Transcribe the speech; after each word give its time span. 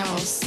Älska 0.00 0.14
oss. 0.14 0.40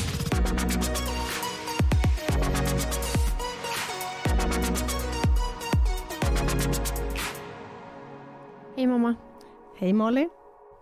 Hej 8.75 8.87
mamma. 8.87 9.15
Hej 9.77 9.93
Molly. 9.93 10.29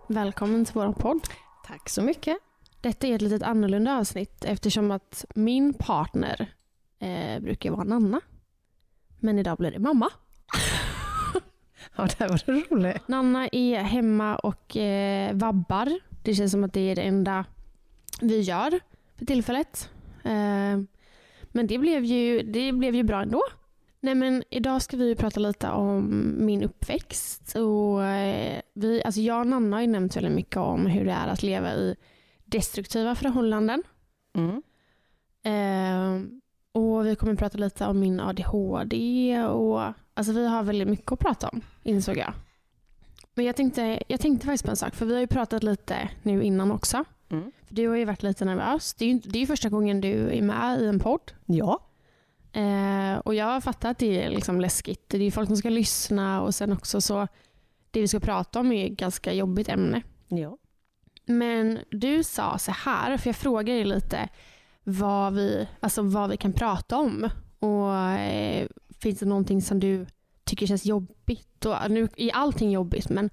Välkommen 0.08 0.64
till 0.64 0.74
vår 0.74 0.92
podd. 0.92 1.20
Tack 1.66 1.88
så 1.88 2.02
mycket. 2.02 2.38
Detta 2.80 3.06
är 3.06 3.14
ett 3.14 3.22
lite 3.22 3.46
annorlunda 3.46 3.98
avsnitt 3.98 4.44
eftersom 4.44 4.90
att 4.90 5.24
min 5.34 5.74
partner 5.74 6.52
eh, 6.98 7.42
brukar 7.42 7.70
vara 7.70 7.84
Nanna. 7.84 8.20
Men 9.20 9.38
idag 9.38 9.58
blir 9.58 9.70
det 9.70 9.78
mamma. 9.78 10.10
Ja, 11.96 12.02
det 12.02 12.18
här 12.18 12.28
var 12.28 12.42
det 12.46 12.52
roligt. 12.52 13.08
Nanna 13.08 13.48
är 13.48 13.80
hemma 13.80 14.36
och 14.36 14.76
eh, 14.76 15.34
vabbar. 15.34 15.98
Det 16.22 16.34
känns 16.34 16.52
som 16.52 16.64
att 16.64 16.72
det 16.72 16.80
är 16.80 16.96
det 16.96 17.02
enda 17.02 17.44
vi 18.20 18.40
gör 18.40 18.80
för 19.18 19.26
tillfället. 19.26 19.90
Eh, 20.24 20.80
men 21.52 21.66
det 21.66 21.78
blev, 21.78 22.04
ju, 22.04 22.42
det 22.42 22.72
blev 22.72 22.94
ju 22.94 23.02
bra 23.02 23.22
ändå. 23.22 23.42
Nej, 24.00 24.14
men 24.14 24.44
idag 24.50 24.82
ska 24.82 24.96
vi 24.96 25.16
prata 25.16 25.40
lite 25.40 25.70
om 25.70 26.34
min 26.38 26.62
uppväxt. 26.62 27.56
Och, 27.56 28.04
eh, 28.04 28.60
vi, 28.74 29.02
alltså 29.04 29.20
jag 29.20 29.40
och 29.40 29.46
Nanna 29.46 29.76
har 29.76 29.80
ju 29.80 29.86
nämnt 29.86 30.16
väldigt 30.16 30.32
mycket 30.32 30.56
om 30.56 30.86
hur 30.86 31.04
det 31.04 31.12
är 31.12 31.28
att 31.28 31.42
leva 31.42 31.74
i 31.74 31.96
destruktiva 32.44 33.14
förhållanden. 33.14 33.82
Mm. 34.34 34.62
Eh, 35.44 36.28
och 36.72 37.06
Vi 37.06 37.16
kommer 37.16 37.34
prata 37.34 37.58
lite 37.58 37.86
om 37.86 38.00
min 38.00 38.20
ADHD. 38.20 39.38
Och, 39.44 39.82
alltså 40.14 40.32
vi 40.32 40.48
har 40.48 40.62
väldigt 40.62 40.88
mycket 40.88 41.12
att 41.12 41.18
prata 41.18 41.48
om, 41.48 41.60
insåg 41.82 42.16
jag. 42.16 42.34
Men 43.34 43.44
jag 43.44 43.56
tänkte, 43.56 44.02
jag 44.08 44.20
tänkte 44.20 44.46
faktiskt 44.46 44.64
på 44.64 44.70
en 44.70 44.76
sak, 44.76 44.94
för 44.94 45.06
vi 45.06 45.14
har 45.14 45.20
ju 45.20 45.26
pratat 45.26 45.62
lite 45.62 46.08
nu 46.22 46.42
innan 46.42 46.70
också. 46.70 47.04
Mm. 47.32 47.52
För 47.66 47.74
du 47.74 47.88
har 47.88 47.96
ju 47.96 48.04
varit 48.04 48.22
lite 48.22 48.44
nervös. 48.44 48.94
Det 48.94 49.04
är 49.04 49.08
ju 49.08 49.18
det 49.18 49.38
är 49.38 49.40
ju 49.40 49.46
första 49.46 49.68
gången 49.68 50.00
du 50.00 50.30
är 50.30 50.42
med 50.42 50.80
i 50.80 50.86
en 50.86 50.98
podd. 50.98 51.32
Ja. 51.46 51.82
Eh, 52.52 53.18
och 53.18 53.34
jag 53.34 53.46
har 53.46 53.60
fattat 53.60 53.90
att 53.90 53.98
det 53.98 54.24
är 54.24 54.30
liksom 54.30 54.60
läskigt. 54.60 55.08
Det 55.08 55.16
är 55.16 55.22
ju 55.22 55.30
folk 55.30 55.48
som 55.48 55.56
ska 55.56 55.68
lyssna 55.68 56.42
och 56.42 56.54
sen 56.54 56.72
också 56.72 57.00
så 57.00 57.28
det 57.90 58.00
vi 58.00 58.08
ska 58.08 58.20
prata 58.20 58.60
om 58.60 58.72
är 58.72 58.86
ett 58.86 58.98
ganska 58.98 59.32
jobbigt 59.32 59.68
ämne. 59.68 60.02
Ja. 60.28 60.58
Men 61.24 61.78
du 61.90 62.24
sa 62.24 62.58
så 62.58 62.72
här, 62.72 63.16
för 63.16 63.28
jag 63.28 63.36
frågade 63.36 63.78
dig 63.78 63.84
lite 63.84 64.28
vad 64.84 65.34
vi, 65.34 65.68
alltså 65.80 66.02
vad 66.02 66.30
vi 66.30 66.36
kan 66.36 66.52
prata 66.52 66.96
om. 66.96 67.28
Och 67.58 67.94
eh, 67.94 68.66
Finns 69.02 69.18
det 69.18 69.26
någonting 69.26 69.62
som 69.62 69.80
du 69.80 70.06
tycker 70.44 70.66
känns 70.66 70.86
jobbigt? 70.86 71.64
Och, 71.64 71.90
nu 71.90 72.08
är 72.16 72.32
allting 72.32 72.70
jobbigt 72.70 73.08
men 73.08 73.30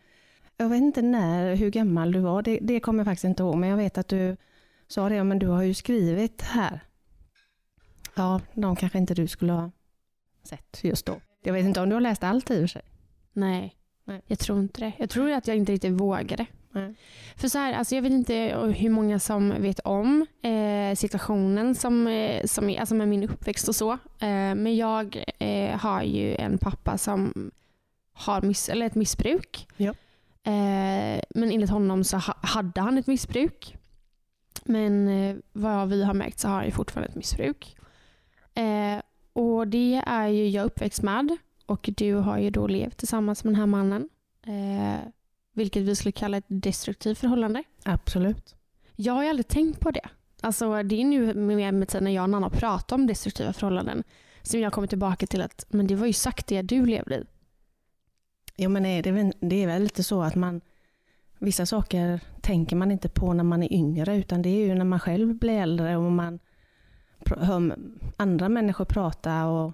jag 0.58 0.70
vet 0.70 0.82
inte 0.82 1.02
när, 1.02 1.56
hur 1.56 1.70
gammal 1.70 2.12
du 2.12 2.20
var, 2.20 2.42
det, 2.42 2.60
det 2.62 2.80
kommer 2.80 3.00
jag 3.00 3.06
faktiskt 3.06 3.24
inte 3.24 3.44
ihåg, 3.44 3.58
men 3.58 3.70
jag 3.70 3.78
vet 3.78 3.98
att 3.98 4.08
du 4.08 4.38
sa 4.88 5.10
det, 5.10 5.24
men 5.24 5.40
du 5.40 5.48
har 5.48 5.64
ju 5.64 5.74
skrivit 5.74 6.42
här. 6.42 6.80
Ja, 8.16 8.42
de 8.54 8.76
kanske 8.76 8.98
inte 8.98 9.14
du 9.14 9.28
skulle 9.28 9.54
ha 9.54 9.72
sett 10.44 10.84
just 10.84 11.06
då. 11.06 11.16
Jag 11.44 11.54
vet 11.54 11.66
inte 11.66 11.82
om 11.82 11.90
du 11.90 11.96
har 11.96 12.02
läst 12.02 12.24
allt 12.24 12.52
i 12.52 12.56
och 12.56 12.60
för 12.60 12.68
sig. 12.68 12.82
Nej, 13.34 13.76
Nej. 14.04 14.22
jag 14.28 14.40
tror 14.40 14.60
inte 14.60 14.82
det. 14.82 14.92
Jag 14.98 15.10
tror 15.10 15.32
att 15.32 15.48
jag 15.48 15.58
inte 15.58 15.72
riktigt 15.72 15.92
vågade. 15.92 16.46
Nej. 16.72 16.96
För 17.36 17.48
så 17.48 17.58
här, 17.58 17.74
alltså 17.74 17.96
jag 17.96 18.02
vet 18.02 18.12
inte 18.12 18.34
hur 18.78 18.90
många 18.90 19.20
som 19.20 19.62
vet 19.62 19.80
om 19.80 20.26
eh, 20.42 20.96
situationen 20.96 21.76
som, 21.76 22.08
eh, 22.08 22.46
som 22.46 22.76
alltså 22.80 22.96
med 22.96 23.08
min 23.08 23.24
uppväxt 23.24 23.68
och 23.68 23.76
så. 23.76 23.92
Eh, 23.92 24.56
men 24.56 24.76
jag 24.76 25.24
eh, 25.40 25.78
har 25.78 26.04
ju 26.04 26.36
en 26.36 26.58
pappa 26.58 26.98
som 26.98 27.52
har 28.14 28.42
miss, 28.42 28.70
eller 28.70 28.86
ett 28.86 28.96
missbruk. 28.96 29.68
Ja. 29.78 29.94
Eh, 30.48 31.22
men 31.30 31.52
enligt 31.52 31.70
honom 31.70 32.04
så 32.04 32.18
ha, 32.18 32.34
hade 32.42 32.82
han 32.82 32.98
ett 32.98 33.08
missbruk. 33.08 33.76
Men 34.64 35.08
eh, 35.08 35.36
vad 35.54 35.90
vi 35.90 36.04
har 36.04 36.14
märkt 36.14 36.40
så 36.40 36.48
har 36.48 36.62
han 36.62 36.72
fortfarande 36.72 37.10
ett 37.10 37.16
missbruk. 37.16 37.78
Eh, 38.54 39.02
och 39.34 39.68
det 39.68 40.04
är 40.06 40.28
ju 40.28 40.48
jag 40.48 40.66
uppväxt 40.66 41.02
med. 41.02 41.38
Och 41.66 41.90
du 41.98 42.14
har 42.14 42.38
ju 42.38 42.50
då 42.50 42.68
levt 42.68 42.98
tillsammans 42.98 43.44
med 43.44 43.54
den 43.54 43.60
här 43.60 43.66
mannen. 43.66 44.10
Eh, 44.46 45.08
vilket 45.54 45.84
vi 45.84 45.96
skulle 45.96 46.12
kalla 46.12 46.38
ett 46.38 46.46
destruktivt 46.48 47.18
förhållande. 47.18 47.64
Absolut. 47.84 48.56
Jag 48.96 49.14
har 49.14 49.24
ju 49.24 49.30
aldrig 49.30 49.48
tänkt 49.48 49.80
på 49.80 49.92
det. 49.92 50.10
Alltså, 50.42 50.84
det 50.84 51.02
är 51.02 51.06
nu 51.06 51.34
med, 51.34 51.74
med 51.74 51.88
tiden 51.88 52.04
när 52.04 52.12
jag 52.12 52.24
och 52.24 52.30
Nanna 52.30 52.50
pratar 52.50 52.96
om 52.96 53.08
destruktiva 53.08 53.54
förhållanden 53.54 54.04
som 54.42 54.60
jag 54.60 54.74
kommer 54.74 54.88
tillbaka 54.88 55.28
till 55.28 55.42
att 55.42 55.66
men 55.70 55.88
det 55.88 55.96
var 55.96 56.08
ju 56.08 56.14
sagt 56.14 56.48
det 56.48 56.62
du 56.62 56.86
levde 56.86 57.16
i. 57.16 57.24
Jo 58.58 58.70
men 58.70 58.86
är 58.86 59.04
det, 59.04 59.12
väl- 59.12 59.34
det 59.40 59.64
är 59.64 59.68
väl 59.68 59.84
lite 59.84 60.04
så 60.04 60.22
att 60.22 60.36
man 60.36 60.62
Vissa 61.40 61.66
saker 61.66 62.20
tänker 62.42 62.76
man 62.76 62.92
inte 62.92 63.10
på 63.10 63.34
när 63.34 63.44
man 63.44 63.64
är 63.64 63.74
yngre 63.74 64.18
utan 64.18 64.42
det 64.42 64.50
är 64.50 64.66
ju 64.68 64.76
när 64.76 64.86
man 64.86 65.00
själv 65.00 65.36
blir 65.36 65.54
äldre 65.62 65.98
och 65.98 66.12
man 66.12 66.40
hör 67.38 67.76
andra 68.18 68.50
människor 68.50 68.86
prata 68.86 69.46
och 69.48 69.74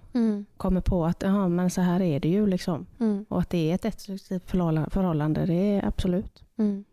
kommer 0.57 0.81
på 0.81 1.05
att 1.05 1.21
Jaha, 1.21 1.47
men 1.49 1.69
så 1.69 1.81
här 1.81 2.01
är 2.01 2.19
det 2.19 2.27
ju 2.29 2.47
liksom. 2.47 2.85
Mm. 2.99 3.25
Och 3.29 3.39
att 3.39 3.49
det 3.49 3.71
är 3.71 3.75
ett 3.75 3.81
destruktivt 3.81 4.49
förhålla- 4.51 4.89
förhållande, 4.89 5.45
det 5.45 5.53
är 5.53 5.85
absolut. 5.85 6.43
Mm. 6.57 6.83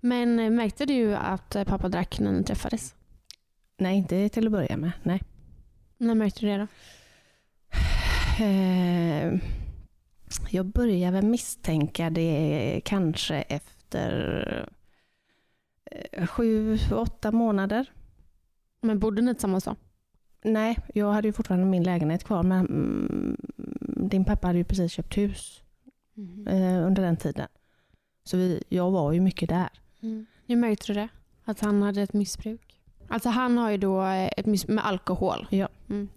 Men 0.00 0.38
eh, 0.38 0.50
märkte 0.50 0.86
du 0.86 1.14
att 1.16 1.56
eh, 1.56 1.64
pappa 1.64 1.88
drack 1.88 2.20
när 2.20 2.32
ni 2.32 2.44
träffades? 2.44 2.94
Nej, 3.78 3.96
inte 3.96 4.28
till 4.28 4.46
att 4.46 4.52
börja 4.52 4.76
med. 4.76 4.92
Nej. 5.02 5.22
När 5.98 6.14
märkte 6.14 6.40
du 6.40 6.46
det 6.46 6.58
då? 6.58 6.66
Eh, 8.44 9.40
jag 10.50 10.66
börjar 10.66 11.12
väl 11.12 11.26
misstänka 11.26 12.10
det 12.10 12.80
kanske 12.84 13.36
efter 13.36 14.68
eh, 15.84 16.26
sju, 16.26 16.78
åtta 16.92 17.32
månader. 17.32 17.92
Men 18.80 18.98
bodde 18.98 19.22
ni 19.22 19.34
tillsammans 19.34 19.64
då? 19.64 19.76
Nej, 20.42 20.78
jag 20.94 21.12
hade 21.12 21.28
ju 21.28 21.32
fortfarande 21.32 21.66
min 21.66 21.82
lägenhet 21.82 22.24
kvar 22.24 22.42
men 22.42 22.66
mm, 22.66 23.36
din 24.10 24.24
pappa 24.24 24.46
hade 24.46 24.58
ju 24.58 24.64
precis 24.64 24.92
köpt 24.92 25.16
hus 25.16 25.62
eh, 26.46 26.86
under 26.86 27.02
den 27.02 27.16
tiden. 27.16 27.48
Så 28.24 28.36
vi, 28.36 28.62
jag 28.68 28.90
var 28.90 29.12
ju 29.12 29.20
mycket 29.20 29.48
där. 29.48 29.70
Mm. 30.02 30.26
Hur 30.46 30.56
märkte 30.56 30.86
du 30.86 30.94
det? 30.94 31.08
Att 31.44 31.60
han 31.60 31.82
hade 31.82 32.02
ett 32.02 32.12
missbruk? 32.12 32.80
Alltså 33.08 33.28
han 33.28 33.58
har 33.58 33.70
ju 33.70 33.76
då 33.76 34.02
eh, 34.02 34.30
ett 34.36 34.46
missbruk 34.46 34.74
med 34.74 34.86
alkohol. 34.86 35.46
Ja. 35.50 35.68
Mm. 35.88 36.08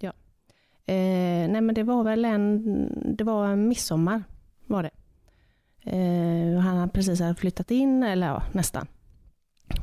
Eh, 0.85 1.49
nej 1.49 1.61
men 1.61 1.75
det 1.75 1.83
var 1.83 2.03
väl 2.03 2.25
en, 2.25 3.15
det 3.17 3.23
var 3.23 3.47
en 3.47 3.67
midsommar 3.67 4.23
var 4.65 4.83
det. 4.83 4.91
Eh, 5.91 6.59
han 6.59 6.77
hade 6.77 6.91
precis 6.91 7.19
hade 7.19 7.35
flyttat 7.35 7.71
in, 7.71 8.03
eller 8.03 8.27
ja, 8.27 8.43
nästan. 8.51 8.87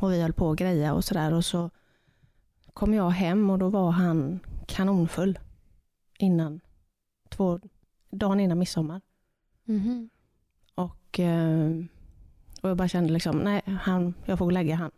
Och 0.01 0.13
vi 0.13 0.23
höll 0.23 0.33
på 0.33 0.51
att 0.51 0.59
greja 0.59 0.95
och 0.95 1.05
sådär 1.05 1.35
och 1.35 1.45
så 1.45 1.71
kom 2.75 2.95
jag 2.95 3.11
hem 3.11 3.51
och 3.51 3.59
då 3.59 3.69
var 3.69 3.91
han 3.91 4.41
kanonfull. 4.67 5.39
Innan, 6.19 6.61
två, 7.29 7.61
dagen 8.11 8.41
innan 8.41 8.59
midsommar. 8.59 9.01
Mhm. 9.65 10.11
Och, 10.75 11.21
eh, 11.21 11.71
och 12.63 12.71
jag 12.71 12.77
bara 12.77 12.89
kände 12.89 13.13
liksom, 13.13 13.39
nej, 13.39 13.63
han, 13.65 14.15
jag 14.25 14.39
får 14.39 14.51
lägga 14.51 14.75
han. 14.75 14.91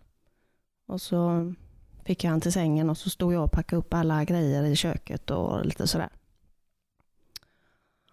Och 0.86 1.00
så 1.00 1.54
fick 2.04 2.24
jag 2.24 2.30
han 2.30 2.40
till 2.40 2.52
sängen 2.52 2.90
och 2.90 2.98
så 2.98 3.10
stod 3.10 3.34
jag 3.34 3.44
och 3.44 3.52
packade 3.52 3.80
upp 3.80 3.94
alla 3.94 4.24
grejer 4.24 4.64
i 4.64 4.76
köket 4.76 5.30
och 5.30 5.66
lite 5.66 5.86
sådär. 5.86 6.10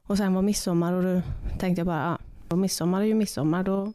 Och 0.04 0.18
sen 0.18 0.34
var 0.34 0.42
midsommar 0.42 0.94
och 0.94 1.04
då 1.04 1.22
tänkte 1.60 1.80
jag 1.80 1.88
bara, 1.88 2.18
ja, 2.50 2.56
midsommar 2.56 3.02
är 3.02 3.06
ju 3.06 3.14
midsommar, 3.14 3.64
då 3.64 3.94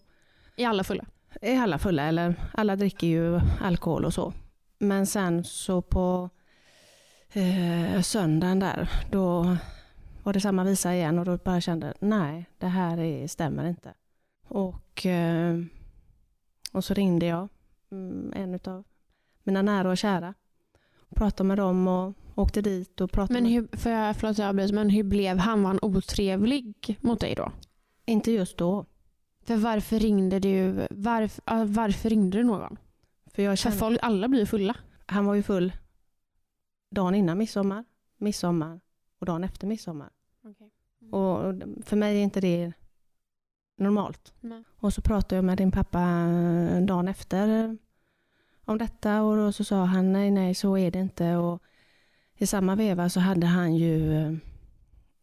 Är 0.56 0.68
alla 0.68 0.84
fulla? 0.84 1.04
är 1.40 1.60
alla 1.60 1.78
fulla, 1.78 2.02
eller 2.02 2.34
alla 2.52 2.76
dricker 2.76 3.06
ju 3.06 3.40
alkohol 3.60 4.04
och 4.04 4.14
så. 4.14 4.32
Men 4.78 5.06
sen 5.06 5.44
så 5.44 5.82
på 5.82 6.30
eh, 7.32 8.00
söndagen 8.02 8.58
där, 8.58 8.90
då 9.10 9.56
var 10.22 10.32
det 10.32 10.40
samma 10.40 10.64
visa 10.64 10.94
igen 10.94 11.18
och 11.18 11.24
då 11.24 11.36
bara 11.36 11.60
kände, 11.60 11.94
nej, 12.00 12.44
det 12.58 12.66
här 12.66 12.98
är, 12.98 13.28
stämmer 13.28 13.64
inte. 13.64 13.94
Och, 14.48 15.06
eh, 15.06 15.60
och 16.72 16.84
så 16.84 16.94
ringde 16.94 17.26
jag 17.26 17.48
mm, 17.90 18.32
en 18.36 18.60
av 18.72 18.84
mina 19.44 19.62
nära 19.62 19.90
och 19.90 19.98
kära. 19.98 20.34
Pratade 21.14 21.48
med 21.48 21.58
dem 21.58 21.88
och 21.88 22.14
åkte 22.34 22.62
dit 22.62 23.00
och 23.00 23.12
pratade 23.12 23.40
Men 23.40 23.50
hur, 23.52 23.76
för 23.76 23.90
jag, 23.90 24.16
förlåt 24.16 24.38
jag 24.38 24.48
avbryter, 24.48 24.74
men 24.74 24.90
hur 24.90 25.02
blev 25.02 25.38
han? 25.38 25.62
Var 25.62 25.68
han 25.68 25.78
otrevlig 25.82 26.98
mot 27.00 27.20
dig 27.20 27.34
då? 27.34 27.52
inte 28.06 28.30
just 28.32 28.58
då. 28.58 28.86
För 29.42 29.56
varför 29.56 29.98
ringde 29.98 30.38
du, 30.38 30.86
varf, 30.90 31.40
ah, 31.44 31.64
varför 31.64 32.10
ringde 32.10 32.38
du 32.38 32.44
någon? 32.44 32.78
För 33.26 33.42
jag 33.42 33.52
För 33.58 33.62
kände, 33.62 33.78
folk, 33.78 33.98
alla 34.02 34.28
blir 34.28 34.46
fulla. 34.46 34.76
han 35.06 35.24
var 35.26 35.34
ju 35.34 35.42
full 35.42 35.72
dagen 36.90 37.14
innan 37.14 37.38
midsommar, 37.38 37.84
midsommar 38.18 38.80
och 39.18 39.26
dagen 39.26 39.44
efter 39.44 39.66
midsommar. 39.66 40.10
Och 40.42 41.44
och 41.44 41.54
för 41.84 41.96
mig 41.96 42.18
är 42.18 42.22
inte 42.22 42.40
det 42.40 42.72
normalt. 43.76 44.34
Nej. 44.40 44.64
Och 44.76 44.92
så 44.92 45.02
pratade 45.02 45.34
jag 45.34 45.44
med 45.44 45.58
din 45.58 45.72
pappa 45.72 46.00
dagen 46.80 47.08
efter 47.08 47.78
om 48.64 48.78
detta 48.78 49.22
och 49.22 49.36
då 49.36 49.52
så 49.52 49.64
sa 49.64 49.84
han 49.84 50.12
nej, 50.12 50.30
nej, 50.30 50.54
så 50.54 50.78
är 50.78 50.90
det 50.90 50.98
inte. 50.98 51.36
Och 51.36 51.62
I 52.36 52.46
samma 52.46 52.74
veva 52.74 53.08
så 53.08 53.20
hade 53.20 53.46
han 53.46 53.74
ju, 53.74 54.12
eh, 54.12 54.32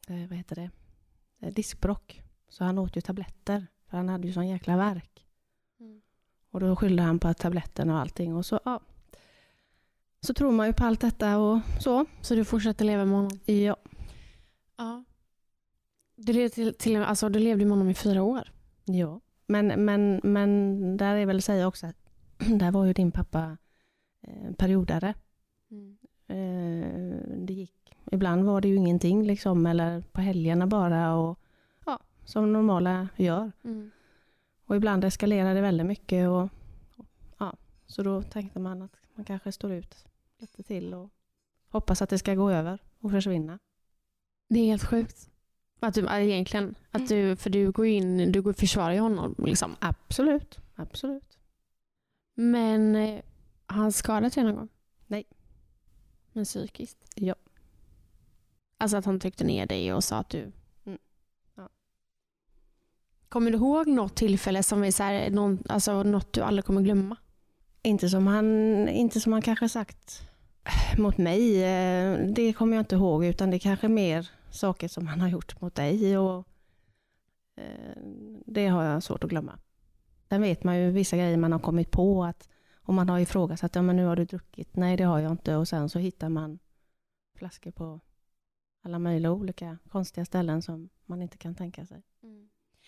eh, 0.08 0.28
vad 0.30 0.38
heter 0.38 0.56
det, 0.56 0.70
Eh, 1.42 1.54
diskbrock. 1.54 2.22
Så 2.50 2.64
han 2.64 2.78
åt 2.78 2.98
ju 2.98 3.02
tabletter, 3.02 3.68
för 3.90 3.98
han 3.98 4.10
hade 4.10 4.28
ju 4.28 4.34
sån 4.34 4.48
jäkla 4.48 4.78
värk. 4.78 5.28
Mm. 5.80 6.02
Och 6.52 6.60
då 6.60 6.76
skyllde 6.76 7.04
han 7.04 7.20
på 7.20 7.34
tabletterna 7.34 7.94
och 7.94 8.00
allting. 8.00 8.36
Och 8.36 8.46
så, 8.46 8.60
ja. 8.66 8.80
så 10.22 10.34
tror 10.34 10.52
man 10.52 10.68
ju 10.68 10.74
på 10.74 10.86
allt 10.86 11.02
detta 11.02 11.38
och 11.38 11.60
så. 11.80 12.06
Så 12.22 12.36
du 12.36 12.46
fortsatte 12.46 12.84
leva 12.84 13.06
med 13.06 13.16
honom? 13.16 13.40
Ja, 13.46 13.76
Ja. 14.78 15.04
Du 16.16 16.34
levde, 16.34 16.50
till, 16.50 16.74
till, 16.74 16.98
alltså, 16.98 17.30
du 17.30 17.40
levde 17.40 17.66
med 17.66 17.72
honom 17.72 17.90
i 17.90 17.94
fyra 17.94 18.24
år? 18.24 18.52
Ja, 18.86 19.22
men, 19.48 19.86
men, 19.86 20.22
men 20.24 20.98
där 20.98 21.16
är 21.16 21.26
väl 21.26 21.38
att 21.38 21.44
säga 21.44 21.68
också 21.68 21.88
att 21.88 22.01
där 22.60 22.72
var 22.72 22.86
ju 22.86 22.94
din 22.94 23.12
pappa 23.12 23.58
eh, 24.22 24.52
periodare. 24.54 25.14
Eh, 26.28 27.18
det 27.38 27.54
gick, 27.54 27.96
ibland 28.12 28.44
var 28.44 28.62
det 28.62 28.68
ju 28.68 28.76
ingenting 28.76 29.24
liksom, 29.24 29.66
eller 29.66 30.02
på 30.02 30.22
helgerna 30.22 30.68
bara 30.68 31.16
och 31.16 31.40
ja, 31.86 32.00
som 32.26 32.54
normala 32.54 33.08
gör. 33.16 33.52
Mm. 33.64 33.92
Och 34.66 34.76
ibland 34.76 35.04
eskalerar 35.04 35.56
det 35.56 35.62
väldigt 35.62 35.88
mycket 35.88 36.30
och, 36.30 36.44
och 36.96 37.06
ja, 37.38 37.54
så 37.86 38.04
då 38.04 38.22
tänkte 38.22 38.60
man 38.60 38.82
att 38.82 38.98
man 39.16 39.26
kanske 39.26 39.52
står 39.52 39.72
ut 39.72 40.06
lite 40.40 40.64
till 40.64 40.94
och 40.94 41.10
hoppas 41.70 42.02
att 42.02 42.10
det 42.10 42.18
ska 42.18 42.36
gå 42.36 42.52
över 42.52 42.80
och 43.00 43.12
försvinna. 43.12 43.60
Det 44.50 44.60
är 44.60 44.66
helt 44.66 44.86
sjukt. 44.86 45.30
Att 45.80 45.94
du, 45.94 46.08
egentligen, 46.10 46.76
att 46.92 47.08
du, 47.08 47.36
för 47.36 47.50
du 47.50 47.72
går 47.72 47.86
in, 47.86 48.32
du 48.32 48.42
går 48.42 48.54
försvarar 48.54 48.94
ju 48.94 49.00
honom. 49.00 49.36
Liksom. 49.38 49.76
Absolut, 49.80 50.60
absolut. 50.76 51.38
Men 52.42 52.96
eh, 52.96 53.22
har 53.66 53.78
han 53.78 53.92
skadat 53.92 54.34
dig 54.34 54.44
någon 54.44 54.56
gång? 54.56 54.70
Nej. 55.08 55.24
Men 56.34 56.46
psykiskt? 56.46 56.98
Ja. 57.16 57.36
Alltså 58.78 58.98
att 58.98 59.06
han 59.06 59.20
tryckte 59.20 59.44
ner 59.44 59.66
dig 59.66 59.94
och 59.94 60.04
sa 60.04 60.18
att 60.18 60.30
du... 60.30 60.52
Mm. 60.86 61.00
Ja. 61.56 61.70
Kommer 63.30 63.52
du 63.52 63.58
ihåg 63.58 63.88
något 63.88 64.16
tillfälle 64.16 64.64
som 64.64 64.84
är 64.84 64.92
så 64.92 65.04
här, 65.04 65.30
någon, 65.30 65.64
alltså 65.70 66.04
något 66.04 66.34
du 66.34 66.42
aldrig 66.42 66.66
kommer 66.66 66.82
glömma? 66.82 67.16
Inte 67.82 68.10
som 68.10 68.28
han, 68.28 68.46
inte 68.90 69.20
som 69.20 69.34
han 69.34 69.42
kanske 69.42 69.70
sagt 69.70 70.22
mot 70.98 71.18
mig. 71.18 71.64
eh, 71.64 72.20
Det 72.28 72.54
kommer 72.54 72.76
jag 72.76 72.82
inte 72.82 72.96
ihåg 72.96 73.26
utan 73.26 73.50
det 73.52 73.58
är 73.58 73.60
kanske 73.60 73.88
mer 73.88 74.30
saker 74.52 74.88
som 74.88 75.08
han 75.08 75.22
har 75.22 75.30
gjort 75.30 75.62
mot 75.62 75.76
dig. 75.76 76.18
Och, 76.18 76.48
eh, 77.56 78.02
det 78.46 78.68
har 78.68 78.84
jag 78.84 79.04
svårt 79.04 79.24
att 79.24 79.30
glömma. 79.30 79.60
Sen 80.32 80.42
vet 80.42 80.64
man 80.64 80.80
ju 80.80 80.92
vissa 80.92 81.18
grejer 81.18 81.38
man 81.38 81.52
har 81.52 81.60
kommit 81.60 81.92
på. 81.92 82.24
att 82.24 82.50
Om 82.82 82.96
man 82.96 83.10
har 83.10 83.20
ifrågasatt, 83.20 83.76
ja 83.76 83.82
men 83.82 83.96
nu 83.96 84.06
har 84.06 84.16
du 84.16 84.26
druckit. 84.26 84.76
Nej 84.76 84.98
det 84.98 85.04
har 85.04 85.20
jag 85.20 85.32
inte. 85.32 85.56
Och 85.56 85.68
sen 85.68 85.90
så 85.90 86.00
hittar 86.00 86.30
man 86.30 86.60
flaskor 87.38 87.72
på 87.72 88.00
alla 88.84 89.00
möjliga 89.00 89.32
olika 89.32 89.78
konstiga 89.90 90.26
ställen 90.26 90.62
som 90.62 90.90
man 91.06 91.22
inte 91.22 91.38
kan 91.38 91.56
tänka 91.56 91.86
sig. 91.86 92.04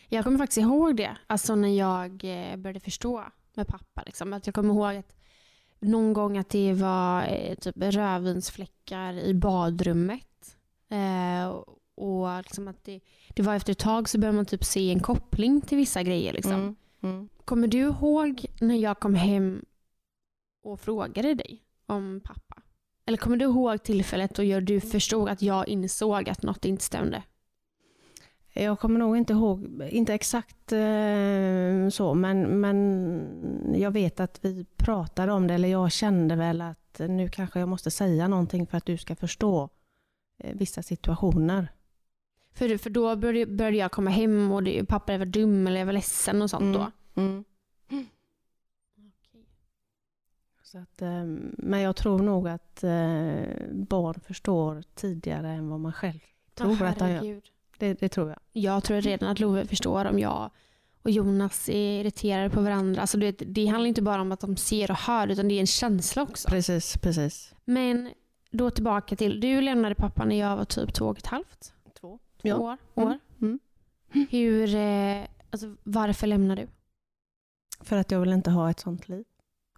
Jag 0.10 0.24
kommer 0.24 0.38
faktiskt 0.38 0.58
ihåg 0.58 0.96
det, 0.96 1.18
alltså 1.28 1.56
när 1.56 1.78
jag 1.78 2.12
eh, 2.12 2.58
började 2.58 2.80
förstå 2.80 3.24
med 3.54 3.68
pappa. 3.68 4.04
Liksom. 4.06 4.34
Att 4.34 4.48
jag 4.48 4.56
kommer 4.56 4.74
ihåg 4.74 4.96
att 4.96 5.16
någon 5.80 6.14
gång 6.14 6.38
att 6.38 6.50
det 6.50 6.74
var 6.74 7.24
eh, 7.28 7.56
typ 7.56 7.76
rödvinsfläckar 7.78 9.14
i 9.14 9.34
badrummet. 9.34 10.58
Eh, 10.90 11.48
och 11.96 12.38
liksom 12.38 12.68
att 12.68 12.84
det, 12.84 13.00
det 13.30 13.42
var 13.42 13.56
efter 13.56 13.72
ett 13.72 13.80
tag 13.80 14.10
så 14.10 14.20
började 14.20 14.36
man 14.36 14.46
typ 14.46 14.64
se 14.64 14.92
en 14.92 15.00
koppling 15.00 15.62
till 15.62 15.78
vissa 15.78 16.04
grejer. 16.04 16.34
Liksom. 16.34 16.54
Mm, 16.54 16.76
mm. 17.02 17.30
Kommer 17.46 17.68
du 17.68 17.78
ihåg 17.78 18.46
när 18.62 18.76
jag 18.76 19.00
kom 19.00 19.16
hem 19.16 19.66
och 20.64 20.80
frågade 20.80 21.34
dig 21.34 21.64
om 21.86 22.22
pappa? 22.24 22.62
Eller 23.06 23.18
kommer 23.18 23.38
du 23.38 23.46
ihåg 23.46 23.84
tillfället 23.84 24.36
då 24.36 24.60
du 24.60 24.82
förstod 24.82 25.30
att 25.30 25.42
jag 25.42 25.68
insåg 25.68 26.30
att 26.30 26.44
något 26.44 26.66
inte 26.66 26.84
stämde? 26.84 27.24
Jag 28.56 28.80
kommer 28.80 29.00
nog 29.00 29.18
inte 29.18 29.34
ihåg, 29.34 29.84
inte 29.90 30.14
exakt 30.14 30.72
eh, 30.72 31.90
så, 31.90 32.14
men, 32.14 32.62
men 32.62 33.76
jag 33.76 33.92
vet 33.92 34.20
att 34.20 34.40
vi 34.46 34.66
pratade 34.78 35.32
om 35.32 35.48
det, 35.48 35.54
eller 35.54 35.68
jag 35.68 35.92
kände 35.92 36.36
väl 36.36 36.62
att 36.62 37.02
nu 37.10 37.30
kanske 37.30 37.60
jag 37.60 37.70
måste 37.70 37.92
säga 37.92 38.28
någonting 38.28 38.68
för 38.68 38.78
att 38.78 38.86
du 38.86 38.98
ska 38.98 39.16
förstå 39.16 39.70
eh, 40.38 40.56
vissa 40.56 40.84
situationer. 40.84 41.68
För, 42.54 42.78
för 42.78 42.90
då 42.90 43.16
började, 43.16 43.52
började 43.52 43.78
jag 43.78 43.92
komma 43.92 44.10
hem 44.10 44.52
och 44.52 44.64
det, 44.64 44.86
pappa 44.86 45.18
var 45.18 45.26
dum 45.26 45.68
eller 45.68 45.80
jag 45.80 45.86
var 45.86 45.94
ledsen 45.94 46.42
och 46.42 46.50
sånt 46.50 46.62
Mm. 46.62 46.74
då. 46.74 46.92
Mm. 47.16 47.44
Så 50.64 50.78
att, 50.80 51.02
eh, 51.02 51.24
men 51.58 51.82
jag 51.82 51.96
tror 51.96 52.20
nog 52.20 52.48
att 52.48 52.84
eh, 52.84 53.68
barn 53.72 54.20
förstår 54.20 54.84
tidigare 54.96 55.50
än 55.50 55.70
vad 55.70 55.80
man 55.80 55.94
själv 55.94 56.20
tror 56.54 56.72
Åh, 56.72 56.82
att 56.90 57.00
de 57.00 57.12
gör. 57.12 57.42
Det, 57.78 57.94
det 57.94 58.10
tror 58.10 58.30
jag. 58.30 58.40
Jag 58.52 58.84
tror 58.84 59.02
redan 59.02 59.30
att 59.30 59.40
Love 59.40 59.66
förstår 59.66 60.06
om 60.06 60.20
jag 60.20 60.50
och 61.02 61.12
Jonas 61.12 61.70
är 61.70 62.00
irriterade 62.02 62.50
på 62.50 62.62
varandra. 62.62 63.02
Alltså 63.02 63.18
det, 63.18 63.32
det 63.32 63.66
handlar 63.68 63.88
inte 63.88 64.02
bara 64.02 64.22
om 64.22 64.32
att 64.32 64.40
de 64.40 64.58
ser 64.58 64.92
och 64.92 64.98
hör 64.98 65.28
utan 65.28 65.48
det 65.48 65.56
är 65.56 65.60
en 65.60 65.68
känsla 65.68 66.22
också. 66.24 66.50
Precis, 66.50 66.98
precis. 66.98 67.54
Men 67.66 68.10
då 68.52 68.70
tillbaka 68.70 69.16
till, 69.16 69.40
du 69.40 69.62
lämnade 69.62 69.96
pappa 69.96 70.26
när 70.26 70.40
jag 70.40 70.58
var 70.58 70.66
typ 70.66 70.94
två 70.94 71.06
och 71.08 71.18
ett 71.18 71.26
halvt 71.26 71.74
Två. 72.02 72.20
två 72.42 72.48
Ja. 72.50 72.58
år. 72.58 72.78
Mm. 72.96 73.10
år. 73.10 73.20
Mm. 73.42 73.60
Hur, 74.30 74.76
eh, 74.76 75.26
alltså, 75.50 75.76
varför 75.84 76.28
lämnade 76.28 76.62
du? 76.62 76.68
För 77.84 77.98
att 77.98 78.12
jag 78.12 78.20
vill 78.20 78.34
inte 78.34 78.52
ha 78.52 78.70
ett 78.70 78.80
sånt 78.80 79.10
liv. 79.10 79.26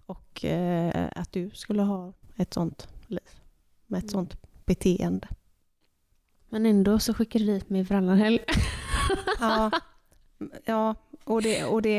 Och 0.06 0.46
eh, 0.46 1.10
att 1.16 1.32
du 1.32 1.50
skulle 1.50 1.82
ha 1.82 2.14
ett 2.36 2.54
sånt 2.54 2.88
liv. 3.08 3.20
Med 3.88 3.98
ett 3.98 4.04
Mm. 4.04 4.12
sånt 4.12 4.38
beteende. 4.66 5.28
Men 6.50 6.66
ändå 6.66 7.00
så 7.00 7.14
skickade 7.14 7.46
du 7.46 7.54
dit 7.54 7.70
mig 7.70 7.84
varannan 7.84 8.18
helg. 8.18 8.40
Ja, 9.40 9.72
ja 10.66 10.96
och 11.24 11.42
det, 11.42 11.66
och 11.66 11.82
det 11.82 11.98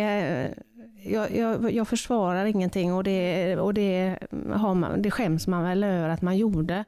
jag, 1.04 1.36
jag, 1.36 1.72
jag 1.72 1.88
försvarar 1.88 2.44
ingenting 2.44 2.92
och, 2.94 3.04
det, 3.04 3.56
och 3.56 3.75
det, 3.75 4.18
har 4.54 4.75
man, 4.75 5.02
det 5.02 5.10
skäms 5.10 5.46
man 5.46 5.62
väl 5.62 5.84
över 5.84 6.08
att 6.08 6.22
man 6.22 6.36
gjorde. 6.36 6.84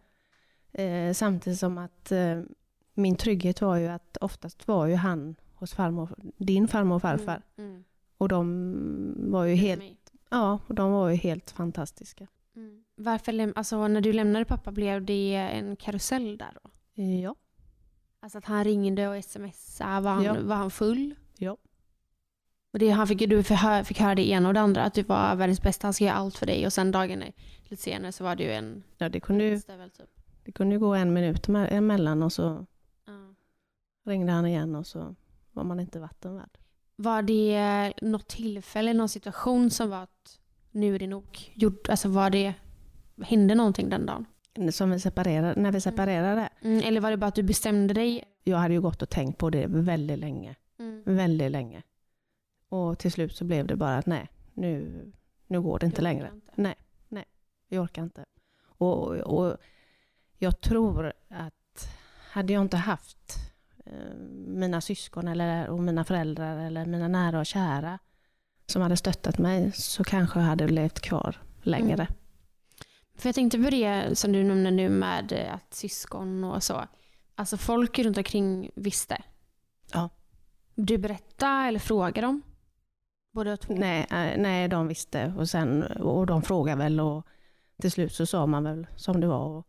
Eh, 0.72 1.12
samtidigt 1.12 1.58
som 1.58 1.78
att 1.78 2.12
eh, 2.12 2.42
min 2.94 3.16
trygghet 3.16 3.60
var 3.60 3.76
ju 3.76 3.87
att 3.88 4.16
oftast 4.20 4.68
var 4.68 4.87
ju 4.87 4.94
han 4.94 5.37
hos 5.54 5.75
farmor, 5.75 6.10
din 6.37 6.68
farmor 6.68 6.96
och 6.96 7.02
farfar. 7.02 7.42
Mm, 7.58 7.70
mm. 7.70 7.84
Och 8.18 8.28
de 8.28 9.14
var 9.30 9.44
ju 9.44 9.54
helt, 9.54 10.12
ja, 10.30 10.58
och 10.66 10.75
de 10.75 10.92
var 10.92 11.08
ju 11.08 11.16
helt 11.16 11.50
fantastiska. 11.50 12.26
Mm. 12.56 12.84
Varför 12.96 13.52
alltså, 13.56 13.88
när 13.88 14.00
du 14.00 14.12
lämnade 14.12 14.44
pappa 14.44 14.72
blev 14.72 15.04
det 15.04 15.34
en 15.37 15.76
karusell 15.76 16.38
där 16.38 16.56
då? 16.62 16.70
Ja. 17.02 17.34
Alltså 18.20 18.38
att 18.38 18.44
han 18.44 18.64
ringde 18.64 19.08
och 19.08 19.25
smsade. 19.25 20.00
Var 20.00 20.10
han, 20.10 20.25
Ja. 20.25 20.37
var 20.42 20.56
han 20.56 20.70
full? 20.70 21.14
Ja. 21.38 21.56
Och 22.72 22.78
det, 22.78 22.88
han 22.90 23.06
fick, 23.06 23.18
du 23.18 23.42
fick 23.42 23.98
höra, 23.98 24.14
det 24.14 24.28
ena 24.28 24.48
och 24.48 24.54
det 24.54 24.60
andra. 24.60 24.82
Att 24.84 24.94
du 24.94 25.02
var 25.02 25.37
världens 25.37 25.62
bästa. 25.62 25.87
Han 25.87 25.94
ska 25.94 26.04
göra 26.04 26.14
allt 26.16 26.37
för 26.38 26.46
dig. 26.46 26.66
Och 26.66 26.72
sen 26.72 26.90
dagen 26.90 27.25
lite 27.64 27.82
senare 27.82 28.12
så 28.12 28.25
var 28.25 28.37
ju 28.37 28.52
en 28.52 28.82
ja 28.98 29.08
det, 29.08 29.20
kunde 29.20 29.44
ju, 29.44 29.58
stövel 29.60 29.90
typ. 29.90 30.10
det 30.44 30.52
kunde 30.52 30.75
ju 30.75 30.78
gå 30.78 30.94
en 30.94 31.12
minut 31.12 31.48
me- 31.48 31.68
emellan 31.70 32.22
och 32.22 32.32
så 32.32 32.66
Ja. 33.06 33.34
ringde 34.04 34.32
han 34.32 34.46
igen 34.46 34.75
och 34.75 34.87
så 34.87 35.14
var 35.52 35.64
man 35.64 35.80
inte 35.80 36.00
vatten 36.00 36.34
värd. 36.34 36.58
Var 37.00 37.23
det 37.23 37.93
något 38.02 38.28
tillfälle, 38.28 38.93
någon 38.93 39.09
situation 39.09 39.71
som 39.71 39.90
var 39.90 40.02
att 40.02 40.40
nu 40.71 40.95
är 40.95 40.99
det 40.99 41.07
nog 41.07 41.52
gjort? 41.55 41.88
Alltså 41.88 42.09
var 42.09 42.31
det, 42.31 42.55
hände 43.23 43.55
någonting 43.55 43.88
den 43.88 44.07
dagen? 44.07 44.26
Som 44.73 44.90
vi 44.90 45.00
separerade, 45.00 45.61
när 45.61 45.73
vi 45.73 45.81
separerade. 45.81 46.49
Mm, 46.62 46.83
eller 46.85 47.00
var 47.00 47.11
det 47.11 47.17
bara 47.17 47.26
att 47.26 47.35
du 47.35 47.43
bestämde 47.43 47.95
dig? 47.95 48.25
Jag 48.45 48.57
hade 48.59 48.75
ju 48.75 48.81
gått 48.81 49.02
och 49.02 49.09
tänkt 49.09 49.38
på 49.38 49.50
det 49.50 49.67
väldigt 49.67 50.19
länge. 50.19 50.55
Mm. 50.78 51.02
Väldigt 51.07 51.50
länge. 51.50 51.83
Och 52.69 52.99
till 52.99 53.12
slut 53.12 53.37
så 53.37 53.45
blev 53.45 53.67
det 53.67 53.76
bara 53.76 53.99
att 53.99 54.07
nej, 54.07 54.28
nu, 54.55 55.02
nu 55.47 55.61
går 55.61 55.78
det 55.78 55.87
inte 55.87 56.02
längre. 56.02 56.31
inte. 56.35 56.52
Nej, 56.55 56.75
nej, 57.09 57.25
jag 57.69 57.83
orkar 57.83 58.02
inte. 58.02 58.25
Och, 58.61 59.09
och 59.09 59.57
jag 60.38 60.61
tror 60.61 61.12
att 61.28 61.88
hade 62.31 62.52
jag 62.52 62.62
inte 62.62 62.76
haft 62.76 63.48
mina 64.47 64.80
syskon 64.80 65.28
eller, 65.28 65.68
och 65.68 65.80
mina 65.80 66.04
föräldrar 66.04 66.59
eller 66.59 66.87
mina 66.87 67.09
nära 67.09 67.38
och 67.38 67.47
kära 67.47 67.99
som 68.66 68.83
hade 68.83 68.97
stöttat 68.97 69.38
mig 69.38 69.73
så 69.73 70.04
kanske 70.04 70.38
jag 70.38 70.47
hade 70.47 70.68
levt 70.68 71.00
kvar 71.00 71.37
längre. 71.62 72.02
Mm. 72.02 72.14
För 73.14 73.28
jag 73.28 73.35
tänkte 73.35 73.59
på 73.59 73.71
det 73.71 74.18
som 74.18 74.33
du 74.33 74.45
nämnde 74.45 74.71
nu 74.71 74.88
med 74.88 75.33
eh, 75.33 75.54
att 75.54 75.75
syskon 75.75 76.45
och 76.45 76.62
så. 76.62 76.85
Alltså 77.35 77.57
folk 77.57 77.99
runt 77.99 78.16
omkring 78.16 78.71
visste. 78.75 79.23
Ja. 79.92 80.11
Du 80.75 80.99
berättade 80.99 81.68
eller 81.68 81.78
frågade 81.78 82.21
dem? 82.21 82.42
Båda 83.33 83.57
två? 83.57 83.75
Nej, 83.75 84.07
eh, 84.11 84.40
nej, 84.42 84.68
de 84.68 84.88
visste 84.88 85.35
och, 85.38 85.49
sen, 85.49 85.83
och 85.83 86.26
de 86.26 86.42
frågade 86.42 86.83
väl 86.83 87.00
och 87.00 87.26
till 87.80 87.90
slut 87.90 88.12
så 88.12 88.26
sa 88.26 88.47
man 88.47 88.64
väl 88.64 88.87
som 88.97 89.21
det 89.21 89.26
var. 89.26 89.45
Och 89.45 89.67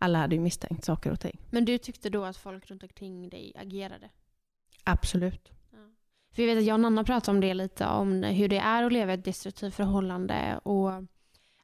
alla 0.00 0.18
hade 0.18 0.34
ju 0.34 0.40
misstänkt 0.40 0.84
saker 0.84 1.10
och 1.12 1.20
ting. 1.20 1.38
Men 1.50 1.64
du 1.64 1.78
tyckte 1.78 2.10
då 2.10 2.24
att 2.24 2.36
folk 2.36 2.70
runt 2.70 2.82
omkring 2.82 3.28
dig 3.28 3.52
agerade? 3.56 4.08
Absolut. 4.84 5.48
För 6.34 6.42
jag 6.42 6.46
vet 6.54 6.58
att 6.58 6.64
jag 6.64 6.74
och 6.74 6.80
Nanna 6.80 7.04
pratade 7.04 7.36
om 7.36 7.40
det 7.40 7.54
lite, 7.54 7.86
om 7.86 8.22
hur 8.22 8.48
det 8.48 8.58
är 8.58 8.82
att 8.82 8.92
leva 8.92 9.12
i 9.12 9.14
ett 9.14 9.24
destruktivt 9.24 9.74
förhållande 9.74 10.60
och 10.62 10.90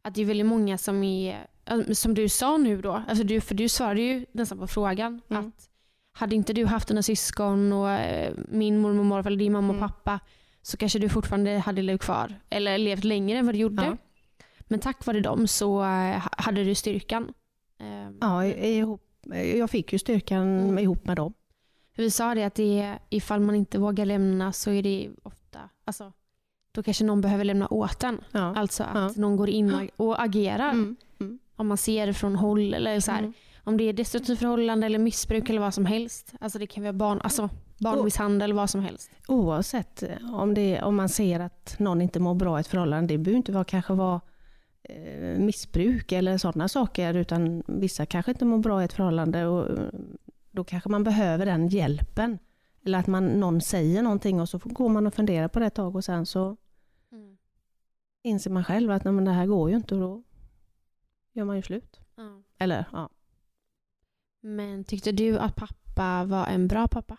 att 0.02 0.14
det 0.14 0.20
är 0.20 0.24
väldigt 0.24 0.46
många 0.46 0.78
som 0.78 1.02
är, 1.04 1.46
som 1.94 2.14
du 2.14 2.28
sa 2.28 2.56
nu 2.56 2.82
då, 2.82 2.92
alltså 3.08 3.24
du, 3.24 3.40
för 3.40 3.54
du 3.54 3.68
svarade 3.68 4.00
ju 4.00 4.26
nästan 4.32 4.58
på 4.58 4.66
frågan 4.66 5.20
Mm. 5.30 5.46
att 5.48 5.70
hade 6.12 6.34
inte 6.36 6.52
du 6.52 6.66
haft 6.66 6.88
dina 6.88 7.02
syskon 7.02 7.72
och 7.72 7.90
eh, 7.90 8.34
min 8.48 8.78
mormor 8.78 8.98
och 9.00 9.06
morfar 9.06 9.30
eller 9.30 9.38
din 9.38 9.52
mamma 9.52 9.68
och 9.68 9.76
Mm. 9.78 9.88
pappa 9.88 10.20
så 10.62 10.76
kanske 10.76 10.98
du 10.98 11.08
fortfarande 11.08 11.58
hade 11.58 11.82
levt 11.82 12.00
kvar 12.00 12.34
eller 12.50 12.78
levt 12.78 13.04
längre 13.04 13.38
än 13.38 13.46
vad 13.46 13.54
du 13.54 13.58
gjorde. 13.58 13.84
Ja. 13.84 13.96
Men 14.60 14.80
tack 14.80 15.06
vare 15.06 15.20
dem 15.20 15.46
så 15.48 15.82
eh, 15.84 16.26
hade 16.32 16.64
du 16.64 16.74
styrkan. 16.74 17.32
Eh, 17.78 18.10
Ja, 18.20 18.44
ihop, 18.44 19.02
jag 19.58 19.70
fick 19.70 19.92
ju 19.92 19.98
styrkan 19.98 20.58
Mm. 20.58 20.78
ihop 20.78 21.04
med 21.06 21.16
dem. 21.16 21.32
Vi 21.96 22.10
sa 22.10 22.34
det 22.34 22.44
att 22.44 22.54
det 22.54 22.80
är, 22.80 22.98
ifall 23.10 23.40
man 23.40 23.54
inte 23.54 23.78
vågar 23.78 24.04
lämna 24.04 24.52
så 24.52 24.70
är 24.70 24.82
det 24.82 25.08
ofta, 25.22 25.58
alltså, 25.84 26.12
då 26.72 26.82
kanske 26.82 27.04
någon 27.04 27.20
behöver 27.20 27.44
lämna 27.44 27.68
åt 27.68 28.04
en. 28.04 28.20
Ja. 28.32 28.54
Alltså 28.56 28.82
att 28.82 28.94
Ja. 28.94 29.20
någon 29.20 29.36
går 29.36 29.48
in 29.48 29.90
och, 29.96 30.22
agerar. 30.22 30.70
Mm. 30.70 30.96
Mm. 31.20 31.38
Om 31.56 31.66
man 31.66 31.76
ser 31.76 32.06
det 32.06 32.14
från 32.14 32.36
håll 32.36 32.74
eller 32.74 33.00
så 33.00 33.10
här. 33.10 33.18
Mm. 33.18 33.32
Om 33.64 33.76
det 33.76 33.84
är 33.84 33.92
destruktivt 33.92 34.38
förhållande 34.38 34.86
eller 34.86 34.98
missbruk 34.98 35.50
eller 35.50 35.60
vad 35.60 35.74
som 35.74 35.86
helst. 35.86 36.32
Alltså 36.40 36.58
det 36.58 36.66
kan 36.66 36.82
vara 36.82 36.92
barn, 36.92 37.20
alltså 37.24 37.48
barnmisshandel, 37.78 38.52
vad 38.52 38.70
som 38.70 38.80
helst. 38.80 39.10
Oavsett 39.28 40.02
eh, 40.02 40.34
om, 40.34 40.54
det, 40.54 40.82
om 40.82 40.96
man 40.96 41.08
ser 41.08 41.40
att 41.40 41.76
någon 41.78 42.02
inte 42.02 42.20
mår 42.20 42.34
bra 42.34 42.58
i 42.58 42.60
ett 42.60 42.66
förhållande, 42.66 43.14
det 43.14 43.18
behöver 43.18 43.36
inte 43.36 43.52
vara, 43.52 43.64
kanske 43.64 43.92
vara 43.92 44.20
missbruk 45.38 46.12
eller 46.12 46.38
sådana 46.38 46.68
saker, 46.68 47.14
utan 47.14 47.62
vissa 47.66 48.06
kanske 48.06 48.30
inte 48.30 48.44
mår 48.44 48.58
bra 48.58 48.82
i 48.82 48.84
ett 48.84 48.92
förhållande 48.92 49.46
och 49.46 49.70
eh, 49.70 49.88
då 50.50 50.64
kanske 50.64 50.88
man 50.88 51.04
behöver 51.04 51.46
den 51.46 51.68
hjälpen. 51.68 52.38
Eller 52.84 52.98
att 52.98 53.06
man, 53.06 53.26
någon 53.40 53.60
säger 53.60 54.02
någonting 54.02 54.40
och 54.40 54.48
så 54.48 54.58
går 54.58 54.88
man 54.88 55.06
och 55.06 55.14
funderar 55.14 55.48
på 55.48 55.58
det 55.58 55.66
ett 55.66 55.74
tag 55.74 55.96
och 55.96 56.04
sen 56.04 56.26
så 56.26 56.56
inser 58.26 58.50
man 58.50 58.64
själv 58.64 58.90
att 58.90 59.04
nej, 59.04 59.12
men 59.12 59.24
det 59.24 59.30
här 59.30 59.46
går 59.46 59.70
ju 59.70 59.76
inte 59.76 59.94
och 59.94 60.00
då 60.00 60.22
gör 61.32 61.44
man 61.44 61.56
ju 61.56 61.62
slut. 61.62 62.00
Ja. 62.16 62.42
Eller 62.58 62.84
ja, 62.92 63.10
Men 64.40 64.84
tyckte 64.84 65.12
du 65.12 65.38
att 65.38 65.56
pappa 65.56 66.24
var 66.24 66.46
en 66.46 66.68
bra 66.68 66.88
pappa? 66.88 67.16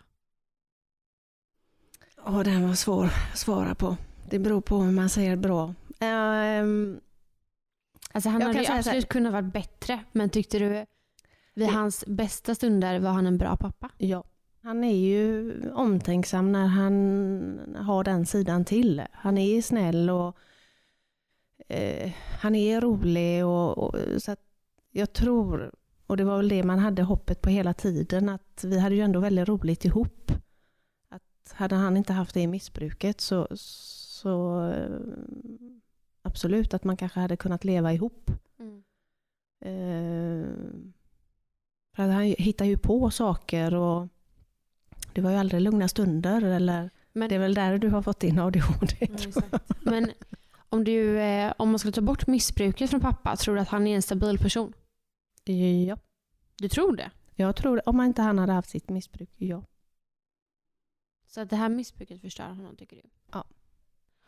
Åh, 2.25 2.43
den 2.43 2.67
var 2.67 2.73
svår 2.73 3.05
att 3.05 3.37
svara 3.37 3.75
på. 3.75 3.97
Det 4.29 4.39
beror 4.39 4.61
på 4.61 4.77
hur 4.77 4.91
man 4.91 5.09
säger 5.09 5.35
bra. 5.35 5.73
Ehm, 5.99 6.99
Alltså 8.11 8.29
han 8.29 8.41
Jag 8.41 8.47
hade 8.47 8.59
ju 8.59 8.65
så 8.65 8.71
här- 8.71 8.79
absolut 8.79 9.09
kunnat 9.09 9.31
vara 9.31 9.41
bättre. 9.41 10.03
Men 10.11 10.29
tyckte 10.29 10.59
du 10.59 10.85
vid 11.53 11.67
hans 11.69 12.03
bästa 12.07 12.55
stunder 12.55 12.99
var 12.99 13.11
han 13.11 13.27
en 13.27 13.37
bra 13.37 13.57
pappa? 13.57 13.89
ja. 13.97 14.23
Han 14.61 14.83
är 14.83 14.95
ju 14.95 15.53
omtänksam 15.71 16.51
när 16.51 16.67
han 16.67 17.75
har 17.77 18.03
den 18.03 18.25
sidan 18.25 18.65
till. 18.65 19.03
Han 19.11 19.37
är 19.37 19.61
snäll 19.61 20.09
och 20.09 20.37
eh, 21.67 22.11
han 22.41 22.55
är 22.55 22.81
rolig. 22.81 23.45
Och, 23.45 23.77
och, 23.77 23.95
så 24.21 24.35
jag 24.91 25.13
tror, 25.13 25.71
och 26.07 26.17
det 26.17 26.23
var 26.23 26.37
väl 26.37 26.49
det 26.49 26.63
man 26.63 26.79
hade 26.79 27.03
hoppet 27.03 27.41
på 27.41 27.49
hela 27.49 27.73
tiden, 27.73 28.29
att 28.29 28.63
vi 28.63 28.79
hade 28.79 28.95
ju 28.95 29.01
ändå 29.01 29.19
väldigt 29.19 29.47
roligt 29.47 29.85
ihop. 29.85 30.31
Att 31.09 31.53
hade 31.53 31.75
han 31.75 31.97
inte 31.97 32.13
haft 32.13 32.33
det 32.33 32.47
missbruket 32.47 33.21
så, 33.21 33.47
så 33.55 34.61
absolut 36.27 36.73
att 36.73 36.83
man 36.83 36.97
kanske 36.97 37.19
hade 37.19 37.37
kunnat 37.37 37.63
leva 37.63 37.93
ihop. 37.93 38.31
Eh, 39.61 40.47
för 41.95 42.03
att 42.03 42.11
han 42.13 42.23
hittar 42.37 42.65
ju 42.65 42.77
på 42.77 43.11
saker 43.11 43.73
och 43.73 44.07
det 45.13 45.21
var 45.21 45.31
ju 45.31 45.37
aldrig 45.37 45.61
lugna 45.61 45.87
stunder. 45.87 46.41
Eller, 46.41 46.89
Men, 47.13 47.29
det 47.29 47.35
är 47.35 47.39
väl 47.39 47.53
där 47.53 47.77
du 47.77 47.89
har 47.89 48.01
fått 48.01 48.23
in 48.23 48.39
ADHD. 48.39 48.95
Ja. 49.35 49.59
Men 49.81 50.11
om, 50.69 50.83
du, 50.83 51.19
eh, 51.19 51.53
om 51.57 51.69
man 51.69 51.79
skulle 51.79 51.91
ta 51.91 52.01
bort 52.01 52.27
missbruket 52.27 52.89
från 52.89 52.99
pappa, 53.01 53.35
tror 53.35 53.55
du 53.55 53.61
att 53.61 53.67
han 53.69 53.87
är 53.87 53.95
en 53.95 54.01
stabil 54.01 54.37
person? 54.37 54.73
Ja, 55.43 55.97
Du 56.57 56.69
tror 56.69 56.95
det? 56.95 57.11
jag 57.35 57.55
tror 57.55 57.75
det. 57.75 57.81
Om 57.85 58.01
inte 58.01 58.21
han 58.21 58.39
hade 58.39 58.53
haft 58.53 58.69
sitt 58.69 58.89
missbruk, 58.89 59.29
ja. 59.37 59.63
Så 61.27 61.41
att 61.41 61.49
det 61.49 61.55
här 61.55 61.69
missbruket 61.69 62.21
förstör 62.21 62.47
honom 62.49 62.75
tycker 62.75 62.95
du? 62.95 63.01
Ja. 63.31 63.45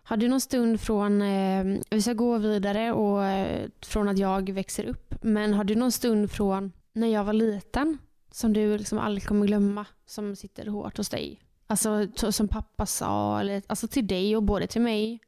Har 0.10 0.18
du 0.18 0.28
någon 0.28 0.42
stund 0.42 0.82
från, 0.82 1.22
eh, 1.22 1.80
vi 1.90 2.02
ska 2.02 2.14
gå 2.14 2.38
vidare 2.38 2.92
och 2.94 3.26
eh, 3.26 3.70
från 3.82 4.10
att 4.10 4.18
jag 4.18 4.50
växer 4.50 4.86
upp, 4.86 5.16
men 5.22 5.54
har 5.54 5.64
du 5.64 5.76
någon 5.76 5.92
stund 5.92 6.32
från 6.32 6.72
när 6.94 7.08
jag 7.08 7.24
var 7.24 7.34
liten 7.34 7.98
som 8.32 8.54
du 8.54 8.78
liksom 8.78 9.00
aldrig 9.00 9.24
kommer 9.28 9.48
glömma, 9.48 9.86
som 10.06 10.36
sitter 10.36 10.66
hårt 10.68 10.98
hos 10.98 11.10
dig? 11.10 11.42
Alltså 11.68 12.08
som 12.32 12.48
pappa 12.48 12.86
sa, 12.86 13.40
eller, 13.40 13.62
alltså 13.68 13.88
till 13.88 14.08
dig 14.08 14.36
och 14.36 14.44
både 14.44 14.68
till 14.68 14.82
mig. 14.82 15.20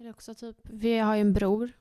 Eller 0.00 0.10
också 0.10 0.34
typ, 0.34 0.56
vi 0.62 0.98
har 0.98 1.14
ju 1.14 1.20
en 1.20 1.32
bror. 1.32 1.72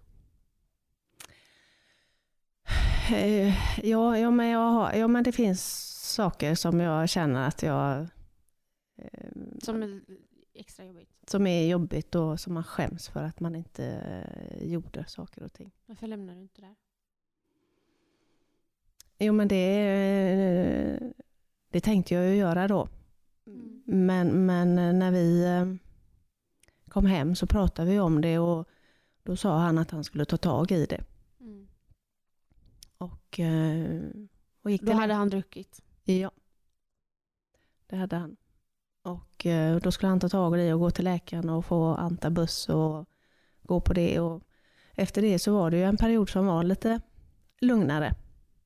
Eh, 3.11 3.53
Ja, 3.87 4.17
ja, 4.17 4.31
men 4.31 4.47
jag 4.47 4.59
har, 4.71 4.93
ja, 4.93 5.07
men 5.07 5.23
det 5.23 5.31
finns 5.31 5.61
saker 6.15 6.55
som 6.55 6.79
jag 6.79 7.09
känner 7.09 7.47
att 7.47 7.63
jag... 7.63 7.97
eh, 8.97 9.29
Som 9.63 10.01
extra 10.55 10.85
jobbigt. 10.85 11.09
som 11.27 11.47
är 11.47 11.67
jobbigt 11.67 12.15
och 12.15 12.39
som 12.39 12.53
man 12.53 12.63
skäms 12.63 13.09
för 13.09 13.23
att 13.23 13.39
man 13.39 13.55
inte 13.55 13.85
eh, 13.85 14.67
gjorde 14.67 15.05
saker 15.07 15.43
och 15.43 15.53
ting. 15.53 15.71
Varför 15.85 16.07
lämnar 16.07 16.35
du 16.35 16.41
inte 16.41 16.61
där? 16.61 16.75
Jo, 19.19 19.33
men 19.33 19.47
det, 19.47 19.79
eh, 20.35 20.99
det 21.69 21.81
tänkte 21.81 22.13
jag 22.13 22.29
ju 22.29 22.35
göra 22.35 22.67
då. 22.67 22.87
Mm. 23.47 23.83
Men, 23.85 24.45
men 24.45 24.99
när 24.99 25.11
vi 25.11 25.45
eh, 25.45 25.75
kom 26.89 27.05
hem 27.05 27.35
så 27.35 27.47
pratade 27.47 27.91
vi 27.91 27.99
om 27.99 28.21
det 28.21 28.39
och 28.39 28.69
då 29.23 29.35
sa 29.35 29.57
han 29.59 29.77
att 29.77 29.91
han 29.91 30.03
skulle 30.03 30.25
ta 30.25 30.37
tag 30.37 30.71
i 30.71 30.85
det. 30.85 31.03
Mm. 31.39 31.67
Och, 32.97 33.39
eh, 33.39 34.01
och 34.61 34.71
gick 34.71 34.81
Då 34.81 34.87
det 34.87 34.93
hade 34.93 35.13
han 35.13 35.29
druckit. 35.29 35.81
Ja, 36.03 36.31
det 37.87 37.95
hade 37.95 38.15
han. 38.15 38.37
Och 39.05 39.45
eh, 39.45 39.77
då 39.77 39.91
skulle 39.91 40.09
han 40.09 40.19
ta 40.19 40.29
tag 40.29 40.59
i 40.59 40.61
det 40.61 40.73
och 40.73 40.79
gå 40.79 40.91
till 40.91 41.05
läkaren 41.05 41.49
och 41.49 41.65
få 41.65 41.85
antabus 41.85 42.69
och 42.69 43.05
gå 43.63 43.81
på 43.81 43.93
det. 43.93 44.19
Och 44.19 44.43
efter 44.93 45.21
det 45.21 45.39
så 45.39 45.53
var 45.53 45.71
det 45.71 45.77
ju 45.77 45.83
en 45.83 45.97
period 45.97 46.29
som 46.29 46.45
var 46.45 46.63
lite 46.63 47.01
lugnare. 47.61 48.13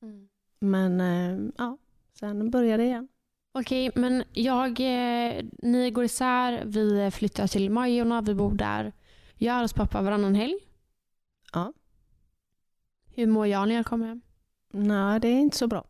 Mm. 0.02 0.28
Men 0.58 1.00
eh, 1.00 1.52
ja, 1.58 1.78
sen 2.12 2.50
började 2.50 2.82
det 2.82 2.86
igen. 2.86 3.08
Okej, 3.52 3.90
men 3.94 4.24
jag, 4.32 4.70
eh, 4.80 5.44
ni 5.58 5.90
går 5.90 6.04
isär, 6.04 6.62
vi 6.64 7.10
flyttar 7.10 7.46
till 7.46 7.70
Majorna, 7.70 8.20
vi 8.20 8.34
bor 8.34 8.52
där. 8.52 8.92
Jag 9.34 9.56
är 9.56 9.62
hos 9.62 9.72
pappa 9.72 10.02
varannan 10.02 10.34
helg. 10.34 10.58
Ja. 11.52 11.72
Hur 13.14 13.26
mår 13.26 13.46
jag 13.46 13.68
när 13.68 13.74
jag 13.74 13.86
kommer 13.86 14.06
hem? 14.06 14.20
Nej, 14.72 15.20
det 15.20 15.28
är 15.28 15.38
inte 15.38 15.56
så 15.56 15.66
bra. 15.66 15.84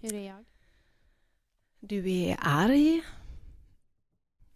Hur 0.00 0.14
är 0.14 0.26
jag? 0.26 0.44
Du 1.80 2.10
är 2.10 2.36
arg. 2.40 3.02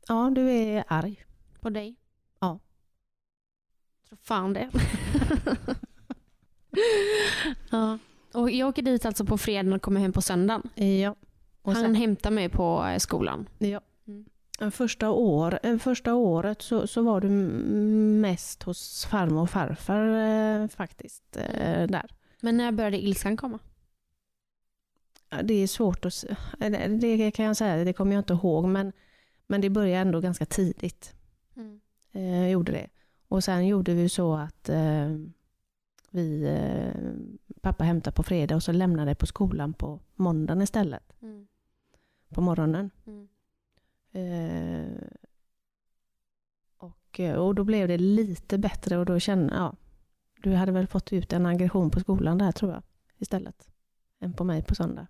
Ja, 0.09 0.31
du 0.35 0.51
är 0.51 0.85
arg. 0.89 1.25
På 1.61 1.71
dig? 1.71 1.97
Ja. 2.41 2.59
Tror 4.09 4.19
fan 4.23 4.53
det. 4.53 4.71
ja. 7.71 7.99
Och 8.35 8.51
jag 8.51 8.69
åker 8.69 8.83
dit 8.83 9.07
alltså 9.07 9.25
på 9.25 9.39
fredagen 9.39 9.73
och 9.73 9.83
kommer 9.83 10.01
hem 10.01 10.13
på 10.13 10.23
söndagen. 10.23 10.71
Ja. 10.75 11.15
Och 11.63 11.73
Han 11.73 11.83
sen, 11.83 11.95
hämtar 11.95 12.31
mig 12.31 12.49
på 12.49 12.85
eh, 12.87 12.99
skolan. 12.99 13.49
ja. 13.59 13.81
Mm. 14.07 14.71
Första, 14.71 15.11
år, 15.11 15.59
eh, 15.63 15.79
första 15.79 16.15
året 16.15 16.63
så, 16.63 16.87
så 16.87 17.03
var 17.03 17.21
du 17.21 17.29
mest 18.21 18.63
hos 18.63 19.05
farmor 19.11 19.43
och 19.43 19.51
farfar 19.51 20.07
eh, 20.09 20.69
faktiskt. 20.69 21.37
Eh, 21.37 21.87
där. 21.87 22.11
Men 22.41 22.57
när 22.57 22.73
började 22.73 22.99
ilskan 23.05 23.37
komma? 23.37 23.59
Det 25.43 25.55
är 25.55 25.67
svårt 25.67 26.05
att... 26.05 26.25
eh, 26.61 26.91
Det 26.91 27.31
kan 27.31 27.45
jag 27.45 27.57
säga, 27.57 27.85
det 27.85 27.93
kommer 27.93 28.13
jag 28.15 28.21
inte 28.21 28.33
ihåg. 28.33 28.69
Men, 28.69 28.93
men 29.53 29.61
det 29.61 29.71
började 29.71 30.01
ändå 30.01 30.21
ganska 30.21 30.47
tidigt. 30.47 31.15
Eh, 32.13 32.49
gjorde 32.49 32.73
det. 32.73 32.89
Och 33.29 33.45
sen 33.45 33.67
gjorde 33.67 33.95
vi 33.95 34.09
så 34.09 34.35
att 34.35 34.69
eh, 34.69 35.17
vi, 36.11 36.45
eh, 36.45 37.03
pappa 37.61 37.85
hämtade 37.85 38.15
på 38.15 38.23
fredag 38.23 38.55
och 38.57 38.63
så 38.63 38.73
lämnade 38.73 39.11
det 39.11 39.15
på 39.15 39.27
skolan 39.27 39.73
på 39.73 40.01
måndagen 40.15 40.63
istället. 40.63 41.23
Mm. 41.23 41.47
På 42.29 42.41
morgonen. 42.41 42.91
Mm. 43.07 43.29
Eh, 44.13 45.09
och, 46.77 47.21
eh, 47.21 47.35
och 47.35 47.55
då 47.55 47.65
blev 47.65 47.89
det 47.89 47.99
lite 47.99 48.59
bättre 48.59 48.99
och 48.99 49.07
då 49.07 49.19
kände 49.19 49.55
jag, 49.55 49.77
du 50.43 50.55
hade 50.55 50.73
väl 50.73 50.87
fått 50.87 51.13
ut 51.13 51.33
en 51.33 51.47
aggression 51.47 51.91
på 51.91 52.01
skolan 52.01 52.39
där 52.39 52.53
tror 52.53 52.73
jag 52.73 52.83
istället. 53.19 53.69
Än 54.21 54.33
på 54.33 54.45
mig 54.45 54.63
på 54.63 54.75
söndag. 54.75 55.07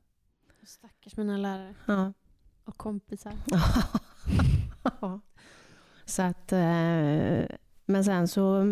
Stackars 0.67 1.17
mina 1.17 1.37
lärare 1.37 1.75
Ja. 1.87 2.13
och 2.65 2.77
kompisar. 2.77 3.33
Så 6.05 6.23
att, 6.23 6.53
eh, 6.53 7.47
men 7.87 8.05
sen 8.05 8.29
så 8.29 8.65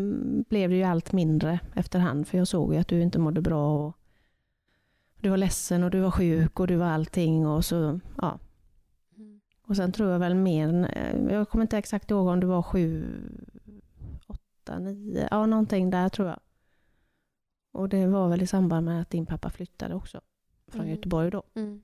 blev 0.48 0.70
det 0.70 0.76
ju 0.76 0.82
allt 0.82 1.12
mindre 1.12 1.60
efterhand 1.74 2.28
för 2.28 2.38
jag 2.38 2.48
såg 2.48 2.74
ju 2.74 2.80
att 2.80 2.88
du 2.88 3.02
inte 3.02 3.18
mådde 3.18 3.40
bra. 3.40 3.86
Och 3.86 3.96
du 5.20 5.28
var 5.28 5.36
ledsen 5.36 5.82
och 5.84 5.90
du 5.90 6.00
var 6.00 6.10
sjuk 6.10 6.60
och 6.60 6.66
du 6.66 6.76
var 6.76 6.86
allting. 6.86 7.46
Och, 7.46 7.64
så, 7.64 8.00
ja. 8.16 8.38
Mm. 9.16 9.40
och 9.66 9.76
sen 9.76 9.92
tror 9.92 10.10
jag 10.10 10.18
väl 10.18 10.34
mer, 10.34 10.90
eh, 10.96 11.34
jag 11.34 11.48
kommer 11.48 11.62
inte 11.62 11.78
exakt 11.78 12.10
ihåg 12.10 12.26
om 12.26 12.40
det 12.40 12.46
var 12.46 12.62
sju, 12.62 13.04
åtta, 14.26 14.78
nio, 14.78 15.28
ja 15.30 15.46
någonting 15.46 15.90
där 15.90 16.08
tror 16.08 16.28
jag. 16.28 16.40
Och 17.72 17.88
det 17.88 18.06
var 18.06 18.28
väl 18.28 18.42
i 18.42 18.46
samband 18.46 18.86
med 18.86 19.00
att 19.02 19.10
din 19.10 19.26
pappa 19.26 19.50
flyttade 19.50 19.94
också 19.94 20.20
från 20.68 20.80
Mm. 20.80 20.94
Göteborg 20.94 21.30
då. 21.30 21.42
Mm. 21.54 21.82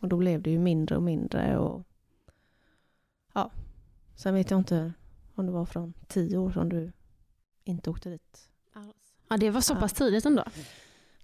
Och 0.00 0.08
då 0.08 0.16
blev 0.16 0.42
det 0.42 0.50
ju 0.50 0.58
mindre 0.58 0.96
och 0.96 1.02
mindre. 1.02 1.58
Och, 1.58 1.84
ja. 3.32 3.50
Sen 4.16 4.34
vet 4.34 4.50
jag 4.50 4.60
inte 4.60 4.92
om 5.34 5.46
det 5.46 5.52
var 5.52 5.66
från 5.66 5.94
tio 6.08 6.38
år 6.38 6.50
som 6.50 6.68
du 6.68 6.92
inte 7.64 7.90
åkte 7.90 8.10
dit. 8.10 8.48
Alls. 8.72 9.14
Ja, 9.28 9.36
det 9.36 9.50
var 9.50 9.60
så 9.60 9.72
Ja. 9.74 9.80
pass 9.80 9.92
tidigt 9.92 10.26
ändå. 10.26 10.44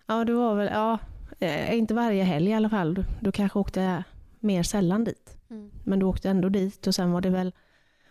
Ja, 0.06 0.24
det 0.24 0.32
var 0.32 0.54
väl, 0.54 0.66
ja, 0.72 0.98
eh, 1.38 1.74
inte 1.74 1.94
varje 1.94 2.24
helg 2.24 2.50
i 2.50 2.54
alla 2.54 2.68
fall. 2.70 2.94
Du, 2.94 3.04
du 3.20 3.32
kanske 3.32 3.58
åkte 3.58 4.04
mer 4.40 4.62
sällan 4.62 5.04
dit. 5.04 5.36
Mm. 5.50 5.70
Men 5.84 5.98
du 5.98 6.06
åkte 6.06 6.30
ändå 6.30 6.48
dit 6.48 6.86
och 6.86 6.94
sen 6.94 7.12
var 7.12 7.20
det 7.20 7.30
väl 7.30 7.54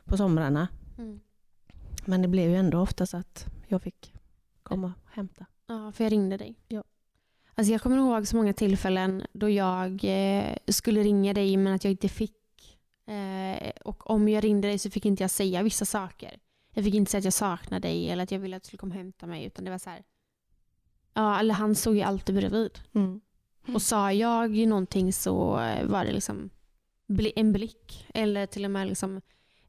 på 0.05 0.17
somrarna. 0.17 0.67
Mm. 0.97 1.19
Men 2.05 2.21
det 2.21 2.27
blev 2.27 2.49
ju 2.49 2.55
ändå 2.55 2.79
oftast 2.79 3.13
att 3.13 3.45
jag 3.67 3.81
fick 3.81 4.13
komma 4.63 4.93
och 5.05 5.12
hämta. 5.12 5.45
Ja, 5.67 5.91
för 5.91 6.03
jag 6.03 6.12
ringde 6.12 6.38
dig. 6.38 6.55
Ja. 6.67 6.83
Alltså 7.55 7.71
jag 7.71 7.81
kommer 7.81 7.97
ihåg 7.97 8.27
så 8.27 8.36
många 8.36 8.53
tillfällen 8.53 9.23
då 9.33 9.49
jag 9.49 10.03
eh, 10.03 10.53
skulle 10.67 11.03
ringa 11.03 11.33
dig 11.33 11.57
men 11.57 11.73
att 11.73 11.83
jag 11.83 11.91
inte 11.91 12.10
fick. 12.10 12.37
Eh, 13.08 13.72
och 13.86 14.10
om 14.10 14.30
jag 14.30 14.43
ringde 14.43 14.67
dig 14.67 14.80
så 14.80 14.89
fick 14.89 15.06
inte 15.06 15.24
jag 15.24 15.32
säga 15.32 15.63
vissa 15.63 15.86
saker. 15.86 16.39
Jag 16.74 16.84
fick 16.84 16.93
inte 16.93 17.12
säga 17.12 17.20
att 17.20 17.24
jag 17.24 17.34
saknade 17.34 17.88
dig 17.88 18.10
eller 18.10 18.24
att 18.24 18.32
jag 18.32 18.39
ville 18.39 18.58
att 18.58 18.63
du 18.63 18.67
skulle 18.67 18.80
komma 18.80 18.93
och 18.93 18.98
hämta 18.98 19.28
mig. 19.28 19.46
Utan 19.46 19.65
det 19.65 19.72
var 19.72 19.78
så 19.78 19.89
här. 19.89 20.04
Ja, 21.13 21.39
eller 21.39 21.54
han 21.54 21.76
stod 21.76 21.96
ju 21.96 22.02
alltid 22.02 22.36
bredvid. 22.36 22.80
Mm. 22.93 23.22
Och 23.74 23.82
sa 23.82 24.12
jag 24.12 24.56
ju 24.56 24.65
någonting 24.65 25.13
så 25.13 25.60
eh, 25.60 25.86
var 25.86 26.06
det 26.06 26.12
liksom 26.12 26.50
en 27.36 27.54
blick. 27.54 28.08
Eller 28.13 28.46
till 28.46 28.65
och 28.65 28.72
med 28.72 28.88
liksom 28.88 29.22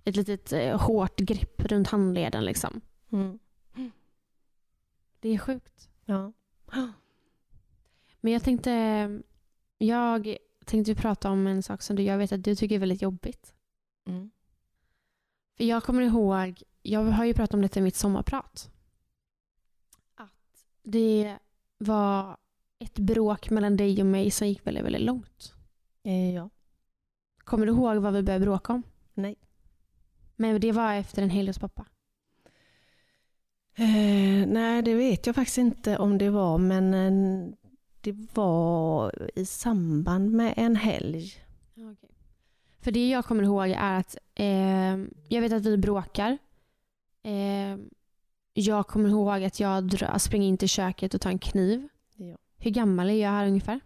ett 0.04 0.16
litet 0.16 0.52
eh, 0.52 0.80
hårt 0.80 1.16
grepp 1.16 1.64
runt 1.64 1.88
handleden. 1.88 2.44
Liksom. 2.44 2.80
Mm. 3.12 3.38
Det 5.20 5.28
är 5.28 5.38
sjukt. 5.38 5.88
Ja. 6.04 6.32
Men 8.20 8.32
jag 8.32 8.42
tänkte, 8.44 8.70
jag 9.78 10.36
tänkte 10.68 10.94
prata 10.94 11.30
om 11.30 11.46
en 11.46 11.62
sak 11.62 11.82
som 11.82 11.96
du, 11.96 12.02
jag 12.02 12.18
vet 12.18 12.32
att 12.32 12.44
du 12.44 12.54
tycker 12.54 12.74
är 12.74 12.78
väldigt 12.78 13.02
jobbigt. 13.02 13.54
Mm. 14.06 14.30
För 15.56 15.64
jag 15.64 15.82
kommer 15.82 16.02
ihåg, 16.02 16.62
jag 16.82 17.04
har 17.04 17.24
ju 17.24 17.34
pratat 17.34 17.54
om 17.54 17.62
detta 17.62 17.80
i 17.80 17.82
mitt 17.82 17.96
sommarprat. 17.96 18.70
Att 20.14 20.66
det 20.82 21.38
var 21.78 22.36
ett 22.78 22.98
bråk 22.98 23.50
mellan 23.50 23.76
dig 23.76 24.00
och 24.00 24.06
mig 24.06 24.30
som 24.30 24.48
gick 24.48 24.66
väldigt, 24.66 24.84
väldigt 24.84 25.02
långt. 25.02 25.54
Eh, 26.02 26.34
ja. 26.34 26.50
Kommer 27.38 27.66
du 27.66 27.72
ihåg 27.72 27.96
vad 27.96 28.12
vi 28.12 28.22
började 28.22 28.44
bråka 28.44 28.72
om? 28.72 28.82
Nej. 29.14 29.36
Men 30.36 30.60
det 30.60 30.72
var 30.72 30.94
efter 30.94 31.22
en 31.22 31.30
helg 31.30 31.48
hos 31.48 31.58
pappa. 31.58 31.86
Eh, 33.74 34.46
nej, 34.46 34.82
det 34.82 34.94
vet 34.94 35.26
jag 35.26 35.34
faktiskt 35.34 35.58
inte 35.58 35.98
om 35.98 36.18
det 36.18 36.30
var, 36.30 36.58
men 36.58 36.94
eh, 36.94 37.54
det 38.00 38.16
var 38.34 39.28
i 39.38 39.44
samband 39.44 40.30
med 40.32 40.54
en 40.56 40.76
helg. 40.76 41.32
För 42.80 42.90
det 42.92 43.08
jag 43.08 43.24
kommer 43.24 43.42
ihåg 43.42 43.68
är 43.70 43.98
att 43.98 44.16
eh, 44.34 44.96
jag 45.28 45.40
vet 45.40 45.52
att 45.52 45.66
vi 45.66 45.76
bråkar. 45.76 46.38
Eh, 47.22 47.76
jag 48.52 48.86
kommer 48.86 49.08
ihåg 49.08 49.44
att 49.44 49.60
jag 49.60 49.84
drar, 49.88 50.18
springer 50.18 50.48
in 50.48 50.56
till 50.58 50.68
köket 50.68 51.14
och 51.14 51.20
tar 51.20 51.30
en 51.30 51.38
kniv. 51.38 51.88
Ja. 52.16 52.36
Hur 52.56 52.70
gammal 52.70 53.08
är 53.10 53.14
jag 53.14 53.30
här 53.30 53.46
ungefär? 53.46 53.80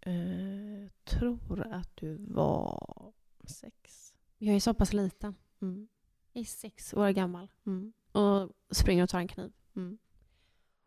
Eh, 0.00 0.90
tror 1.04 1.66
att 1.72 1.96
du 1.96 2.16
var 2.28 3.12
sex. 3.44 4.12
Jag 4.38 4.54
är 4.56 4.60
så 4.60 4.74
pass 4.74 4.92
liten. 4.92 5.34
Mm. 5.62 5.88
Jag 6.32 6.40
är 6.40 6.44
sex 6.44 6.94
år 6.94 7.10
gammal 7.10 7.48
Mm. 7.66 7.92
och 8.12 8.50
springer 8.70 9.02
och 9.02 9.08
tar 9.08 9.18
en 9.18 9.28
kniv. 9.28 9.52
Mm. 9.76 9.98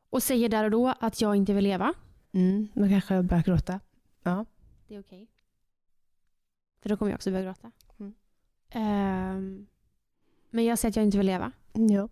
Och 0.10 0.24
säger 0.24 0.50
där 0.50 0.64
och 0.64 0.72
då 0.72 0.94
att 1.00 1.22
jag 1.22 1.36
inte 1.36 1.54
vill 1.54 1.64
leva. 1.64 1.94
Mm. 2.32 2.68
Då 2.74 2.88
kanske 2.88 3.16
jag 3.16 3.26
börjar 3.26 3.44
gråta. 3.44 3.80
Ja. 4.24 4.46
Det 4.88 4.96
är 4.96 5.00
okej. 5.00 5.28
För 6.82 6.90
då 6.90 6.98
kommer 6.98 7.12
jag 7.12 7.18
också 7.18 7.32
börja 7.32 7.46
gråta. 7.46 7.72
Mm. 7.98 8.14
Ehm, 8.70 9.68
men 10.50 10.66
jag 10.66 10.80
säger 10.80 10.92
att 10.92 10.96
jag 10.96 11.06
inte 11.06 11.18
vill 11.18 11.26
leva. 11.28 11.52
Ja. 11.74 12.10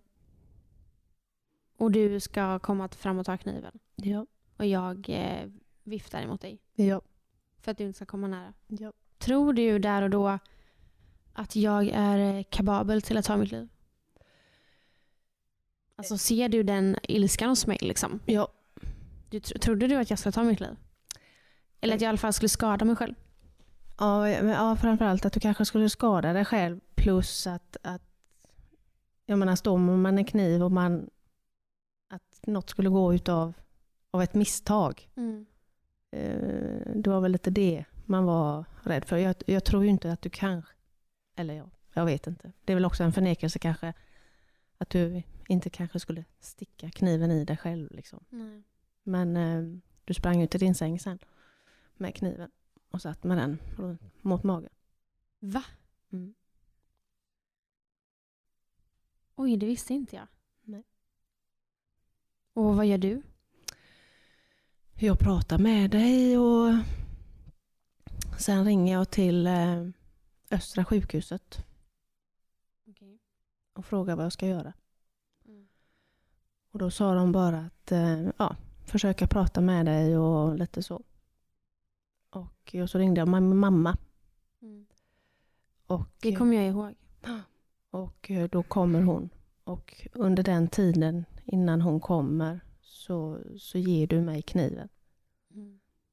Och 1.76 1.90
du 1.90 2.20
ska 2.20 2.58
komma 2.58 2.88
fram 2.88 3.18
och 3.18 3.26
ta 3.26 3.36
kniven. 3.36 3.78
Ja. 3.96 4.26
Och 4.56 4.66
jag 4.66 5.06
eh, 5.08 5.50
viftar 5.82 6.22
emot 6.22 6.40
dig. 6.40 6.58
Ja. 6.74 7.00
För 7.58 7.70
att 7.70 7.78
du 7.78 7.84
inte 7.84 7.96
ska 7.96 8.06
komma 8.06 8.28
nära. 8.28 8.52
Ja. 8.66 8.92
Tror 9.18 9.52
du 9.52 9.78
där 9.78 10.02
och 10.02 10.10
då 10.10 10.38
att 11.32 11.56
jag 11.56 11.88
är 11.92 12.42
kapabel 12.42 13.02
till 13.02 13.16
att 13.16 13.24
ta 13.24 13.36
mitt 13.36 13.52
liv? 13.52 13.68
Alltså 15.96 16.18
ser 16.18 16.48
du 16.48 16.62
den 16.62 16.96
ilskan 17.02 17.48
hos 17.48 17.66
mig 17.66 17.78
liksom? 17.80 18.20
Ja. 18.26 18.48
Du, 19.30 19.40
tro- 19.40 19.58
trodde 19.58 19.86
du 19.86 19.96
att 19.96 20.10
jag 20.10 20.18
skulle 20.18 20.32
ta 20.32 20.42
mitt 20.42 20.60
liv? 20.60 20.76
Eller 21.80 21.94
att 21.94 22.00
jag 22.00 22.08
i 22.08 22.10
alla 22.10 22.18
fall 22.18 22.32
skulle 22.32 22.48
skada 22.48 22.84
mig 22.84 22.96
själv? 22.96 23.14
Ja, 23.98 24.20
men, 24.20 24.48
ja, 24.48 24.76
framförallt 24.76 25.24
att 25.24 25.32
du 25.32 25.40
kanske 25.40 25.64
skulle 25.64 25.88
skada 25.90 26.32
dig 26.32 26.44
själv 26.44 26.80
plus 26.94 27.46
att, 27.46 27.76
att 27.82 28.02
jag 29.26 29.38
menar, 29.38 29.56
står 29.56 29.78
man 29.78 30.18
en 30.18 30.24
kniv 30.24 30.62
och 30.62 30.72
man 30.72 31.10
att 32.10 32.40
något 32.46 32.70
skulle 32.70 32.88
gå 32.88 33.14
utav 33.14 33.52
av 34.10 34.22
ett 34.22 34.34
misstag. 34.34 35.08
Eh, 36.10 36.80
det 36.94 37.10
var 37.10 37.20
väl 37.20 37.32
lite 37.32 37.50
det 37.50 37.84
man 38.04 38.24
var 38.24 38.64
rädd 38.82 39.04
för. 39.04 39.16
Jag, 39.16 39.34
jag 39.46 39.64
tror 39.64 39.84
ju 39.84 39.90
inte 39.90 40.12
att 40.12 40.22
du 40.22 40.30
kanske, 40.30 40.72
eller 41.36 41.54
ja, 41.54 41.70
jag 41.92 42.04
vet 42.04 42.26
inte. 42.26 42.52
Det 42.64 42.72
är 42.72 42.74
väl 42.76 42.84
också 42.84 43.02
en 43.04 43.12
förnekelse 43.12 43.58
kanske 43.58 43.92
att 44.78 44.90
du 44.90 45.22
inte 45.48 45.70
kanske 45.70 46.00
skulle 46.00 46.24
sticka 46.40 46.90
kniven 46.90 47.30
i 47.30 47.44
dig 47.44 47.56
själv. 47.56 47.90
Liksom. 47.90 48.24
Nej. 48.28 48.62
Men 49.02 49.36
eh, 49.36 49.80
du 50.04 50.14
sprang 50.14 50.42
ut 50.42 50.50
till 50.50 50.60
din 50.60 50.74
säng 50.74 51.00
sen 51.00 51.18
med 51.96 52.14
kniven 52.14 52.50
och 52.90 53.02
satt 53.02 53.24
med 53.24 53.38
den 53.38 53.58
mot 54.20 54.42
magen. 54.42 54.72
Va? 55.38 55.64
Mm. 56.12 56.34
Oj, 59.34 59.56
det 59.56 59.66
visste 59.66 59.94
inte 59.94 60.16
jag. 60.16 60.26
Nej. 60.62 60.84
Och 62.52 62.76
vad 62.76 62.86
gör 62.86 62.98
du? 62.98 63.22
Jag 64.94 65.18
pratar 65.18 65.58
med 65.58 65.90
dig 65.90 66.38
och 66.38 66.74
sen 68.38 68.64
ringer 68.64 68.92
jag 68.92 69.10
till 69.10 69.46
eh, 69.46 69.88
Östra 70.50 70.84
sjukhuset 70.84 71.66
och 73.72 73.86
frågar 73.86 74.16
vad 74.16 74.24
jag 74.24 74.32
ska 74.32 74.46
göra. 74.46 74.72
Mm. 76.76 76.82
Och 76.82 76.82
då 76.84 76.90
sa 76.90 77.14
de 77.14 77.32
bara 77.32 77.58
att 77.58 77.92
eh, 77.92 78.28
ja, 78.38 78.56
försöka 78.84 79.26
prata 79.26 79.60
med 79.60 79.86
dig 79.86 80.18
och 80.18 80.58
lite 80.58 80.82
så. 80.82 81.02
Och, 82.30 82.74
och 82.82 82.90
så 82.90 82.98
ringde 82.98 83.20
jag 83.20 83.28
min 83.28 83.56
mamma. 83.56 83.96
Och, 85.86 86.08
Det 86.22 86.36
kommer 86.36 86.56
jag 86.56 86.66
ihåg. 86.66 86.94
och 87.90 88.30
eh, 88.30 88.48
då 88.48 88.62
kommer 88.62 89.02
hon. 89.02 89.30
Och 89.64 90.06
under 90.12 90.42
den 90.42 90.68
tiden 90.68 91.24
innan 91.44 91.80
hon 91.80 92.00
kommer 92.00 92.60
så, 92.80 93.38
så 93.58 93.78
ger 93.78 94.06
du 94.06 94.20
mig 94.20 94.42
kniven. 94.42 94.88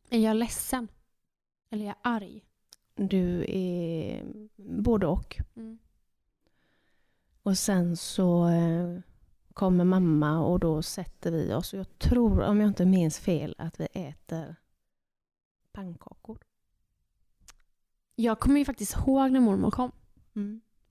Är 0.09 0.19
jag 0.19 0.35
ledsen? 0.35 0.87
Eller 1.69 1.83
är 1.83 1.87
jag 1.87 1.95
arg? 2.01 2.45
Du 2.95 3.45
är 3.47 4.23
både 4.57 5.07
och. 5.07 5.37
Och 7.43 7.57
sen 7.57 7.97
så 7.97 8.47
eh, 8.47 8.99
kommer 9.53 9.83
mamma 9.83 10.39
och 10.39 10.59
då 10.59 10.81
sätter 10.81 11.31
vi 11.31 11.53
oss. 11.53 11.73
Och 11.73 11.79
jag 11.79 11.99
tror, 11.99 12.41
om 12.41 12.61
jag 12.61 12.67
inte 12.69 12.85
minns 12.85 13.19
fel, 13.19 13.55
att 13.57 13.79
vi 13.79 13.87
äter 13.93 14.55
pannkakor. 15.71 16.37
Jag 18.15 18.39
kommer 18.39 18.59
ju 18.59 18.65
faktiskt 18.65 18.95
ihåg 18.97 19.31
när 19.31 19.39
mormor 19.39 19.71
kom. 19.71 19.91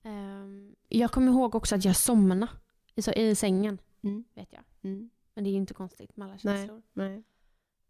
Ehm, 0.03 0.75
Jag 0.89 1.11
kommer 1.11 1.31
ihåg 1.31 1.55
också 1.55 1.75
att 1.75 1.85
jag 1.85 1.95
somnade 1.95 2.47
i, 2.95 3.01
så, 3.01 3.11
i 3.11 3.35
sängen. 3.35 3.77
Mm. 4.01 4.23
Vet 4.33 4.53
jag. 4.53 4.63
Mm. 4.81 5.09
Men 5.33 5.43
det 5.43 5.49
är 5.49 5.51
ju 5.51 5.57
inte 5.57 5.73
konstigt 5.73 6.17
med 6.17 6.25
alla 6.25 6.37
Nej. 6.43 6.57
känslor. 6.57 6.81
Nej. 6.93 7.23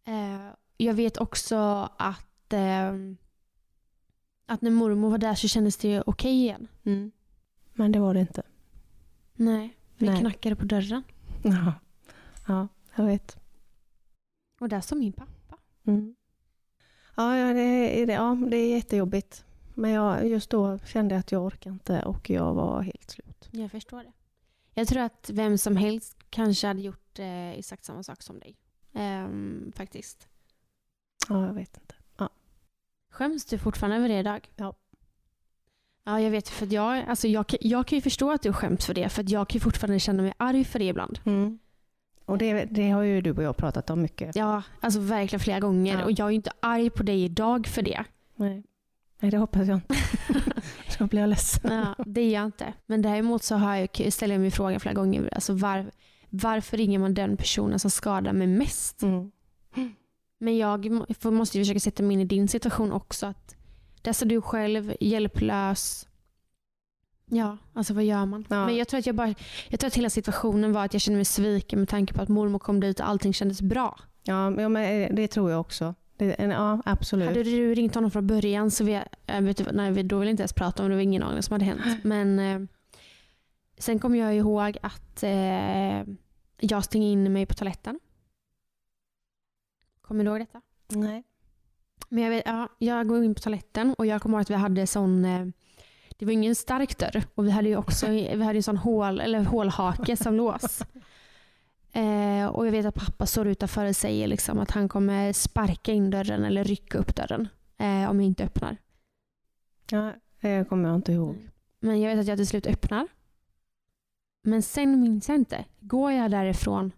Eh, 0.03 0.49
jag 0.77 0.93
vet 0.93 1.17
också 1.17 1.89
att, 1.97 2.53
ehm, 2.53 3.17
att 4.45 4.61
när 4.61 4.71
mormor 4.71 5.09
var 5.09 5.17
där 5.17 5.35
så 5.35 5.47
kändes 5.47 5.77
det 5.77 6.03
okej 6.05 6.31
igen. 6.33 6.67
Mm. 6.83 7.11
Men 7.73 7.91
det 7.91 7.99
var 7.99 8.13
det 8.13 8.19
inte. 8.19 8.43
Nej, 9.33 9.77
vi 9.97 10.05
Nej. 10.05 10.19
knackade 10.19 10.55
på 10.55 10.65
dörren. 10.65 11.03
Ja, 11.43 11.73
ja 12.47 12.67
jag 12.95 13.05
vet. 13.05 13.37
Och 14.59 14.69
där 14.69 14.81
står 14.81 14.95
min 14.95 15.13
pappa. 15.13 15.57
Mm. 15.87 16.15
Ja, 17.15 17.37
ja, 17.37 17.53
det, 17.53 18.01
är 18.01 18.07
det, 18.07 18.13
ja, 18.13 18.37
det 18.49 18.57
är 18.57 18.75
jättejobbigt. 18.75 19.45
Men 19.73 19.91
jag, 19.91 20.27
just 20.27 20.49
då 20.49 20.79
kände 20.79 21.15
jag 21.15 21.19
att 21.19 21.31
jag 21.31 21.45
orkar 21.45 21.71
inte 21.71 22.01
och 22.01 22.29
jag 22.29 22.53
var 22.53 22.81
helt 22.81 23.11
slut. 23.11 23.49
Jag 23.51 23.71
förstår 23.71 24.03
det. 24.03 24.11
Jag 24.73 24.87
tror 24.87 25.01
att 25.01 25.29
vem 25.33 25.57
som 25.57 25.75
helst 25.75 26.17
kanske 26.29 26.67
hade 26.67 26.81
gjort 26.81 27.19
eh, 27.19 27.49
exakt 27.49 27.85
samma 27.85 28.03
sak 28.03 28.21
som 28.21 28.39
dig. 28.39 28.57
Ehm, 28.93 29.71
faktiskt. 29.75 30.27
Ja, 31.29 31.45
jag 31.45 31.53
vet 31.53 31.77
inte. 31.77 31.95
Skäms 33.13 33.45
du 33.45 33.57
fortfarande 33.57 33.97
över 33.97 34.09
det 34.09 34.19
idag? 34.19 34.51
Ja. 34.55 34.75
Ja, 36.05 36.21
jag 36.21 36.31
vet. 36.31 36.49
För 36.49 36.73
jag, 36.73 37.05
alltså 37.07 37.27
jag, 37.27 37.45
jag 37.61 37.87
kan 37.87 37.97
ju 37.97 38.01
förstå 38.01 38.31
att 38.31 38.41
du 38.41 38.53
skäms 38.53 38.85
för 38.85 38.93
det. 38.93 39.09
För 39.09 39.23
att 39.23 39.29
jag 39.29 39.47
kan 39.47 39.55
ju 39.55 39.59
fortfarande 39.59 39.99
känna 39.99 40.23
mig 40.23 40.33
arg 40.37 40.63
för 40.63 40.79
det 40.79 40.85
ibland. 40.85 41.19
Mm. 41.25 41.59
Och 42.25 42.37
det, 42.37 42.65
det 42.65 42.89
har 42.89 43.01
ju 43.01 43.21
du 43.21 43.31
och 43.31 43.43
jag 43.43 43.57
pratat 43.57 43.89
om 43.89 44.01
mycket. 44.01 44.35
Ja, 44.35 44.63
alltså 44.79 44.99
verkligen 44.99 45.39
flera 45.39 45.59
gånger. 45.59 45.99
Ja. 45.99 46.05
Och 46.05 46.11
jag 46.11 46.25
är 46.25 46.29
ju 46.29 46.35
inte 46.35 46.51
arg 46.59 46.89
på 46.89 47.03
dig 47.03 47.23
idag 47.23 47.67
för 47.67 47.81
det. 47.81 48.03
Nej. 48.35 48.63
Nej, 49.19 49.31
det 49.31 49.37
hoppas 49.37 49.67
jag 49.67 49.77
inte. 49.77 49.95
Då 50.99 51.07
blir 51.07 51.19
jag 51.19 51.29
ledsen. 51.29 51.73
Ja, 51.73 52.03
det 52.05 52.21
är 52.21 52.33
jag 52.33 52.45
inte. 52.45 52.73
Men 52.85 53.01
däremot 53.01 53.43
så 53.43 53.55
har 53.55 53.75
jag, 53.75 54.13
ställer 54.13 54.35
jag 54.35 54.41
mig 54.41 54.51
frågan 54.51 54.79
flera 54.79 54.95
gånger. 54.95 55.29
Alltså 55.33 55.53
var, 55.53 55.91
varför 56.29 56.77
ringer 56.77 56.99
man 56.99 57.13
den 57.13 57.37
personen 57.37 57.79
som 57.79 57.91
skadar 57.91 58.33
mig 58.33 58.47
mest? 58.47 59.01
Mm. 59.01 59.31
Men 60.39 60.57
jag 60.57 60.91
måste 61.23 61.57
ju 61.57 61.63
försöka 61.63 61.79
sätta 61.79 62.03
mig 62.03 62.13
in 62.13 62.21
i 62.21 62.25
din 62.25 62.47
situation 62.47 62.91
också. 62.91 63.25
Att 63.25 63.55
där 64.03 64.25
du 64.25 64.41
själv 64.41 64.93
hjälplös. 64.99 66.07
Ja, 67.25 67.57
alltså 67.73 67.93
vad 67.93 68.03
gör 68.03 68.25
man? 68.25 68.45
Ja. 68.49 68.65
Men 68.65 68.75
jag 68.75 68.87
tror, 68.87 68.99
att 68.99 69.05
jag, 69.05 69.15
bara, 69.15 69.33
jag 69.69 69.79
tror 69.79 69.87
att 69.87 69.95
hela 69.95 70.09
situationen 70.09 70.73
var 70.73 70.85
att 70.85 70.93
jag 70.93 71.01
kände 71.01 71.15
mig 71.17 71.25
sviken 71.25 71.79
med 71.79 71.89
tanke 71.89 72.13
på 72.13 72.21
att 72.21 72.29
mormor 72.29 72.59
kom 72.59 72.79
dit 72.79 72.99
och 72.99 73.07
allting 73.09 73.33
kändes 73.33 73.61
bra. 73.61 73.99
Ja, 74.23 74.49
men- 74.49 74.73
men 74.73 75.15
det 75.15 75.27
tror 75.27 75.51
jag 75.51 75.59
också. 75.61 75.95
Det, 76.17 76.35
ja, 76.39 76.81
absolut. 76.85 77.27
Hade 77.27 77.43
du 77.43 77.75
ringt 77.75 77.95
honom 77.95 78.11
från 78.11 78.27
början 78.27 78.71
så 78.71 78.83
vi, 78.83 79.01
äh, 79.27 79.41
vet 79.41 79.57
du, 79.57 79.65
nej, 79.71 79.91
vi- 79.91 80.03
då 80.03 80.19
vill 80.19 80.27
jag 80.27 80.33
inte 80.33 80.43
ens 80.43 80.53
prata 80.53 80.83
om 80.83 80.89
det. 80.89 80.93
Det 80.93 80.97
var 80.97 81.01
ingen 81.03 81.23
aning 81.23 81.43
som 81.43 81.53
hade 81.53 81.65
hänt. 81.65 81.81
Men 82.03 82.39
eh, 82.39 82.59
sen 83.77 83.99
kom 83.99 84.15
jag 84.15 84.35
ihåg 84.35 84.77
att 84.81 85.23
eh, 85.23 86.03
jag 86.59 86.83
stängde 86.83 87.07
in 87.07 87.33
mig 87.33 87.45
på 87.45 87.53
toaletten. 87.53 87.99
Kommer 90.01 90.23
du 90.23 90.29
ihåg 90.29 90.39
detta? 90.39 90.61
Nej. 90.87 91.23
Men 92.09 92.23
jag, 92.23 92.29
vet, 92.29 92.43
ja, 92.45 92.69
jag 92.77 93.07
går 93.07 93.23
in 93.23 93.35
på 93.35 93.41
toaletten 93.41 93.93
och 93.97 94.05
jag 94.05 94.21
kommer 94.21 94.37
ihåg 94.37 94.41
att 94.41 94.49
vi 94.49 94.55
hade 94.55 94.87
sån 94.87 95.25
eh, 95.25 95.45
det 96.17 96.25
var 96.25 96.31
ingen 96.33 96.55
stark 96.55 96.97
dörr 96.97 97.23
och 97.35 97.45
vi 97.45 97.51
hade 97.51 97.69
ju 97.69 97.77
också 97.77 98.07
vi 98.11 98.43
hade 98.43 98.57
ju 98.57 98.61
sån 98.61 98.77
hål, 98.77 99.19
eller 99.19 99.43
hålhake 99.43 100.17
som 100.17 100.35
lås. 100.35 100.81
Eh, 101.91 102.45
och 102.45 102.67
jag 102.67 102.71
vet 102.71 102.85
att 102.85 102.95
pappa 102.95 103.25
står 103.25 103.47
utanför 103.47 103.85
och 103.85 103.95
säger 103.95 104.27
liksom 104.27 104.59
att 104.59 104.71
han 104.71 104.89
kommer 104.89 105.33
sparka 105.33 105.91
in 105.91 106.09
dörren 106.09 106.45
eller 106.45 106.63
rycka 106.63 106.97
upp 106.97 107.15
dörren 107.15 107.47
eh, 107.77 108.09
om 108.09 108.19
jag 108.19 108.27
inte 108.27 108.43
öppnar. 108.43 108.77
Ja, 109.91 110.13
det 110.41 110.69
kommer 110.69 110.89
jag 110.89 110.95
inte 110.95 111.11
ihåg. 111.11 111.49
Men 111.79 112.01
jag 112.01 112.09
vet 112.09 112.19
att 112.19 112.27
jag 112.27 112.37
till 112.37 112.47
slut 112.47 112.67
öppnar. 112.67 113.07
Men 114.43 114.61
sen 114.61 115.01
minns 115.01 115.29
jag 115.29 115.35
inte. 115.35 115.65
Går 115.79 116.11
jag 116.11 116.31
därifrån 116.31 116.91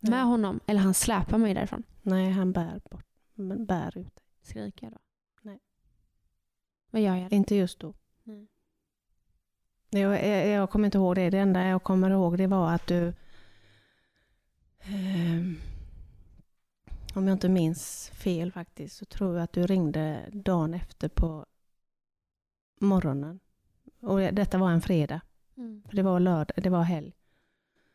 Nej. 0.00 0.10
med 0.10 0.24
honom 0.24 0.60
eller 0.66 0.80
han 0.80 0.94
släpar 0.94 1.38
mig 1.38 1.54
därifrån? 1.54 1.82
Nej, 2.02 2.30
han 2.30 2.52
bär, 2.52 2.80
bort, 2.90 3.06
bär 3.68 3.98
ut. 3.98 4.13
Skriker 4.44 4.86
jag 4.86 4.92
då? 4.92 4.98
Nej. 5.42 5.60
Vad 6.90 7.02
gör 7.02 7.16
jag 7.16 7.30
då? 7.30 7.36
Inte 7.36 7.54
just 7.54 7.80
då. 7.80 7.94
Nej. 8.22 8.48
Jag, 9.90 10.26
jag, 10.28 10.48
jag 10.48 10.70
kommer 10.70 10.84
inte 10.86 10.98
ihåg 10.98 11.14
det. 11.14 11.30
Det 11.30 11.38
enda 11.38 11.66
jag 11.66 11.82
kommer 11.82 12.10
ihåg 12.10 12.38
det 12.38 12.46
var 12.46 12.72
att 12.74 12.86
du... 12.86 13.14
ehm, 14.80 15.56
om 17.14 17.26
jag 17.28 17.34
inte 17.34 17.48
minns 17.48 18.10
fel 18.14 18.52
faktiskt 18.52 18.96
så 18.96 19.04
tror 19.04 19.34
jag 19.34 19.44
att 19.44 19.52
du 19.52 19.66
ringde 19.66 20.28
dagen 20.32 20.74
efter 20.74 21.08
på 21.08 21.46
morgonen. 22.80 23.40
Och 24.00 24.18
det- 24.18 24.30
detta 24.30 24.58
var 24.58 24.70
en 24.70 24.80
fredag. 24.80 25.20
Mm. 25.56 25.82
För 25.88 25.96
det 25.96 26.02
var 26.02 26.20
lördag, 26.20 26.62
det 26.62 26.70
var 26.70 26.82
helg. 26.82 27.12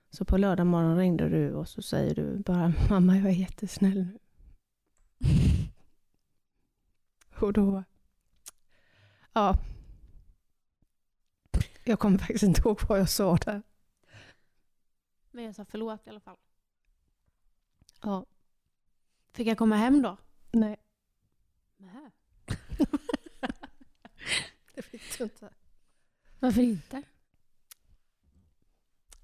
Så 0.10 0.26
på 0.26 0.38
lördag 0.38 0.68
morgon 0.68 0.98
ringde 0.98 1.30
du 1.30 1.54
och 1.54 1.68
så 1.68 1.82
säger 1.82 2.16
du 2.16 2.38
bara 2.38 2.74
mamma 2.90 3.18
jag 3.18 3.26
är 3.26 3.32
jättesnäll 3.36 4.06
nu. 4.06 4.20
Och 7.44 7.54
då... 7.54 7.84
Ja. 9.34 9.58
Jag 11.84 12.00
kommer 12.00 12.18
faktiskt 12.18 12.44
inte 12.44 12.62
ihåg 12.62 12.80
vad 12.88 13.00
jag 13.00 13.10
sa 13.10 13.38
där. 13.38 13.62
Men 15.32 15.44
jag 15.44 15.56
sa 15.56 15.66
förlåt 15.66 16.08
i 16.08 16.10
alla 16.10 16.20
fall. 16.20 16.38
Ja. 18.02 18.26
Fick 19.32 19.48
jag 19.48 19.58
komma 19.58 19.76
hem 19.76 20.02
då? 20.02 20.18
Nej. 20.52 20.78
Nej. 21.78 22.12
Det 24.76 24.82
fick 24.82 25.18
du 25.18 25.24
inte. 25.24 25.50
Varför 26.40 26.62
inte? 26.62 27.04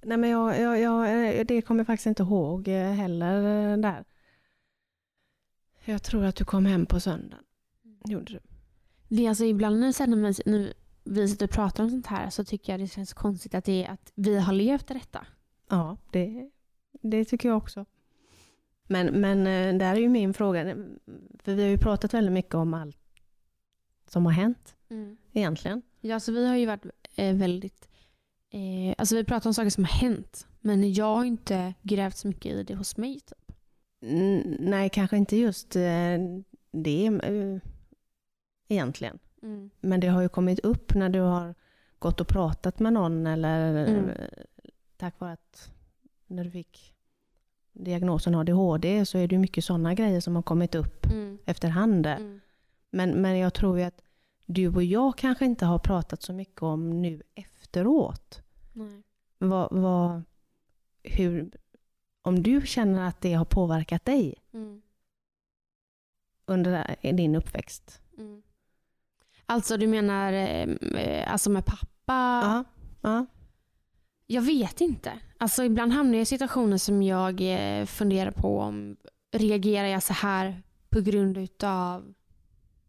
Nej 0.01 0.17
men 0.17 0.30
jag, 0.30 0.60
jag, 0.60 0.80
jag, 0.80 1.47
det 1.47 1.62
kommer 1.62 1.80
jag 1.80 1.88
faktiskt 1.88 2.06
inte 2.06 2.23
ihåg 2.23 2.67
eh, 2.67 2.91
heller 2.91 3.71
eh, 3.71 3.78
där. 3.78 4.06
Jag 5.86 6.04
tror 6.04 6.25
att 6.25 6.36
du 6.36 6.45
kom 6.45 6.65
hem 6.65 6.86
på 6.86 6.99
söndagen. 6.99 7.45
Gjorde 8.07 8.33
du? 8.33 8.39
Det 9.07 9.25
är 9.25 9.29
alltså 9.29 9.45
ibland 9.45 9.95
sen 9.95 10.09
när 10.09 10.17
vi, 10.17 10.33
när 10.51 10.73
vi 11.03 11.27
sitter 11.27 11.45
och 11.45 11.51
pratar 11.51 11.83
om 11.83 11.89
sånt 11.89 12.07
här 12.07 12.29
så 12.29 12.43
tycker 12.43 12.73
jag 12.73 12.79
det 12.79 12.87
känns 12.87 13.13
konstigt 13.13 13.55
att, 13.55 13.65
det 13.65 13.83
är 13.83 13.89
att 13.91 14.11
vi 14.15 14.39
har 14.39 14.53
levt 14.53 14.87
detta. 14.87 15.27
Ja, 15.69 15.97
det, 16.11 16.49
det 17.01 17.25
tycker 17.25 17.49
jag 17.49 17.57
också. 17.57 17.85
Men, 18.87 19.07
men 19.21 19.39
eh, 19.39 19.79
där 19.79 19.95
är 19.95 19.99
ju 19.99 20.09
min 20.09 20.33
fråga, 20.33 20.63
för 21.39 21.53
vi 21.55 21.61
har 21.63 21.69
ju 21.69 21.77
pratat 21.77 22.13
väldigt 22.13 22.33
mycket 22.33 22.55
om 22.55 22.73
allt 22.73 22.97
som 24.07 24.25
har 24.25 24.33
hänt 24.33 24.75
egentligen. 25.33 25.81
Ja, 26.01 26.19
så 26.19 26.31
vi 26.31 26.47
har 26.47 26.55
ju 26.55 26.65
varit 26.65 26.85
eh, 27.15 27.35
väldigt... 27.35 27.89
Eh, 28.49 28.95
alltså 28.97 29.15
vi 29.15 29.23
pratar 29.23 29.49
om 29.49 29.53
saker 29.53 29.69
som 29.69 29.83
har 29.83 29.91
hänt. 29.91 30.47
Men 30.61 30.93
jag 30.93 31.15
har 31.15 31.25
inte 31.25 31.73
grävt 31.81 32.17
så 32.17 32.27
mycket 32.27 32.51
i 32.51 32.63
det 32.63 32.75
hos 32.75 32.97
mig. 32.97 33.19
Typ. 33.19 33.51
N- 34.05 34.57
Nej, 34.59 34.89
kanske 34.89 35.17
inte 35.17 35.37
just 35.37 35.75
eh, 35.75 36.17
det 36.71 37.05
egentligen. 38.67 39.19
Men 39.82 39.99
det 39.99 40.08
har 40.08 40.21
ju 40.21 40.30
kommit 40.30 40.60
upp 40.60 40.93
när 40.95 41.10
du 41.10 41.19
har 41.19 41.56
gått 41.99 42.21
och 42.21 42.28
pratat 42.28 42.80
med 42.80 42.93
någon 42.93 43.28
eller 43.28 43.88
Mm. 43.88 44.10
tack 44.97 45.19
vare 45.19 45.32
att 45.32 45.71
när 46.28 46.43
du 46.43 46.51
fick 46.51 46.93
diagnosen 47.73 48.36
ADHD 48.36 49.06
så 49.06 49.17
är 49.17 49.28
det 49.28 49.36
ju 49.36 49.39
mycket 49.39 49.65
sådana 49.65 49.93
grejer 49.93 50.19
som 50.21 50.36
har 50.36 50.43
kommit 50.43 50.75
upp 50.75 51.06
Mm. 51.06 51.38
efterhand. 51.45 52.06
Mm. 52.06 52.41
Men, 52.89 53.10
men 53.21 53.38
jag 53.38 53.54
tror 53.54 53.78
ju 53.80 53.84
att 53.84 54.01
du 54.45 54.67
och 54.75 54.84
jag 54.84 55.17
kanske 55.17 55.45
inte 55.45 55.65
har 55.65 55.80
pratat 55.80 56.21
så 56.21 56.34
mycket 56.34 56.62
om 56.63 57.01
nu 57.01 57.21
efteråt. 57.36 58.41
Nej. 58.73 59.01
Vad, 59.38 59.67
vad, 59.71 60.21
hur, 61.04 61.51
om 62.21 62.43
du 62.43 62.62
känner 62.65 63.08
att 63.08 63.21
det 63.21 63.34
har 63.34 63.45
påverkat 63.45 64.06
dig 64.06 64.36
Mm. 64.54 64.82
under 66.45 66.95
din 67.13 67.36
uppväxt? 67.36 68.01
Mm. 68.17 68.41
Alltså 69.45 69.77
du 69.77 69.88
menar 69.88 70.34
eh, 70.34 71.31
alltså 71.31 71.49
med 71.49 71.65
pappa? 71.65 71.86
Ja. 72.43 72.63
ja. 73.01 73.25
Jag 74.27 74.41
vet 74.41 74.81
inte. 74.81 75.19
Alltså 75.38 75.63
ibland 75.63 75.93
hamnar 75.93 76.13
jag 76.13 76.21
i 76.21 76.25
situationer 76.25 76.77
som 76.77 77.03
jag 77.03 77.41
eh, 77.41 77.86
funderar 77.86 78.31
på 78.31 78.60
om 78.60 78.97
reagerar 79.31 79.88
jag 79.88 80.03
så 80.03 80.13
här 80.13 80.63
på 80.89 81.01
grund 81.01 81.38
utav 81.38 82.13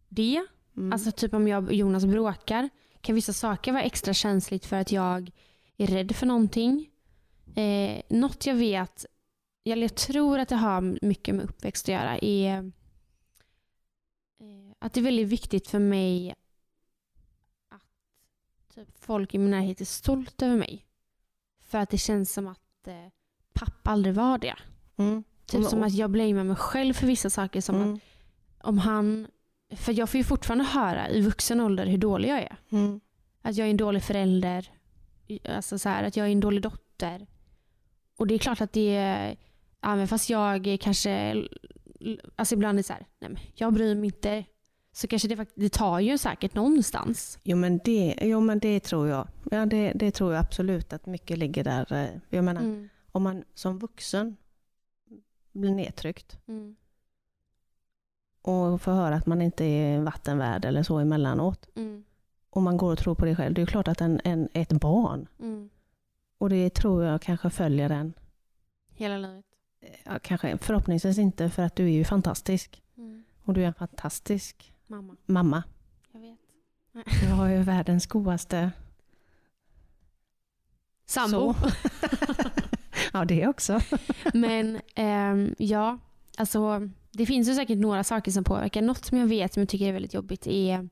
det? 0.08 0.46
Mm. 0.76 0.92
Alltså 0.92 1.12
typ 1.12 1.34
om 1.34 1.48
jag 1.48 1.64
och 1.64 1.74
Jonas 1.74 2.04
bråkar 2.04 2.68
kan 3.00 3.14
vissa 3.14 3.32
saker 3.32 3.72
vara 3.72 3.82
extra 3.82 4.14
känsligt 4.14 4.66
för 4.66 4.76
att 4.76 4.92
jag 4.92 5.30
är 5.76 5.86
rädd 5.86 6.16
för 6.16 6.26
någonting. 6.26 6.90
Eh, 7.54 8.02
något 8.08 8.46
jag 8.46 8.54
vet, 8.54 9.06
eller 9.64 9.82
jag 9.82 9.94
tror 9.94 10.38
att 10.38 10.48
det 10.48 10.56
har 10.56 10.98
mycket 11.02 11.34
med 11.34 11.44
uppväxt 11.44 11.84
att 11.84 11.92
göra, 11.92 12.18
är 12.18 12.58
eh, 14.40 14.72
att 14.78 14.92
det 14.92 15.00
är 15.00 15.04
väldigt 15.04 15.28
viktigt 15.28 15.68
för 15.68 15.78
mig 15.78 16.34
typ, 18.76 18.88
folk 18.98 19.34
i 19.34 19.38
min 19.38 19.50
närhet 19.50 19.80
är 19.80 19.84
stolt 19.84 20.42
över 20.42 20.56
mig. 20.56 20.86
För 21.60 21.78
att 21.78 21.90
det 21.90 21.98
känns 21.98 22.32
som 22.32 22.46
att 22.46 22.86
eh, 22.86 22.94
pappa 23.52 23.90
aldrig 23.90 24.14
var 24.14 24.38
det. 24.38 24.54
Mm. 24.96 25.24
Typ 25.46 25.64
som 25.64 25.82
att 25.82 25.94
jag 25.94 26.10
blamear 26.10 26.44
mig 26.44 26.56
själv 26.56 26.94
för 26.94 27.06
vissa 27.06 27.30
saker. 27.30 27.60
Som 27.60 27.76
att 27.76 27.86
Mm. 27.86 28.00
om 28.60 28.78
han... 28.78 29.26
För 29.76 29.92
jag 29.92 30.10
får 30.10 30.18
ju 30.18 30.24
fortfarande 30.24 30.64
höra 30.64 31.10
i 31.10 31.20
vuxen 31.20 31.60
ålder 31.60 31.86
hur 31.86 31.98
dålig 31.98 32.28
jag 32.28 32.38
är. 32.42 32.56
Mm. 32.70 33.00
Att 33.42 33.56
jag 33.56 33.66
är 33.66 33.70
en 33.70 33.76
dålig 33.76 34.02
förälder. 34.02 34.70
Alltså 35.48 35.78
så 35.78 35.88
här, 35.88 36.04
att 36.04 36.16
jag 36.16 36.26
är 36.26 36.30
en 36.32 36.40
dålig 36.40 36.62
dotter. 36.62 37.26
Och 38.18 38.26
det 38.26 38.34
är 38.34 38.38
klart 38.38 38.60
att 38.60 38.72
det 38.72 38.96
är... 38.96 39.36
Även 39.82 40.08
fast 40.08 40.30
jag 40.30 40.76
kanske... 40.80 41.44
Alltså 42.36 42.54
ibland 42.54 42.78
är 42.78 42.82
det 42.82 42.86
så 42.86 42.92
här, 42.92 43.06
nej 43.20 43.30
men 43.30 43.40
jag 43.54 43.72
bryr 43.72 43.94
mig 43.94 44.04
inte. 44.06 44.44
Så 44.96 45.06
kanske 45.08 45.28
det, 45.28 45.46
det 45.54 45.68
tar 45.72 46.00
ju 46.00 46.18
säkert 46.18 46.54
någonstans. 46.54 47.38
Jo, 47.42 47.56
men 47.56 47.80
det, 47.84 48.18
jo 48.22 48.40
men 48.40 48.58
det 48.58 48.80
tror 48.80 49.08
jag. 49.08 49.28
Ja, 49.50 49.66
det, 49.66 49.92
det 49.92 50.10
tror 50.10 50.32
jag 50.34 50.40
absolut 50.40 50.92
att 50.92 51.06
mycket 51.06 51.38
ligger 51.38 51.64
där. 51.64 51.92
eh, 51.92 52.08
Jag 52.30 52.44
menar, 52.44 52.60
Mm. 52.60 52.88
om 53.12 53.22
man 53.22 53.44
som 53.54 53.78
vuxen 53.78 54.36
blir 55.52 55.74
nedtryckt 55.74 56.38
Mm. 56.48 56.76
och 58.42 58.80
får 58.82 58.92
höra 58.92 59.14
att 59.14 59.26
man 59.26 59.42
inte 59.42 59.64
är 59.64 60.00
vattenvärd 60.00 60.64
eller 60.64 60.82
så 60.82 60.98
emellanåt. 60.98 61.68
Mm. 61.76 62.04
Och 62.50 62.62
man 62.62 62.76
går 62.76 62.92
och 62.92 62.98
tror 62.98 63.14
på 63.14 63.24
det 63.24 63.36
själv. 63.36 63.54
Det 63.54 63.58
är 63.58 63.62
ju 63.62 63.66
klart 63.66 63.88
att 63.88 64.00
en, 64.00 64.20
en, 64.24 64.48
ett 64.52 64.72
barn, 64.72 65.28
Mm. 65.40 65.70
och 66.38 66.48
det 66.50 66.74
tror 66.74 67.04
jag 67.04 67.22
kanske 67.22 67.50
följer 67.50 67.90
en, 67.90 68.12
Hela 68.94 69.18
livet. 69.18 69.44
ja, 70.04 70.18
kanske 70.22 70.58
förhoppningsvis 70.58 71.18
inte 71.18 71.50
för 71.50 71.62
att 71.62 71.76
du 71.76 71.84
är 71.84 71.92
ju 71.92 72.04
fantastisk. 72.04 72.82
Mm. 72.96 73.24
Och 73.44 73.54
du 73.54 73.62
är 73.62 73.66
en 73.66 73.74
fantastisk 73.74 74.72
Mamma. 74.86 75.16
mamma. 75.26 75.62
Jag 76.12 76.20
vet. 76.20 76.38
Du 77.20 77.26
har 77.26 77.48
ju 77.48 77.62
världens 77.62 78.06
godaste 78.06 78.72
Sambo. 81.06 81.54
Ja, 83.12 83.24
det 83.24 83.48
också. 83.48 83.80
Men 84.34 84.80
ehm, 84.94 85.54
ja, 85.58 85.98
alltså 86.36 86.88
det 87.10 87.26
finns 87.26 87.48
ju 87.48 87.54
säkert 87.54 87.78
några 87.78 88.04
saker 88.04 88.32
som 88.32 88.44
påverkar. 88.44 88.82
Något 88.82 89.04
som 89.04 89.18
jag 89.18 89.26
vet 89.26 89.54
som 89.54 89.60
jag 89.60 89.68
tycker 89.68 89.88
är 89.88 89.92
väldigt 89.92 90.14
jobbigt 90.14 90.46
är 90.46 90.88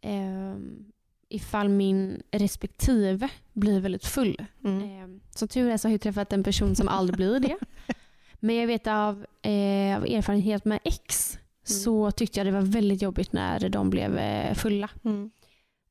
ehm, 0.00 0.84
ifall 1.28 1.68
min 1.68 2.22
respektive 2.30 3.28
blir 3.52 3.80
väldigt 3.80 4.06
full. 4.06 4.46
Mm. 4.64 4.82
Ehm, 4.82 5.20
som 5.30 5.48
tur 5.48 5.70
är 5.70 5.76
så 5.76 5.88
har 5.88 5.92
jag 5.92 6.00
träffat 6.00 6.32
en 6.32 6.44
person 6.44 6.76
som 6.76 6.88
aldrig 6.88 7.16
blir 7.16 7.40
det. 7.40 7.58
Men 8.40 8.56
jag 8.56 8.66
vet 8.66 8.86
av, 8.86 9.26
eh, 9.42 9.96
av 9.96 10.04
erfarenhet 10.04 10.64
med 10.64 10.78
ex 10.84 11.38
så 11.64 12.10
tyckte 12.10 12.38
jag 12.40 12.46
det 12.46 12.52
var 12.52 12.62
väldigt 12.62 13.02
jobbigt 13.02 13.32
när 13.32 13.68
de 13.68 13.90
blev 13.90 14.18
eh, 14.18 14.54
fulla. 14.54 14.90
Mm. 15.04 15.30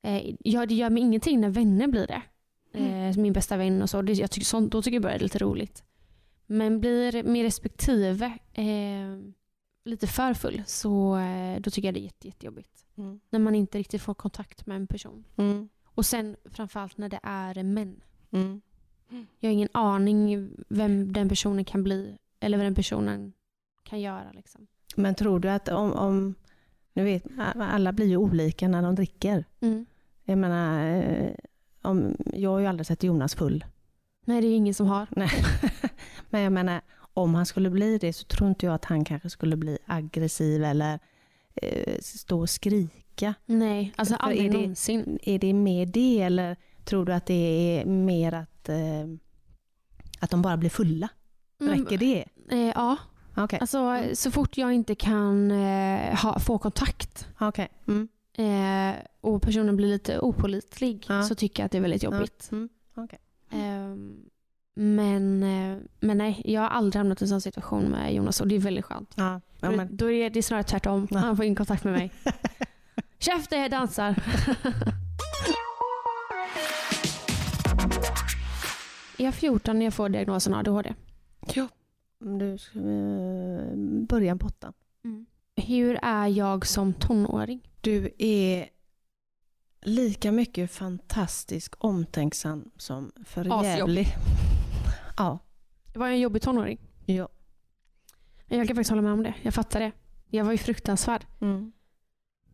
Eh, 0.02 0.36
ja, 0.40 0.66
det 0.66 0.76
gör 0.76 0.90
mig 0.90 1.04
ingenting 1.04 1.42
när 1.42 1.50
vänner 1.50 1.88
blir 1.88 2.08
det. 2.08 2.22
Mm. 2.74 3.10
Eh, 3.10 3.18
min 3.18 3.34
bästa 3.34 3.58
vän 3.58 3.82
och 3.82 3.90
så. 3.90 4.02
Det, 4.02 4.14
jag 4.14 4.32
tycker, 4.32 4.46
sånt, 4.46 4.72
då 4.72 4.82
tycker 4.82 4.96
jag 4.96 5.04
bara 5.04 5.12
det 5.12 5.18
är 5.18 5.20
lite 5.20 5.40
roligt. 5.40 5.84
Men 6.46 6.80
blir 6.80 7.24
min 7.24 7.44
respektive 7.44 8.26
eh, 8.54 9.18
lite 9.86 10.08
för 10.08 10.34
full 10.34 10.64
så 10.66 11.20
då 11.60 11.72
tycker 11.72 11.88
jag 11.88 11.94
det 11.94 12.00
är 12.00 12.04
jätte, 12.04 12.28
jättejobbigt. 12.28 12.86
Mm. 12.98 13.20
När 13.30 13.40
man 13.40 13.56
inte 13.56 13.78
riktigt 13.78 14.02
får 14.02 14.14
kontakt 14.14 14.66
med 14.66 14.76
en 14.76 14.88
person. 14.88 15.26
Mm. 15.38 15.70
Och 15.86 16.06
sen 16.06 16.36
framförallt 16.46 16.98
när 16.98 17.10
det 17.10 17.20
är 17.24 17.64
män. 17.64 18.02
Mm. 18.32 18.62
Jag 19.40 19.50
har 19.50 19.54
ingen 19.54 19.70
aning 19.72 20.50
vem 20.70 21.14
den 21.14 21.30
personen 21.30 21.66
kan 21.66 21.84
bli 21.84 22.18
eller 22.40 22.58
vad 22.58 22.66
den 22.66 22.76
personen 22.76 23.34
kan 23.84 24.02
göra. 24.02 24.32
Liksom. 24.32 24.68
Men 24.96 25.16
tror 25.16 25.40
du 25.40 25.50
att 25.50 25.70
om, 25.70 25.94
om, 25.94 26.36
nu 26.94 27.04
vet 27.04 27.24
alla 27.56 27.92
blir 27.94 28.08
ju 28.08 28.18
olika 28.18 28.68
när 28.68 28.82
de 28.82 28.96
dricker. 28.96 29.46
Mm. 29.62 29.86
Jag 30.24 30.38
menar, 30.38 30.88
eh, 30.98 31.32
om, 31.82 32.18
jag 32.34 32.50
har 32.50 32.60
ju 32.60 32.66
aldrig 32.66 32.88
sett 32.88 33.04
Jonas 33.04 33.36
full. 33.36 33.66
Nej, 34.26 34.42
det 34.42 34.48
är 34.48 34.50
ju 34.50 34.56
ingen 34.56 34.74
som 34.74 34.88
har. 34.88 35.08
Nej. 35.12 35.30
Men 36.30 36.42
jag 36.42 36.54
menar, 36.54 36.82
om 37.14 37.36
han 37.36 37.46
skulle 37.46 37.70
bli 37.70 37.98
det 37.98 38.14
så 38.14 38.26
tror 38.26 38.50
inte 38.50 38.66
jag 38.66 38.76
att 38.76 38.86
han 38.86 39.06
kanske 39.06 39.30
skulle 39.30 39.56
bli 39.56 39.78
aggressiv 39.86 40.64
eller 40.64 41.00
eh, 41.56 41.98
stå 42.02 42.40
och 42.40 42.50
skrika. 42.50 43.34
Nej, 43.46 43.94
alltså 43.96 44.14
För 44.16 44.24
aldrig 44.24 44.46
är 44.46 44.52
det- 44.52 44.58
någonsin. 44.58 45.20
Är 45.24 45.40
det 45.40 45.54
mer 45.54 45.86
det 45.86 46.22
eller 46.22 46.56
tror 46.86 47.06
du 47.06 47.14
att 47.14 47.26
det 47.26 47.34
är 47.82 47.86
mer 47.86 48.34
att, 48.34 48.70
eh, 48.70 49.08
att 50.20 50.30
de 50.32 50.42
bara 50.42 50.58
blir 50.58 50.70
fulla? 50.70 51.10
Räcker 51.60 51.98
det? 51.98 52.26
Mm, 52.52 52.68
eh, 52.68 52.74
ja, 52.76 52.98
Okej. 53.36 53.60
alltså 53.62 54.02
så 54.14 54.32
fort 54.32 54.58
jag 54.58 54.74
inte 54.74 54.96
kan 54.96 55.52
eh, 55.52 56.16
ha, 56.24 56.40
få 56.40 56.58
kontakt 56.58 57.28
Okej. 57.40 57.70
Mm. 57.88 58.08
eh, 58.38 58.96
och 59.22 59.42
personen 59.42 59.76
blir 59.76 59.88
lite 59.88 60.20
opålitlig 60.20 61.06
Ja. 61.10 61.24
så 61.24 61.36
tycker 61.36 61.64
jag 61.64 61.66
att 61.66 61.72
det 61.72 61.78
är 61.78 61.82
väldigt 61.82 62.04
jobbigt. 62.04 62.50
Mm. 62.52 62.70
Okej. 62.96 63.20
Ehm, 63.52 64.16
men, 64.76 65.44
eh, 65.44 65.78
men 66.00 66.18
nej, 66.18 66.42
jag 66.46 66.62
har 66.62 66.68
aldrig 66.70 67.00
hamnat 67.00 67.22
i 67.22 67.26
en 67.26 67.30
sån 67.30 67.42
situation 67.42 67.84
med 67.84 68.14
Jonas 68.14 68.42
och 68.42 68.48
det 68.48 68.56
är 68.56 68.60
väldigt 68.60 68.86
skönt. 68.86 69.14
Ja, 69.16 69.42
ja, 69.60 69.72
men, 69.72 69.98
Då 69.98 70.12
är 70.12 70.30
det 70.30 70.44
snarare 70.44 70.64
tvärtom. 70.64 71.08
Ja. 71.12 71.20
Han 71.20 71.38
får 71.38 71.46
in 71.46 71.56
kontakt 71.56 71.84
med 71.84 71.94
mig. 71.94 72.12
Käften, 73.20 73.62
jag 73.62 73.72
dansar. 73.72 74.16
jag 79.18 79.28
är 79.28 79.32
14 79.32 79.80
när 79.80 79.86
jag 79.86 79.94
får 79.94 80.10
diagnosen 80.10 80.54
ADHD. 80.54 80.94
ja. 81.54 81.68
Du 82.24 82.58
ska 82.58 82.80
eh, 82.80 83.76
börja 84.08 84.36
på 84.36 84.48
åttan. 84.48 84.74
Hur 85.56 86.00
är 86.02 86.28
jag 86.28 86.66
som 86.66 86.94
tonåring? 86.94 87.70
Du 87.82 88.10
är 88.18 88.70
lika 89.82 90.32
mycket 90.32 90.72
fantastisk 90.72 91.74
omtänksam 91.78 92.72
som 92.78 93.12
för 93.26 93.42
Asjobb. 93.42 93.64
jävlig. 93.66 94.08
Ja. 95.18 95.40
Var 95.96 96.08
jag 96.08 96.14
en 96.16 96.22
jobbig 96.22 96.42
tonåring? 96.42 96.80
ja. 97.06 97.30
Jag 98.48 98.68
kan 98.68 98.76
faktiskt 98.76 98.90
hålla 98.90 99.02
med 99.02 99.14
om 99.14 99.24
det. 99.24 99.34
Jag 99.42 99.54
fattar 99.54 99.80
det. 99.80 99.92
Jag 100.28 100.46
var 100.46 100.52
ju 100.52 100.58
fruktansvärd. 100.58 101.26
Mm. 101.42 101.72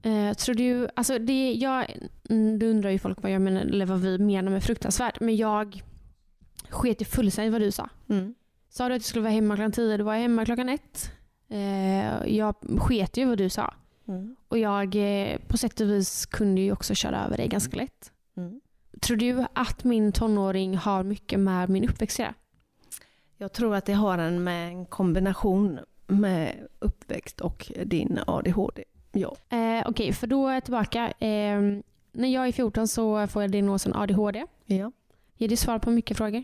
Eh, 0.01 0.33
tror 0.33 0.55
du, 0.55 0.89
alltså 0.95 1.19
det, 1.19 1.53
jag, 1.53 1.85
mm, 2.29 2.59
det 2.59 2.69
undrar 2.69 2.89
ju 2.89 2.99
folk 2.99 3.23
vad 3.23 3.31
jag 3.31 3.41
menar, 3.41 3.61
eller 3.61 3.85
vad 3.85 3.99
vi 3.99 4.17
menar 4.17 4.51
med 4.51 4.63
fruktansvärt. 4.63 5.19
Men 5.19 5.35
jag 5.35 5.83
sket 6.69 7.01
ju 7.01 7.05
fullständigt 7.05 7.51
vad 7.51 7.61
du 7.61 7.71
sa. 7.71 7.89
Mm. 8.09 8.35
Sa 8.69 8.89
du 8.89 8.95
att 8.95 9.01
du 9.01 9.07
skulle 9.07 9.23
vara 9.23 9.33
hemma 9.33 9.55
klockan 9.55 9.71
tio, 9.71 9.97
då 9.97 10.03
var 10.03 10.15
hemma 10.15 10.45
klockan 10.45 10.69
ett. 10.69 11.11
Eh, 11.49 12.35
jag 12.35 12.55
sket 12.79 13.17
ju 13.17 13.25
vad 13.25 13.37
du 13.37 13.49
sa. 13.49 13.73
Mm. 14.07 14.35
Och 14.47 14.57
jag 14.57 14.95
eh, 14.95 15.37
på 15.47 15.57
sätt 15.57 15.79
och 15.79 15.89
vis 15.89 16.25
kunde 16.25 16.61
ju 16.61 16.71
också 16.71 16.95
köra 16.95 17.25
över 17.25 17.37
dig 17.37 17.47
ganska 17.47 17.77
lätt. 17.77 18.11
Mm. 18.37 18.61
Tror 19.01 19.17
du 19.17 19.45
att 19.53 19.83
min 19.83 20.11
tonåring 20.11 20.77
har 20.77 21.03
mycket 21.03 21.39
med 21.39 21.69
min 21.69 21.89
uppväxt 21.89 22.19
att 22.19 22.23
göra? 22.23 22.33
Jag 23.37 23.53
tror 23.53 23.75
att 23.75 23.85
det 23.85 23.93
har 23.93 24.17
en 24.17 24.43
med 24.43 24.67
en 24.67 24.85
kombination 24.85 25.79
med 26.07 26.67
uppväxt 26.79 27.41
och 27.41 27.71
din 27.85 28.19
ADHD. 28.27 28.83
Ja. 29.11 29.35
Eh, 29.57 29.83
Okej, 29.85 30.13
för 30.13 30.27
då 30.27 30.47
är 30.47 30.53
jag 30.53 30.63
tillbaka. 30.63 31.11
Eh, 31.11 31.61
när 32.11 32.27
jag 32.27 32.47
är 32.47 32.51
14 32.51 32.87
så 32.87 33.27
får 33.27 33.41
jag 33.41 33.51
diagnosen 33.51 33.95
ADHD. 33.95 34.45
ja. 34.65 34.91
Ger 35.37 35.47
det 35.47 35.57
svar 35.57 35.79
på 35.79 35.91
mycket 35.91 36.17
frågor? 36.17 36.43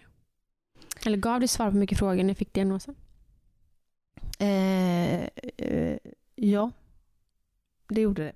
Eller 1.06 1.18
gav 1.18 1.40
det 1.40 1.48
svar 1.48 1.72
på 1.72 1.78
mycket 1.78 2.00
frågor 2.00 2.24
när 2.24 2.30
jag 2.30 2.38
fick 2.38 2.54
diagnosen? 2.54 2.96
Eh, 4.40 5.24
eh, 5.58 5.98
ja, 6.36 6.72
det 7.88 8.02
gjorde 8.02 8.24
det. 8.24 8.34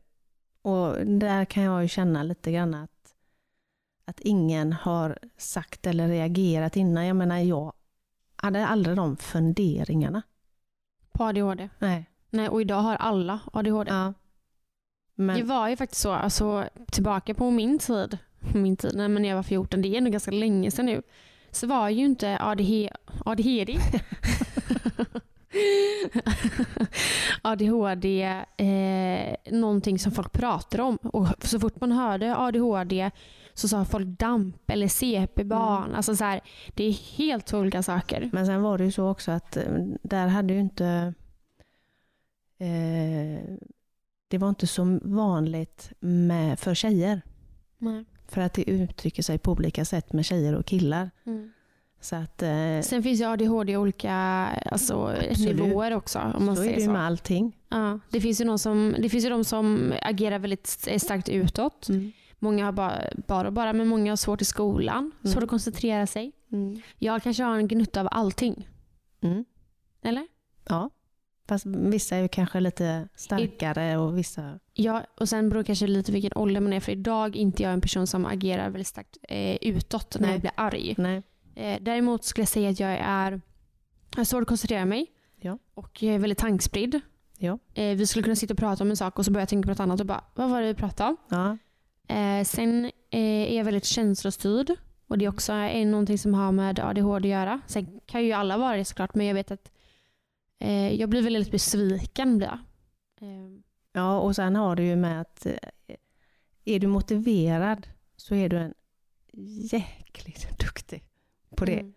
Och 0.61 1.07
där 1.07 1.45
kan 1.45 1.63
jag 1.63 1.81
ju 1.81 1.87
känna 1.87 2.23
lite 2.23 2.51
grann 2.51 2.73
att, 2.73 3.15
att 4.05 4.19
ingen 4.19 4.73
har 4.73 5.19
sagt 5.37 5.87
eller 5.87 6.07
reagerat 6.07 6.75
innan. 6.75 7.05
Jag 7.05 7.15
menar, 7.15 7.37
jag 7.37 7.73
hade 8.35 8.67
aldrig 8.67 8.95
de 8.95 9.17
funderingarna. 9.17 10.21
På 11.11 11.23
ADHD? 11.23 11.69
Nej. 11.79 12.05
Nej, 12.29 12.49
och 12.49 12.61
idag 12.61 12.81
har 12.81 12.95
alla 12.95 13.39
ADHD. 13.53 13.91
Ja. 13.91 14.13
Men, 15.15 15.37
Det 15.37 15.43
var 15.43 15.69
ju 15.69 15.77
faktiskt 15.77 16.01
så, 16.01 16.11
alltså, 16.11 16.69
tillbaka 16.91 17.33
på 17.33 17.51
min 17.51 17.79
tid, 17.79 18.17
min 18.53 18.77
tid 18.77 18.91
nej, 18.95 19.07
men 19.09 19.21
när 19.21 19.29
jag 19.29 19.35
var 19.35 19.43
14, 19.43 19.81
det 19.81 19.87
är 19.87 19.97
ändå 19.97 20.09
ganska 20.09 20.31
länge 20.31 20.71
sedan 20.71 20.85
nu, 20.85 21.01
så 21.51 21.67
var 21.67 21.89
ju 21.89 22.05
inte 22.05 22.37
ADH, 22.39 22.87
ADHD 23.25 23.79
ADHD 27.41 28.21
eh, 28.57 29.35
någonting 29.51 29.99
som 29.99 30.11
folk 30.11 30.31
pratar 30.31 30.79
om. 30.79 30.97
Och 30.97 31.27
så 31.41 31.59
fort 31.59 31.81
man 31.81 31.91
hörde 31.91 32.37
ADHD 32.37 33.11
så 33.53 33.67
sa 33.67 33.85
folk 33.85 34.07
DAMP 34.07 34.71
eller 34.71 34.87
CP-barn. 34.87 35.95
Alltså 35.95 36.15
så 36.15 36.23
här, 36.23 36.41
det 36.73 36.83
är 36.83 36.91
helt 37.17 37.53
olika 37.53 37.83
saker. 37.83 38.29
men 38.33 38.45
sen 38.45 38.61
var 38.61 38.77
det 38.77 38.83
ju 38.83 38.91
så 38.91 39.09
också 39.09 39.31
att 39.31 39.57
eh, 39.57 39.63
där 40.03 40.27
hade 40.27 40.53
ju 40.53 40.59
inte... 40.59 41.13
Eh, 42.57 43.57
det 44.27 44.37
var 44.37 44.49
inte 44.49 44.67
så 44.67 44.99
vanligt 45.01 45.91
med, 45.99 46.59
för 46.59 46.75
tjejer. 46.75 47.21
Nej. 47.77 48.05
För 48.31 48.41
att 48.41 48.53
det 48.53 48.69
uttrycker 48.69 49.23
sig 49.23 49.37
på 49.37 49.51
olika 49.51 49.85
sätt 49.85 50.13
med 50.13 50.25
tjejer 50.25 50.55
och 50.55 50.65
killar. 50.65 51.11
Mm. 51.25 51.51
Så 52.01 52.15
att... 52.15 52.41
Eh, 52.41 52.81
Sen 52.83 53.03
finns 53.03 53.21
ju 53.21 53.25
ADHD 53.25 53.71
i 53.71 53.77
olika 53.77 54.13
alltså, 54.65 55.15
Absolut. 55.31 55.61
nivåer 55.61 55.95
också. 55.95 56.19
Om 56.19 56.45
man 56.45 56.55
så 56.55 56.61
är 56.61 56.65
säger 56.65 56.75
det 56.75 56.81
ju 56.81 56.85
så. 56.85 56.91
med 56.91 57.05
allting. 57.05 57.57
Ja, 57.69 57.99
det 58.09 58.21
finns 58.21 58.41
ju 58.41 58.45
någon 58.45 58.59
som, 58.59 58.95
det 58.99 59.09
finns 59.09 59.25
ju 59.25 59.29
de 59.29 59.43
som 59.43 59.93
agerar 60.01 60.39
väldigt 60.39 60.67
starkt 60.97 61.29
utåt. 61.29 61.87
Många 62.39 62.65
har 62.65 62.71
bara, 62.71 63.01
bara 63.27 63.47
och 63.47 63.53
bara, 63.53 63.73
men 63.73 63.87
många 63.87 64.11
har 64.11 64.15
svårt 64.17 64.41
i 64.41 64.45
skolan. 64.45 65.11
Mm. 65.23 65.33
Svårt 65.33 65.43
att 65.43 65.49
koncentrera 65.49 66.07
sig. 66.07 66.31
Jag 66.99 67.23
kanske 67.23 67.43
har 67.43 67.57
en 67.57 67.67
gnutta 67.67 68.01
av 68.01 68.07
allting. 68.11 68.67
Mm. 69.21 69.45
Eller? 70.03 70.27
Ja. 70.69 70.89
Fast 71.49 71.65
vissa 71.65 72.15
är 72.15 72.21
ju 72.21 72.27
kanske 72.27 72.59
lite 72.59 73.07
starkare 73.15 73.97
och 73.97 74.17
vissa... 74.17 74.59
Ja, 74.73 75.03
och 75.15 75.29
sen 75.29 75.49
beror 75.49 75.59
det 75.63 75.67
kanske 75.67 75.87
lite 75.87 76.11
vilken 76.11 76.31
ålder 76.35 76.61
man 76.61 76.73
är. 76.73 76.79
För 76.79 76.91
idag 76.91 77.35
är 77.35 77.39
inte 77.39 77.63
jag 77.63 77.73
en 77.73 77.81
person 77.81 78.07
som 78.07 78.25
agerar 78.25 78.69
väldigt 78.69 78.87
starkt 78.87 79.17
eh, 79.23 79.55
utåt 79.55 80.15
när 80.19 80.27
Nej. 80.27 80.31
jag 80.31 80.41
blir 80.41 80.51
arg. 80.55 80.95
Nej. 80.97 81.23
Eh, 81.55 81.77
däremot 81.81 82.23
skulle 82.23 82.41
jag 82.41 82.49
säga 82.49 82.69
att 82.69 82.79
jag 82.79 82.91
är 83.01 83.41
jag 84.11 84.19
har 84.19 84.23
svårt 84.23 84.41
att 84.41 84.47
koncentrera 84.47 84.85
mig. 84.85 85.07
Ja. 85.41 85.57
Och 85.73 86.03
jag 86.03 86.15
är 86.15 86.19
väldigt 86.19 86.37
tankspridd. 86.37 87.01
Ja. 87.37 87.59
Eh, 87.73 87.97
vi 87.97 88.07
skulle 88.07 88.23
kunna 88.23 88.35
sitta 88.35 88.53
och 88.53 88.57
prata 88.57 88.83
om 88.83 88.89
en 88.89 88.97
sak 88.97 89.19
och 89.19 89.25
så 89.25 89.31
börjar 89.31 89.41
jag 89.41 89.49
tänka 89.49 89.67
på 89.67 89.71
något 89.71 89.79
annat 89.79 89.99
och 89.99 90.05
bara, 90.05 90.23
vad 90.35 90.49
var 90.49 90.61
det 90.61 90.67
vi 90.67 90.73
pratade 90.73 91.09
om? 91.09 91.17
Ja. 91.29 91.57
Eh, 92.15 92.43
sen 92.43 92.85
eh, 92.85 93.51
är 93.51 93.57
jag 93.57 93.65
väldigt 93.65 93.85
känslostyrd. 93.85 94.75
Och 95.07 95.17
det 95.17 95.25
är 95.25 95.29
också 95.29 95.53
är 95.53 95.85
någonting 95.85 96.17
som 96.17 96.33
har 96.33 96.51
med 96.51 96.79
ADHD 96.79 97.33
att 97.33 97.39
göra. 97.39 97.61
Sen 97.67 97.99
kan 98.05 98.25
ju 98.25 98.31
alla 98.31 98.57
vara 98.57 98.77
det 98.77 98.85
såklart, 98.85 99.15
men 99.15 99.25
jag 99.25 99.33
vet 99.33 99.51
att 99.51 99.71
eh, 100.59 100.93
jag 100.93 101.09
blir 101.09 101.21
väldigt 101.21 101.51
besviken. 101.51 102.37
Blir 102.37 102.47
jag. 102.47 102.59
Eh, 103.29 103.49
ja, 103.93 104.19
och 104.19 104.35
sen 104.35 104.55
har 104.55 104.75
du 104.75 104.83
ju 104.83 104.95
med 104.95 105.21
att 105.21 105.45
eh, 105.45 105.53
är 106.65 106.79
du 106.79 106.87
motiverad 106.87 107.87
så 108.15 108.35
är 108.35 108.49
du 108.49 108.57
en 108.57 108.73
jäkligt 109.71 110.59
duktig 110.59 111.03
på 111.55 111.65
det. 111.65 111.79
mm. 111.79 111.93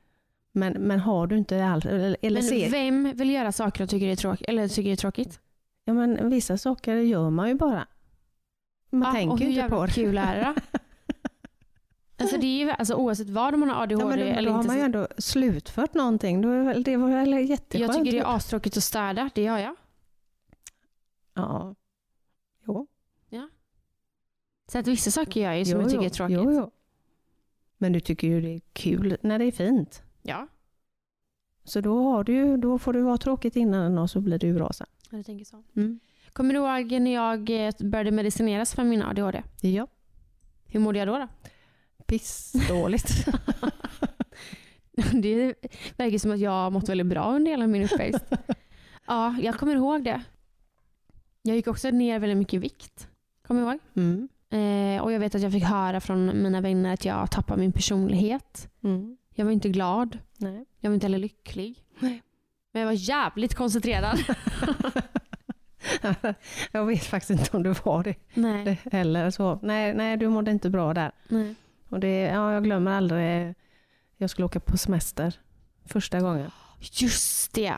Men, 0.54 0.72
men 0.72 1.00
har 1.00 1.26
du 1.26 1.38
inte 1.38 1.64
alls, 1.64 1.86
eller, 1.86 2.16
eller 2.22 2.40
Men 2.40 2.48
ser... 2.48 2.70
vem 2.70 3.12
vill 3.16 3.30
göra 3.30 3.52
saker 3.52 3.84
och 3.84 3.90
tycker 3.90 4.06
det 4.06 4.12
är, 4.12 4.16
tråk- 4.16 4.44
eller 4.48 4.68
tycker 4.68 4.82
det 4.90 4.94
är 4.94 4.96
tråkigt? 4.96 5.40
Ja, 5.84 5.92
men 5.92 6.30
vissa 6.30 6.58
saker 6.58 6.96
gör 6.96 7.30
man 7.30 7.48
ju 7.48 7.54
bara. 7.54 7.86
Man 8.90 9.02
Ja, 9.02 9.08
och 9.08 9.14
tänker 9.38 9.44
hur 9.46 9.52
ju 9.52 9.60
inte 9.60 9.70
på 9.76 9.86
det. 9.86 9.92
kul 9.92 10.18
är 10.18 10.36
det 10.36 10.78
då? 12.16 12.22
Alltså 12.24 12.36
det 12.38 12.46
är 12.46 12.64
ju, 12.64 12.70
alltså 12.70 12.94
oavsett 12.94 13.30
vad 13.30 13.58
man 13.58 13.68
har 13.68 13.82
ADHD 13.82 14.02
Ja, 14.02 14.08
men 14.08 14.18
då, 14.18 14.24
eller 14.24 14.50
då 14.50 14.56
har 14.56 14.62
man 14.62 14.76
ju 14.76 14.82
ändå 14.82 15.08
slutfört 15.18 15.94
någonting. 15.94 16.40
Det 16.82 16.96
var 16.96 17.08
väl 17.10 17.32
jätteskönt. 17.50 17.80
jag 17.94 18.04
tycker 18.04 18.12
det 18.12 18.18
är 18.18 18.36
astråkigt 18.36 18.76
att 18.76 18.84
städa, 18.84 19.30
det 19.34 19.42
gör 19.42 19.58
jag. 19.58 19.74
Ja. 21.34 21.74
Jo. 22.66 22.88
Så 24.72 24.78
att 24.78 24.86
vissa 24.86 25.10
saker 25.10 25.40
gör 25.40 25.48
jag 25.48 25.58
ju 25.58 25.64
som 25.64 25.74
jo, 25.74 25.80
jag 25.80 25.90
tycker 25.90 26.04
är 26.04 26.08
tråkigt. 26.08 26.36
Jo, 26.42 26.52
jo. 26.52 26.70
Men 27.78 27.92
du 27.92 28.00
tycker 28.00 28.28
ju 28.28 28.40
det 28.40 28.48
är 28.48 28.60
kul 28.72 29.16
när 29.22 29.38
det 29.38 29.44
är 29.44 29.52
fint. 29.52 30.02
Ja, 30.22 30.48
Så 31.64 31.80
då, 31.80 32.02
har 32.10 32.24
du, 32.24 32.56
då 32.56 32.78
får 32.78 32.92
du 32.92 33.02
vara 33.02 33.18
tråkigt 33.18 33.56
innan 33.56 33.98
och 33.98 34.10
så 34.10 34.20
blir 34.20 34.44
ju 34.44 34.54
bra 34.54 34.72
sen. 34.72 34.86
jag 35.10 35.26
tänker 35.26 35.44
så. 35.44 35.62
Mm. 35.76 36.00
Kommer 36.32 36.54
du 36.54 36.60
ihåg 36.60 37.00
när 37.00 37.14
jag 37.14 37.66
eh, 37.66 37.72
började 37.78 38.10
medicineras 38.10 38.74
för 38.74 38.84
min 38.84 39.02
ADHD? 39.02 39.42
Ja. 39.60 39.86
Hur 40.66 40.80
mådde 40.80 40.98
jag 40.98 41.08
då? 41.08 41.18
då? 41.18 41.28
Pissdåligt. 42.12 43.26
Det 45.12 45.54
verkar 45.96 46.18
som 46.18 46.30
att 46.30 46.38
jag 46.38 46.50
har 46.50 46.70
mått 46.70 46.88
väldigt 46.88 47.06
bra 47.06 47.34
under 47.34 47.50
hela 47.50 47.66
min 47.66 47.84
uppväxt. 47.84 48.24
ja, 49.06 49.36
jag 49.42 49.54
kommer 49.54 49.74
ihåg 49.74 50.04
det. 50.04 50.22
Jag 51.42 51.56
gick 51.56 51.66
också 51.66 51.90
ner 51.90 52.18
väldigt 52.18 52.38
mycket 52.38 52.60
vikt. 52.60 53.08
Kommer 53.46 53.60
du 53.60 53.66
ihåg? 53.66 53.78
Mm. 53.94 54.28
Eh, 54.50 55.02
och 55.02 55.12
jag 55.12 55.20
vet 55.20 55.34
att 55.34 55.42
jag 55.42 55.52
fick 55.52 55.64
höra 55.64 56.00
från 56.00 56.42
mina 56.42 56.60
vänner 56.60 56.94
att 56.94 57.04
jag 57.04 57.30
tappade 57.30 57.60
min 57.60 57.72
personlighet. 57.72 58.68
Mm. 58.84 59.16
Jag 59.34 59.44
var 59.44 59.52
inte 59.52 59.68
glad. 59.68 60.18
Nej. 60.36 60.64
Jag 60.80 60.90
var 60.90 60.94
inte 60.94 61.06
heller 61.06 61.18
lycklig. 61.18 61.84
Nej. 61.98 62.22
Men 62.72 62.80
jag 62.80 62.86
var 62.86 63.08
jävligt 63.08 63.54
koncentrerad. 63.54 64.18
jag 66.72 66.86
vet 66.86 67.04
faktiskt 67.04 67.30
inte 67.30 67.56
om 67.56 67.62
du 67.62 67.74
var 67.84 68.02
det 68.02 68.14
Nej. 68.34 68.64
det 68.64 68.92
heller. 68.92 69.30
Så. 69.30 69.58
Nej, 69.62 69.94
nej, 69.94 70.16
du 70.16 70.28
mådde 70.28 70.50
inte 70.50 70.70
bra 70.70 70.94
där. 70.94 71.12
Nej. 71.28 71.54
Och 71.92 72.00
det, 72.00 72.20
ja, 72.20 72.52
jag 72.52 72.64
glömmer 72.64 72.92
aldrig, 72.92 73.54
jag 74.16 74.30
skulle 74.30 74.46
åka 74.46 74.60
på 74.60 74.78
semester 74.78 75.40
första 75.84 76.20
gången. 76.20 76.50
Just 76.80 77.52
det. 77.54 77.74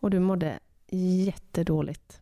Och 0.00 0.10
du 0.10 0.18
mådde 0.18 0.58
jättedåligt. 0.90 2.20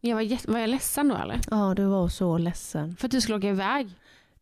Jag 0.00 0.16
var, 0.16 0.52
var 0.52 0.58
jag 0.58 0.70
ledsen 0.70 1.08
då 1.08 1.16
eller? 1.16 1.40
Ja, 1.50 1.74
du 1.76 1.84
var 1.84 2.08
så 2.08 2.38
ledsen. 2.38 2.96
För 2.96 3.06
att 3.06 3.10
du 3.12 3.20
skulle 3.20 3.38
åka 3.38 3.48
iväg? 3.48 3.88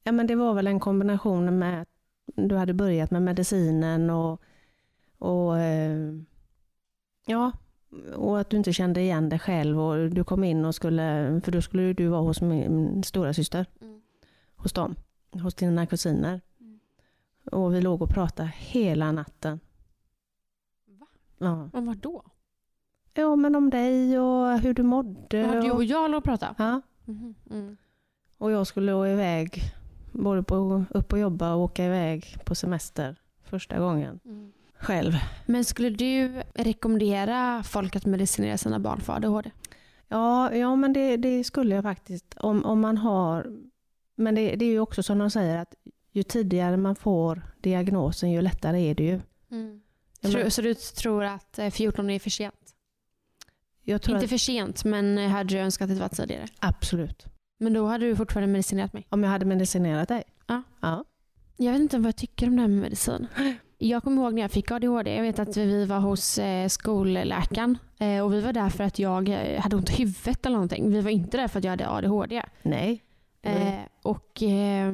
Ja, 0.04 0.12
men 0.12 0.26
det 0.26 0.35
var 0.35 0.54
väl 0.54 0.66
en 0.66 0.80
kombination 0.80 1.59
med 1.59 1.83
att 1.83 1.88
du 2.37 2.56
hade 2.56 2.74
börjat 2.74 3.11
med 3.11 3.22
medicinen 3.22 4.11
och, 4.11 4.40
och 5.18 5.59
eh, 5.59 5.96
ja, 7.26 7.52
och 8.16 8.40
att 8.40 8.50
du 8.50 8.56
inte 8.56 8.72
kände 8.72 9.00
igen 9.00 9.28
dig 9.28 9.38
själv 9.38 9.80
och 9.80 10.11
du 10.11 10.24
kom 10.24 10.44
in 10.44 10.64
och 10.64 10.74
skulle, 10.74 11.40
för 11.44 11.52
då 11.52 11.62
skulle 11.62 11.92
du 11.92 12.06
vara 12.06 12.23
hos 12.23 12.40
min 12.40 13.02
stora 13.02 13.35
syster, 13.35 13.66
Mm. 13.81 14.00
hos 14.56 14.73
dem, 14.73 14.94
hos 15.33 15.54
dina 15.54 15.87
kusiner. 15.87 16.40
Mm. 16.60 16.81
Och 17.52 17.74
vi 17.74 17.81
låg 17.81 18.02
och 18.02 18.10
pratade 18.10 18.52
hela 18.56 19.12
natten. 19.12 19.60
Va? 20.87 21.06
Ja. 21.38 21.68
Men 21.72 21.87
vad 21.87 21.96
då? 21.96 22.24
ja, 23.14 23.37
men 23.37 23.54
om 23.56 23.70
dig 23.70 24.18
och 24.18 24.58
hur 24.58 24.74
du 24.74 24.83
mådde. 24.83 25.37
Ja, 25.38 25.60
du 25.60 25.70
och, 25.70 25.76
och 25.76 25.85
jag 25.85 26.10
låg 26.10 26.18
och 26.18 26.24
pratade? 26.24 26.54
ja, 26.58 26.81
Mhm, 27.04 27.35
Mm. 27.50 27.76
och 28.38 28.50
jag 28.50 28.66
skulle 28.66 28.92
gå 28.92 29.06
iväg, 29.08 29.62
både 30.12 30.42
på, 30.42 30.85
upp 30.90 31.12
och 31.12 31.18
jobba 31.18 31.54
och 31.54 31.60
åka 31.62 31.85
iväg 31.85 32.37
på 32.44 32.54
semester 32.54 33.16
första 33.44 33.78
gången. 33.78 34.20
Mm. 34.24 34.52
Själv. 34.74 35.12
Men 35.46 35.64
skulle 35.64 35.90
du 35.90 36.42
rekommendera 36.54 37.62
folk 37.62 37.96
att 37.96 38.06
medicinera 38.06 38.58
sina 38.58 38.78
barn 38.78 39.00
för 39.00 39.12
ADHD? 39.12 39.50
Ja, 40.08 40.54
ja 40.54 40.76
men 40.76 40.92
det, 40.92 41.16
det 41.16 41.44
skulle 41.44 41.74
jag 41.74 41.83
faktiskt. 41.85 42.35
Om, 42.37 42.64
om 42.64 42.81
man 42.81 42.98
har... 42.98 43.46
Men 44.21 44.35
det, 44.35 44.56
det 44.56 44.64
är 44.64 44.71
ju 44.71 44.81
också 44.81 45.02
som 45.02 45.18
de 45.18 45.31
säger 45.31 45.56
att 45.56 45.75
ju 46.12 46.23
tidigare 46.23 46.77
man 46.77 46.96
får 46.96 47.42
diagnosen 47.60 48.31
ju 48.31 48.42
lättare 48.42 48.90
är 48.90 48.94
det 48.94 49.04
ju. 49.04 49.21
Tror, 50.23 50.33
men- 50.42 50.50
så 50.50 50.62
du 50.62 50.75
tror 50.75 51.25
att 51.25 51.58
eh, 51.58 51.71
14 51.71 52.10
är 52.10 52.18
för 52.18 52.31
sent? 52.31 52.54
Inte 53.85 54.16
att, 54.16 54.29
för 54.29 54.38
sent, 54.38 54.85
men 54.85 55.18
eh, 55.18 55.29
hade 55.29 55.54
du 55.54 55.60
önskat 55.60 55.90
att 55.90 55.96
det 55.96 56.00
var 56.00 56.08
tidigare? 56.08 56.46
absolut. 56.58 57.27
Men 57.58 57.73
då 57.73 57.87
hade 57.87 58.06
du 58.06 58.16
fortfarande 58.16 58.52
medicinerat 58.52 58.92
mig. 58.92 59.06
Om 59.08 59.23
jag 59.23 59.31
hade 59.31 59.44
medicinerat 59.44 60.08
dig? 60.08 60.23
Ja. 60.46 60.62
ja. 60.81 61.04
Jag 61.56 61.73
vet 61.73 61.81
inte 61.81 61.98
vad 61.98 62.06
jag 62.08 62.16
tycker 62.16 62.46
om 62.46 62.56
det 62.56 62.62
här 62.62 62.68
med 62.68 62.79
medicin. 62.81 63.27
Jag 63.79 64.02
kommer 64.02 64.23
ihåg 64.23 64.35
när 64.35 64.42
jag 64.42 64.50
fick 64.50 64.71
ADHD. 64.71 65.14
Jag 65.14 65.23
vet 65.23 65.38
att 65.38 65.56
vi 65.56 65.85
var 65.85 65.98
hos 66.00 66.38
eh, 66.38 66.68
skolläkaren 66.68 67.79
eh, 67.98 68.21
och 68.25 68.33
vi 68.35 68.40
var 68.40 68.52
där 68.52 68.68
för 68.68 68.85
att 68.85 68.98
jag 68.98 69.29
eh, 69.29 69.60
hade 69.60 69.77
ont 69.77 69.90
i 69.90 69.92
huvudet 69.92 70.46
eller 70.46 70.56
någonting. 70.56 70.90
Vi 70.90 71.00
var 71.00 71.10
inte 71.10 71.37
där 71.37 71.48
för 71.48 71.58
att 71.58 71.64
jag 71.64 71.71
hade 71.71 71.88
ADHD. 71.88 72.42
Nej. 72.62 73.02
Mm. 73.43 73.67
Eh, 73.67 73.81
och 74.03 74.43
eh, 74.43 74.93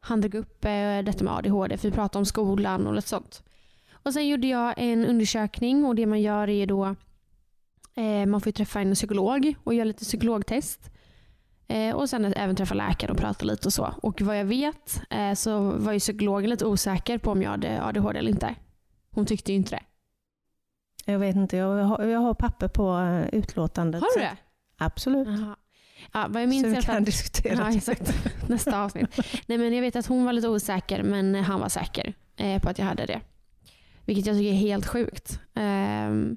han 0.00 0.20
drog 0.20 0.34
upp 0.34 0.64
eh, 0.64 0.98
detta 1.04 1.24
med 1.24 1.34
ADHD 1.34 1.76
för 1.76 1.88
vi 1.88 1.94
pratade 1.94 2.18
om 2.18 2.26
skolan 2.26 2.86
och 2.86 2.94
lite 2.94 3.08
sånt. 3.08 3.42
Och 3.92 4.12
sen 4.12 4.28
gjorde 4.28 4.46
jag 4.46 4.74
en 4.76 5.06
undersökning 5.06 5.84
och 5.84 5.94
det 5.94 6.06
man 6.06 6.20
gör 6.20 6.48
är 6.48 6.66
då 6.66 6.94
eh, 7.94 8.26
man 8.26 8.40
får 8.40 8.50
träffa 8.50 8.80
en 8.80 8.94
psykolog 8.94 9.54
och 9.64 9.74
göra 9.74 9.84
lite 9.84 10.04
psykologtest. 10.04 10.90
Eh, 11.68 11.96
och 11.96 12.10
sen 12.10 12.34
även 12.36 12.56
träffa 12.56 12.74
läkare 12.74 13.12
och 13.12 13.18
prata 13.18 13.44
lite 13.44 13.68
och 13.68 13.72
så. 13.72 13.94
Och 14.02 14.22
vad 14.22 14.38
jag 14.38 14.44
vet 14.44 15.02
eh, 15.10 15.34
så 15.34 15.60
var 15.60 15.92
ju 15.92 15.98
psykologen 15.98 16.50
lite 16.50 16.66
osäker 16.66 17.18
på 17.18 17.30
om 17.30 17.42
jag 17.42 17.50
hade 17.50 17.82
ADHD 17.82 18.18
eller 18.18 18.30
inte. 18.30 18.54
Hon 19.10 19.26
tyckte 19.26 19.52
ju 19.52 19.58
inte 19.58 19.70
det. 19.70 19.82
Jag 21.12 21.18
vet 21.18 21.36
inte, 21.36 21.56
jag 21.56 21.84
har, 21.84 22.04
jag 22.04 22.20
har 22.20 22.34
papper 22.34 22.68
på 22.68 23.00
utlåtandet. 23.32 24.00
Har 24.00 24.08
du 24.14 24.20
det? 24.20 24.36
Absolut. 24.76 25.28
Jaha. 25.28 25.56
Ja, 26.12 26.26
vad 26.28 26.42
jag 26.42 26.48
minns 26.48 26.62
Så 26.62 26.68
vi 26.68 26.82
kan 26.82 27.04
diskutera. 27.04 27.54
Ja, 27.54 27.76
exakt. 27.76 28.14
Nästa 28.48 28.82
avsnitt. 28.82 29.20
Nej, 29.46 29.58
men 29.58 29.74
jag 29.74 29.80
vet 29.80 29.96
att 29.96 30.06
hon 30.06 30.24
var 30.24 30.32
lite 30.32 30.48
osäker 30.48 31.02
men 31.02 31.34
han 31.34 31.60
var 31.60 31.68
säker 31.68 32.14
eh, 32.36 32.62
på 32.62 32.68
att 32.68 32.78
jag 32.78 32.86
hade 32.86 33.06
det. 33.06 33.20
Vilket 34.04 34.26
jag 34.26 34.36
tycker 34.36 34.50
är 34.50 34.56
helt 34.56 34.86
sjukt. 34.86 35.40
Ehm, 35.54 36.36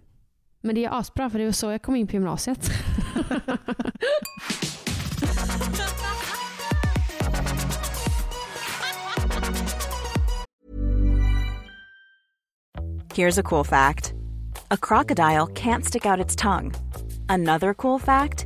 men 0.61 0.75
det 0.75 0.85
är 0.85 0.99
asbra 0.99 1.29
för 1.29 1.39
det 1.39 1.45
var 1.45 1.51
så 1.51 1.71
jag 1.71 1.81
kom 1.81 1.95
in 1.95 2.07
på 2.07 2.13
gymnasiet. 2.13 2.71
Here's 13.15 13.37
a 13.37 13.43
cool 13.43 13.63
fact 13.63 14.13
a 14.71 14.77
crocodile 14.77 15.47
can't 15.47 15.85
stick 15.85 16.05
out 16.05 16.19
its 16.19 16.35
tongue. 16.35 16.71
Another 17.29 17.73
cool 17.73 17.99
fact 17.99 18.45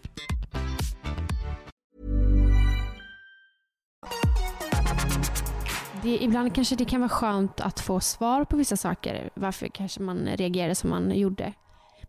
Det, 6.03 6.23
ibland 6.23 6.55
kanske 6.55 6.75
det 6.75 6.85
kan 6.85 7.01
vara 7.01 7.09
skönt 7.09 7.61
att 7.61 7.79
få 7.79 7.99
svar 7.99 8.45
på 8.45 8.57
vissa 8.57 8.77
saker. 8.77 9.29
Varför 9.33 9.67
kanske 9.67 10.01
man 10.01 10.27
reagerade 10.27 10.75
som 10.75 10.89
man 10.89 11.17
gjorde. 11.17 11.53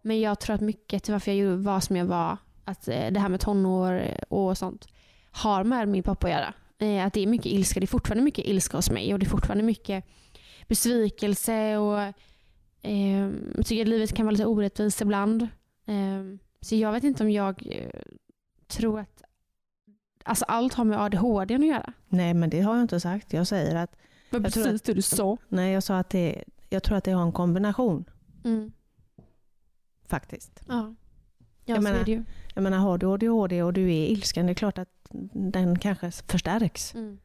Men 0.03 0.20
jag 0.20 0.40
tror 0.40 0.55
att 0.55 0.61
mycket 0.61 1.03
till 1.03 1.12
varför 1.12 1.32
jag 1.32 1.57
var 1.57 1.80
som 1.80 1.97
jag 1.97 2.07
var, 2.07 2.36
att 2.64 2.88
eh, 2.88 3.11
det 3.11 3.20
här 3.20 3.28
med 3.28 3.40
tonår 3.40 4.03
och 4.28 4.59
sånt, 4.59 4.88
har 5.30 5.64
med 5.64 5.88
min 5.88 6.03
pappa 6.03 6.26
att 6.26 6.32
göra. 6.32 6.55
Eh, 6.78 7.07
att 7.07 7.12
det 7.12 7.22
är 7.22 7.26
mycket 7.26 7.53
ilska. 7.53 7.80
Det 7.80 7.84
är 7.84 7.88
fortfarande 7.88 8.24
mycket 8.24 8.47
ilska 8.47 8.76
hos 8.76 8.90
mig 8.90 9.12
och 9.12 9.18
det 9.18 9.26
är 9.26 9.30
fortfarande 9.30 9.64
mycket 9.64 10.05
besvikelse 10.68 11.76
och 11.76 12.01
eh, 12.82 13.30
jag 13.57 13.66
tycker 13.66 13.82
att 13.82 13.88
livet 13.88 14.14
kan 14.14 14.26
vara 14.26 14.32
lite 14.32 14.47
orättvist 14.47 15.01
ibland. 15.01 15.43
Eh, 15.86 16.38
så 16.61 16.76
jag 16.76 16.93
vet 16.93 17.05
inte 17.05 17.22
om 17.22 17.30
jag 17.30 17.66
eh, 17.66 18.01
tror 18.66 19.01
att 19.01 19.22
alltså 20.25 20.45
allt 20.45 20.75
har 20.75 20.85
med 20.85 21.01
ADHD 21.01 21.55
att 21.55 21.66
göra. 21.66 21.93
Nej, 22.09 22.35
men 22.35 22.51
det 22.51 22.61
har 22.61 22.75
jag 22.75 22.85
inte 22.85 23.01
sagt. 23.01 23.33
Jag 23.33 23.47
säger 23.47 23.77
att, 23.77 23.97
Vad 24.31 24.45
Jag 24.45 24.53
tror 24.53 24.64
precis 24.64 24.83
det 24.83 24.95
du 24.95 25.03
sa. 25.03 25.37
nej, 25.49 25.73
jag 25.73 25.83
sa 25.83 25.99
att 25.99 26.11
det, 26.11 26.45
jag 26.68 26.83
tror 26.83 26.97
att 26.99 27.05
det 27.05 27.11
har 27.12 27.23
en 27.23 27.33
kombination 27.33 28.05
Mm. 28.45 28.73
faktiskt. 30.07 30.61
Ja, 30.68 30.75
ja 30.75 30.95
Jag 31.64 31.77
så 31.77 31.83
menar- 31.83 32.05
det 32.05 32.11
ju. 32.11 32.25
Jag 32.55 32.62
menar, 32.62 32.79
har 32.79 32.99
du 32.99 33.07
ADHD 33.07 33.62
och 33.62 33.73
du 33.73 33.83
är 33.95 34.07
ilsken, 34.07 34.47
det 34.47 34.53
är 34.53 34.55
klart 34.55 34.79
att 34.79 34.89
den 35.33 35.79
kanske 35.79 36.11
förstärks 36.11 36.95
Mm. 36.95 37.18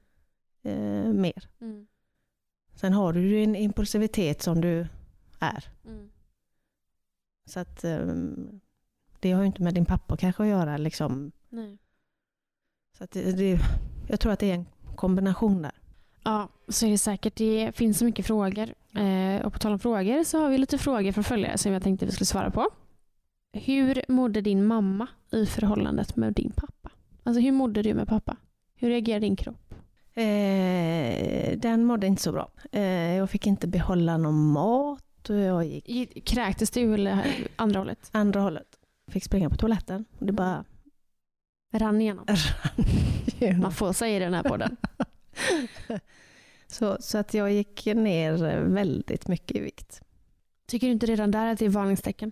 eh, 0.63 1.13
mer. 1.13 1.49
Mm. 1.61 1.87
Sen 2.75 2.93
har 2.93 3.13
du 3.13 3.27
ju 3.29 3.43
en 3.43 3.55
impulsivitet 3.55 4.41
som 4.41 4.61
du 4.61 4.87
är. 5.39 5.65
Mm. 5.85 6.09
Så 7.45 7.59
att 7.59 7.83
ehm, 7.83 8.59
det 9.19 9.31
har 9.31 9.41
ju 9.41 9.47
inte 9.47 9.61
med 9.63 9.73
din 9.73 9.85
pappa 9.85 10.17
kanske 10.17 10.43
att 10.43 10.49
göra. 10.49 10.77
Liksom. 10.77 11.31
Nej. 11.49 11.77
Så 12.97 13.03
att 13.03 13.11
det, 13.11 13.31
det, 13.31 13.59
jag 14.07 14.19
tror 14.19 14.31
att 14.31 14.39
det 14.39 14.51
är 14.51 14.55
en 14.55 14.65
kombination 14.95 15.61
där. 15.61 15.71
Ja, 16.23 16.49
så 16.67 16.85
är 16.85 16.91
det 16.91 16.97
säkert. 16.97 17.35
Det 17.35 17.71
finns 17.75 17.97
så 17.99 18.05
mycket 18.05 18.25
frågor. 18.25 18.73
Eh, 18.95 19.45
och 19.45 19.53
på 19.53 19.59
tal 19.59 19.71
om 19.71 19.79
frågor 19.79 20.23
så 20.23 20.39
har 20.39 20.49
vi 20.49 20.57
lite 20.57 20.77
frågor 20.77 21.11
från 21.11 21.23
följare 21.23 21.57
som 21.57 21.71
jag 21.71 21.83
tänkte 21.83 22.05
vi 22.05 22.11
skulle 22.11 22.25
svara 22.25 22.51
på. 22.51 22.69
Hur 23.53 24.01
mådde 24.07 24.41
din 24.41 24.65
mamma 24.65 25.07
i 25.31 25.45
förhållandet 25.45 26.15
med 26.15 26.33
din 26.33 26.51
pappa? 26.55 26.89
Alltså 27.23 27.41
hur 27.41 27.51
mådde 27.51 27.81
du 27.81 27.93
med 27.93 28.07
pappa? 28.07 28.37
Hur 28.75 28.89
reagerade 28.89 29.25
din 29.25 29.35
kropp? 29.35 29.73
Eh, 30.13 31.57
den 31.59 31.83
mådde 31.83 32.07
inte 32.07 32.21
så 32.21 32.31
bra. 32.31 32.49
Eh, 32.71 32.81
jag 33.15 33.29
fick 33.29 33.47
inte 33.47 33.67
behålla 33.67 34.17
någon 34.17 34.51
mat 34.51 35.29
och 35.29 35.35
jag 35.35 35.65
gick 35.65 36.27
Kräktes 36.27 36.71
du 36.71 36.93
eller 36.93 37.25
andra 37.55 37.79
hållet? 37.79 38.09
andra 38.11 38.41
hållet. 38.41 38.67
Fick 39.11 39.23
springa 39.23 39.49
på 39.49 39.55
toaletten 39.55 40.05
och 40.19 40.25
det 40.25 40.31
bara 40.33 40.63
Rann 41.71 42.01
igenom? 42.01 42.25
rann 43.39 43.59
Man 43.59 43.71
får 43.71 43.93
säga 43.93 44.17
i 44.17 44.19
den 44.19 44.33
här 44.33 44.43
podden. 44.43 44.77
så, 46.67 46.97
så 46.99 47.17
att 47.17 47.33
jag 47.33 47.51
gick 47.51 47.85
ner 47.85 48.63
väldigt 48.63 49.27
mycket 49.27 49.57
i 49.57 49.59
vikt. 49.59 50.01
Tycker 50.65 50.87
du 50.87 50.93
inte 50.93 51.05
redan 51.05 51.31
där 51.31 51.47
att 51.47 51.59
det 51.59 51.65
är 51.65 51.69
varningstecken? 51.69 52.31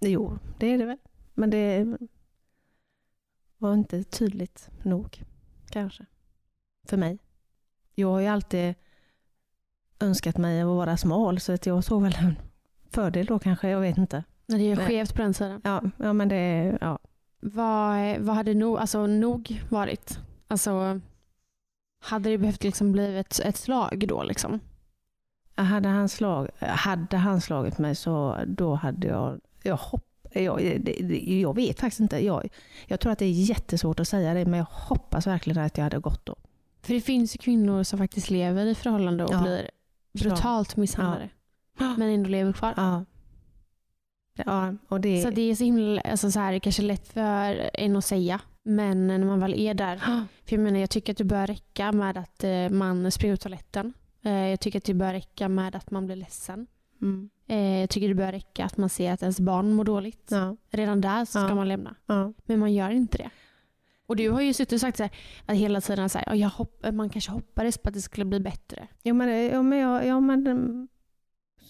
Jo, 0.00 0.38
det 0.58 0.66
är 0.66 0.78
det 0.78 0.84
väl. 0.84 0.98
Men 1.34 1.50
det 1.50 1.96
var 3.58 3.74
inte 3.74 4.04
tydligt 4.04 4.70
nog, 4.82 5.22
kanske. 5.70 6.06
För 6.88 6.96
mig. 6.96 7.18
Jag 7.94 8.08
har 8.08 8.20
ju 8.20 8.26
alltid 8.26 8.74
önskat 10.00 10.38
mig 10.38 10.60
att 10.60 10.66
vara 10.66 10.96
smal, 10.96 11.40
så 11.40 11.52
att 11.52 11.66
jag 11.66 11.84
såg 11.84 12.02
väl 12.02 12.16
en 12.18 12.34
fördel 12.90 13.26
då 13.26 13.38
kanske, 13.38 13.68
jag 13.68 13.80
vet 13.80 13.98
inte. 13.98 14.24
När 14.46 14.58
det 14.58 14.64
är 14.64 14.76
Nej. 14.76 14.86
skevt 14.86 15.14
på 15.14 15.22
den 15.22 15.34
sidan. 15.34 15.60
Ja, 15.64 15.82
ja 15.98 16.12
men 16.12 16.28
det, 16.28 16.78
ja. 16.80 16.98
Vad, 17.46 18.18
vad 18.18 18.36
hade 18.36 18.54
nog, 18.54 18.78
alltså, 18.78 19.06
nog 19.06 19.62
varit? 19.70 20.18
Alltså, 20.48 21.00
hade 22.00 22.30
det 22.30 22.38
behövt 22.38 22.64
liksom 22.64 22.92
bli 22.92 23.18
ett, 23.18 23.40
ett 23.40 23.56
slag 23.56 24.04
då? 24.08 24.22
Liksom? 24.22 24.60
Hade 25.54 25.88
han, 25.88 26.08
slag, 26.08 26.48
hade 26.60 27.16
han 27.16 27.40
slagit 27.40 27.78
mig 27.78 27.94
så 27.94 28.38
då 28.46 28.74
hade 28.74 29.06
jag, 29.06 29.40
jag 29.62 29.76
hopp, 29.76 30.26
jag, 30.32 30.62
jag 31.26 31.54
vet 31.54 31.80
faktiskt 31.80 32.00
inte. 32.00 32.24
Jag, 32.24 32.48
jag 32.86 33.00
tror 33.00 33.12
att 33.12 33.18
det 33.18 33.24
är 33.24 33.30
jättesvårt 33.30 34.00
att 34.00 34.08
säga 34.08 34.34
det, 34.34 34.44
men 34.44 34.58
jag 34.58 34.66
hoppas 34.70 35.26
verkligen 35.26 35.62
att 35.64 35.76
jag 35.78 35.84
hade 35.84 35.98
gått 35.98 36.26
då. 36.26 36.36
För 36.82 36.94
det 36.94 37.00
finns 37.00 37.34
ju 37.34 37.38
kvinnor 37.38 37.82
som 37.82 37.98
faktiskt 37.98 38.30
lever 38.30 38.66
i 38.66 38.74
förhållande 38.74 39.24
och 39.24 39.32
Ja. 39.32 39.42
blir 39.42 39.70
brutalt 40.12 40.76
misshandlade. 40.76 41.28
Ja. 41.78 41.94
Men 41.98 42.08
ändå 42.08 42.30
lever 42.30 42.52
kvar. 42.52 42.74
Ja. 42.76 43.04
Ja, 44.34 44.74
och 44.88 45.00
det... 45.00 45.22
Så 45.22 45.30
det 45.30 45.50
är 45.50 45.54
så 45.54 45.64
himla, 45.64 46.00
alltså 46.00 46.30
så 46.30 46.38
här, 46.40 46.58
kanske 46.58 46.82
lätt 46.82 47.08
för 47.08 47.70
en 47.74 47.96
att 47.96 48.04
säga. 48.04 48.40
Men 48.62 49.06
när 49.06 49.18
man 49.18 49.40
väl 49.40 49.54
är 49.54 49.74
där. 49.74 49.96
För 50.44 50.56
jag 50.56 50.60
menar, 50.60 50.78
jag 50.80 50.90
tycker 50.90 51.12
att 51.12 51.16
det 51.18 51.24
bör 51.24 51.46
räcka 51.46 51.92
med 51.92 52.16
att 52.18 52.44
eh, 52.44 52.68
man 52.70 53.10
springer 53.10 53.34
ut 53.34 53.40
toaletten. 53.40 53.92
Eh, 54.22 54.32
jag 54.32 54.60
tycker 54.60 54.78
att 54.78 54.84
det 54.84 54.94
bör 54.94 55.12
räcka 55.12 55.48
med 55.48 55.76
att 55.76 55.90
man 55.90 56.06
blir 56.06 56.16
ledsen. 56.16 56.66
Mm. 57.02 57.30
Eh, 57.48 57.80
jag 57.80 57.90
tycker 57.90 58.08
det 58.08 58.14
bör 58.14 58.32
räcka 58.32 58.64
att 58.64 58.76
man 58.76 58.88
ser 58.88 59.12
att 59.12 59.22
ens 59.22 59.40
barn 59.40 59.72
mår 59.72 59.84
dåligt. 59.84 60.28
Ja, 60.30 60.56
Redan 60.70 61.00
där 61.00 61.24
så 61.24 61.30
ska 61.30 61.48
Ja. 61.48 61.54
man 61.54 61.68
lämna. 61.68 61.94
ja. 62.06 62.32
Men 62.44 62.58
man 62.58 62.72
gör 62.72 62.90
inte 62.90 63.18
det. 63.18 63.30
Och 64.06 64.16
du 64.16 64.30
har 64.30 64.40
ju 64.40 64.52
suttit 64.54 64.72
och 64.72 64.80
sagt 64.80 64.96
så 64.96 65.02
här, 65.02 65.12
att 65.46 65.56
hela 65.56 65.80
tiden 65.80 66.08
så 66.08 66.18
här, 66.18 66.24
"Ja, 66.28 66.34
jag 66.34 66.48
hopp, 66.48 66.84
man 66.92 67.10
kanske 67.10 67.30
hoppades 67.32 67.78
på 67.78 67.88
att 67.88 67.94
det 67.94 68.00
skulle 68.02 68.24
bli 68.24 68.40
bättre. 68.40 68.88
Jo, 69.02 69.14
men, 69.14 69.28
ja, 69.46 69.62
men, 69.62 69.78
ja, 70.08 70.20
men 70.20 70.46
mm, 70.46 70.88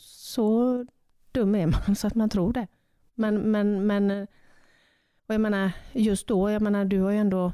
så 0.07 0.87
dum 1.35 1.55
är 1.55 1.67
man 1.67 1.97
så 1.97 2.07
att 2.07 2.15
man 2.15 2.29
tror 2.29 2.53
det. 2.53 2.67
Men, 3.15 3.51
men, 3.51 3.87
men 3.87 4.27
och 5.27 5.35
jag 5.35 5.41
menar, 5.41 5.73
just 5.93 6.27
då, 6.27 6.51
jag 6.51 6.63
menar, 6.63 6.85
du 6.85 7.01
har 7.01 7.11
ju 7.11 7.19
ändå 7.19 7.53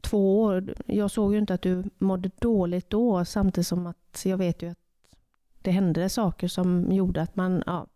två 0.00 0.42
år. 0.42 0.74
Jag 0.86 1.10
såg 1.10 1.32
ju 1.32 1.38
inte 1.38 1.54
att 1.54 1.62
du 1.62 1.84
mådde 1.98 2.30
dåligt 2.40 2.90
då, 2.90 3.24
samtidigt 3.24 3.66
som 3.66 3.86
att 3.86 4.22
jag 4.24 4.36
vet 4.36 4.62
ju 4.62 4.70
att 4.70 4.78
det 5.62 5.70
hände 5.70 6.08
saker 6.08 6.48
som 6.48 6.92
gjorde 6.92 7.22
att 7.22 7.36
man, 7.36 7.62
ja, 7.66 7.86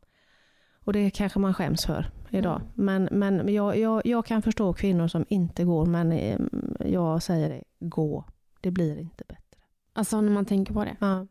och 0.84 0.92
det 0.92 1.10
kanske 1.10 1.38
man 1.38 1.54
skäms 1.54 1.86
för 1.86 2.10
idag. 2.30 2.56
Mm. 2.56 2.70
Men, 2.74 3.08
men 3.18 3.54
jag, 3.54 3.78
jag, 3.78 4.06
jag 4.06 4.26
kan 4.26 4.42
förstå 4.42 4.72
kvinnor 4.72 5.08
som 5.08 5.24
inte 5.28 5.64
går, 5.64 5.86
men 5.86 6.12
eh, 6.12 6.38
jag 6.86 7.22
säger 7.22 7.48
det, 7.48 7.62
gå. 7.80 8.24
Det 8.60 8.70
blir 8.70 8.98
inte 8.98 9.24
bättre. 9.28 9.60
Alltså 9.92 10.20
när 10.20 10.32
man 10.32 10.44
tänker 10.44 10.74
på 10.74 10.84
det. 10.84 10.96
Ja. 11.00 11.26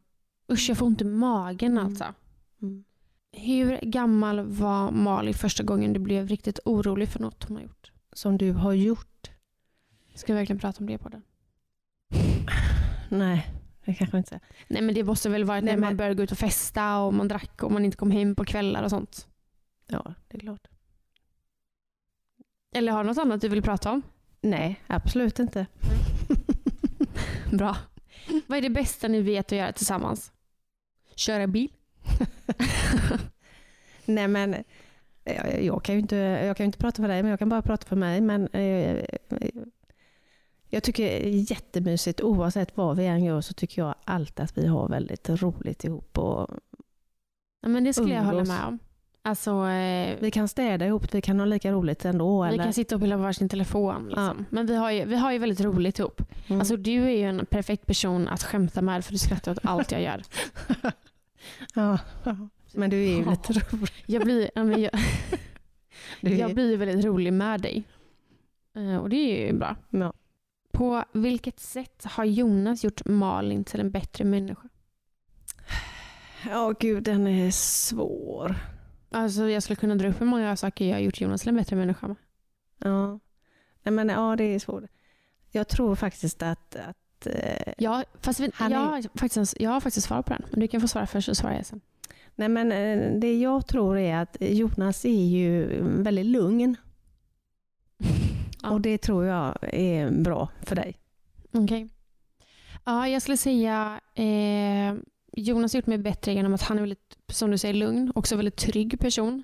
Usch, 0.52 0.70
jag 0.70 0.78
får 0.78 0.86
ont 0.86 1.02
i 1.02 1.06
magen 1.06 1.72
Mm. 1.72 1.86
alltså. 1.86 2.06
Mm. 2.62 2.84
Hur 3.32 3.80
gammal 3.82 4.42
var 4.42 4.92
Malin 4.92 5.34
första 5.34 5.64
gången 5.64 5.94
du 5.94 6.00
blev 6.00 6.28
riktigt 6.28 6.60
orolig 6.66 7.10
för 7.10 7.20
något 7.20 7.44
hon 7.44 7.58
har 7.58 7.64
gjort? 7.64 7.92
Som 8.14 8.38
du 8.38 8.52
har 8.52 8.74
gjort? 8.74 9.32
Ska 10.16 10.34
vi 10.34 10.40
verkligen 10.40 10.60
prata 10.60 10.80
om 10.80 10.86
det 10.86 10.98
på 10.98 11.10
den? 11.10 11.24
Nej, 13.10 13.48
det 13.86 13.94
kanske 13.94 14.18
inte. 14.18 14.40
Nej 14.68 14.82
men 14.82 14.96
det 14.96 15.04
måste 15.04 15.30
väl 15.30 15.44
vara 15.44 15.62
Nej, 15.62 15.76
när 15.76 15.82
man 15.82 15.98
började 15.98 16.16
gå 16.16 16.24
ut 16.24 16.32
och 16.32 16.38
festa 16.38 16.98
och 17.00 17.14
man 17.14 17.28
drack 17.28 17.64
och 17.64 17.72
man 17.72 17.86
inte 17.86 17.98
kom 17.98 18.12
hem 18.12 18.36
på 18.36 18.46
kvällar 18.46 18.84
och 18.84 18.90
sånt. 18.90 19.28
Ja, 19.88 20.14
det 20.28 20.38
är 20.38 20.40
klart. 20.40 20.68
Eller 22.76 22.92
har 22.92 23.04
du 23.04 23.08
något 23.08 23.18
annat 23.18 23.42
du 23.42 23.48
vill 23.48 23.62
prata 23.62 23.92
om? 23.92 24.02
Nej, 24.42 24.82
absolut 24.88 25.40
inte. 25.40 25.68
Bra. 27.52 27.78
Vad 28.48 28.58
är 28.58 28.62
det 28.62 28.70
bästa 28.70 29.08
ni 29.08 29.22
vet 29.22 29.46
att 29.46 29.58
göra 29.58 29.72
tillsammans? 29.72 30.32
Köra 31.16 31.48
bil? 31.48 31.72
Nej 34.06 34.28
men, 34.28 34.56
jag, 35.24 35.64
jag, 35.64 35.84
kan 35.84 35.96
ju 35.96 36.02
inte, 36.02 36.16
jag 36.16 36.58
kan 36.58 36.66
inte 36.66 36.78
prata 36.78 37.02
för 37.02 37.08
dig, 37.08 37.24
men 37.24 37.30
jag 37.30 37.40
kan 37.40 37.50
bara 37.50 37.62
prata 37.62 37.88
för 37.88 37.96
mig. 37.96 38.22
Men 38.22 38.48
eh, 38.48 39.06
jag 40.70 40.84
tycker 40.84 41.04
det 41.04 41.28
är 41.28 41.52
jättemysigt, 41.52 42.22
oavsett 42.22 42.78
vad 42.78 42.98
vi 42.98 43.06
än 43.06 43.24
gör, 43.24 43.42
så 43.42 43.54
tycker 43.54 43.82
jag 43.82 43.96
alltid 44.04 44.44
att 44.44 44.58
vi 44.58 44.68
har 44.68 44.88
väldigt 44.88 45.30
roligt 45.30 45.84
ihop. 45.84 46.18
Och 46.18 46.50
Ja, 47.62 47.70
men 47.70 47.84
det 47.84 47.94
skulle 47.94 48.14
jag 48.14 48.22
hålla 48.24 48.38
Umgås. 48.38 48.50
med 48.50 48.66
om. 48.68 48.80
Alltså, 49.24 49.52
eh, 49.68 50.18
vi 50.20 50.32
kan 50.32 50.48
städa 50.48 50.86
ihop, 50.86 51.16
vi 51.16 51.22
kan 51.22 51.40
ha 51.40 51.46
lika 51.46 51.72
roligt 51.72 52.06
ändå. 52.06 52.44
vi 52.44 52.50
eller? 52.50 52.64
kan 52.64 52.74
sitta 52.74 52.96
och 52.96 53.02
pilla 53.02 53.16
på 53.16 53.22
varsin 53.22 53.50
telefon. 53.50 54.08
Liksom. 54.08 54.46
Men 54.50 54.66
vi 54.66 54.76
har, 54.76 54.92
ju, 54.92 55.06
vi 55.06 55.16
har 55.16 55.32
ju 55.32 55.38
väldigt 55.38 55.62
roligt 55.62 56.00
ihop. 56.00 56.22
Mm. 56.48 56.60
Alltså, 56.60 56.78
du 56.78 57.04
är 57.04 57.10
ju 57.10 57.24
en 57.24 57.46
perfekt 57.46 57.86
person 57.86 58.28
att 58.28 58.44
skämta 58.44 58.82
med 58.82 59.06
för 59.06 59.12
du 59.12 59.18
skrattar 59.18 59.52
åt 59.52 59.60
allt 59.64 59.92
jag 59.92 60.02
gör. 60.02 60.24
ja. 61.76 62.00
Men 62.74 62.90
du 62.90 62.98
är 63.04 63.18
ju 63.18 63.24
Ja. 63.24 63.32
lite 63.32 63.54
rolig. 63.54 63.90
Jag 64.06 64.24
blir, 64.24 64.52
ja, 64.56 64.64
men 64.64 64.82
jag, 64.82 64.92
jag 66.40 66.54
blir 66.54 66.78
väldigt 66.78 67.06
rolig 67.06 67.34
med 67.34 67.62
dig. 67.62 67.84
Eh, 68.76 68.96
Och 68.98 69.10
det 69.10 69.16
är 69.16 69.48
ju 69.48 69.54
bra. 69.54 69.76
ja. 69.90 70.14
På 70.72 71.04
vilket 71.14 71.60
sätt 71.60 72.06
har 72.06 72.26
Jonas 72.26 72.84
gjort 72.84 73.06
Malin 73.06 73.64
till 73.64 73.80
en 73.80 73.92
bättre 73.92 74.24
människa? 74.26 74.70
Ja, 76.50 76.74
gud 76.80 77.04
den 77.04 77.28
är 77.28 77.52
svår. 77.52 78.56
Alltså, 79.12 79.50
jag 79.50 79.64
skulle 79.64 79.76
kunna 79.76 79.96
dra 79.96 80.08
upp 80.10 80.22
hur 80.22 80.26
många 80.26 80.56
saker 80.56 80.86
jag 80.86 80.96
har 80.96 81.00
gjort 81.02 81.22
Jonas 81.22 81.42
till 81.42 81.50
en 81.50 81.56
bättre 81.56 81.76
människa 81.76 82.08
med. 82.08 82.16
Ja. 82.78 83.20
Nej, 83.84 83.94
men 83.94 84.10
ja, 84.10 84.36
det 84.36 84.44
är 84.44 84.60
svårt. 84.60 84.84
Jag 85.52 85.68
tror 85.68 85.96
faktiskt 85.96 86.44
att, 86.44 86.76
att 86.76 86.98
eh, 87.28 87.74
Ja, 87.78 88.04
fast 88.22 88.40
vi, 88.40 88.46
är- 88.46 88.70
jag, 88.70 88.80
har 88.80 89.18
faktiskt, 89.20 89.60
jag 89.60 89.70
har 89.72 89.80
faktiskt 89.82 90.08
svarat 90.08 90.26
på 90.26 90.34
den. 90.34 90.44
Men 90.52 90.60
du 90.60 90.68
kan 90.68 90.82
få 90.82 90.88
svara 90.88 91.08
först 91.08 91.26
så 91.26 91.36
svarar 91.36 91.56
jag 91.56 91.66
sen. 91.66 91.82
Nej 92.36 92.50
men 92.50 92.72
eh, 92.72 93.20
det 93.20 93.40
jag 93.40 93.68
tror 93.68 93.98
är 93.98 94.18
att 94.18 94.38
Jonas 94.40 95.06
är 95.06 95.26
ju 95.26 95.82
väldigt 95.84 96.26
lugn. 96.26 96.76
Ja. 98.64 98.72
Och 98.72 98.82
det 98.82 98.98
tror 98.98 99.26
jag 99.26 99.58
är 99.74 100.12
bra 100.12 100.50
för 100.62 100.76
dig. 100.76 100.98
Okej. 101.52 101.90
Ja, 102.86 103.08
jag 103.08 103.22
skulle 103.22 103.38
säga 103.38 104.00
eh, 104.16 104.94
Jonas 105.38 105.74
har 105.74 105.78
gjort 105.78 105.88
mig 105.88 105.98
bättre 105.98 106.34
genom 106.34 106.54
att 106.54 106.62
han 106.62 106.78
är 106.78 106.82
väldigt, 106.82 107.18
som 107.28 107.52
du 107.52 107.58
säger, 107.58 107.74
lugn. 107.74 108.12
Också 108.16 108.36
väldigt 108.36 108.56
trygg 108.56 109.00
person. 109.00 109.44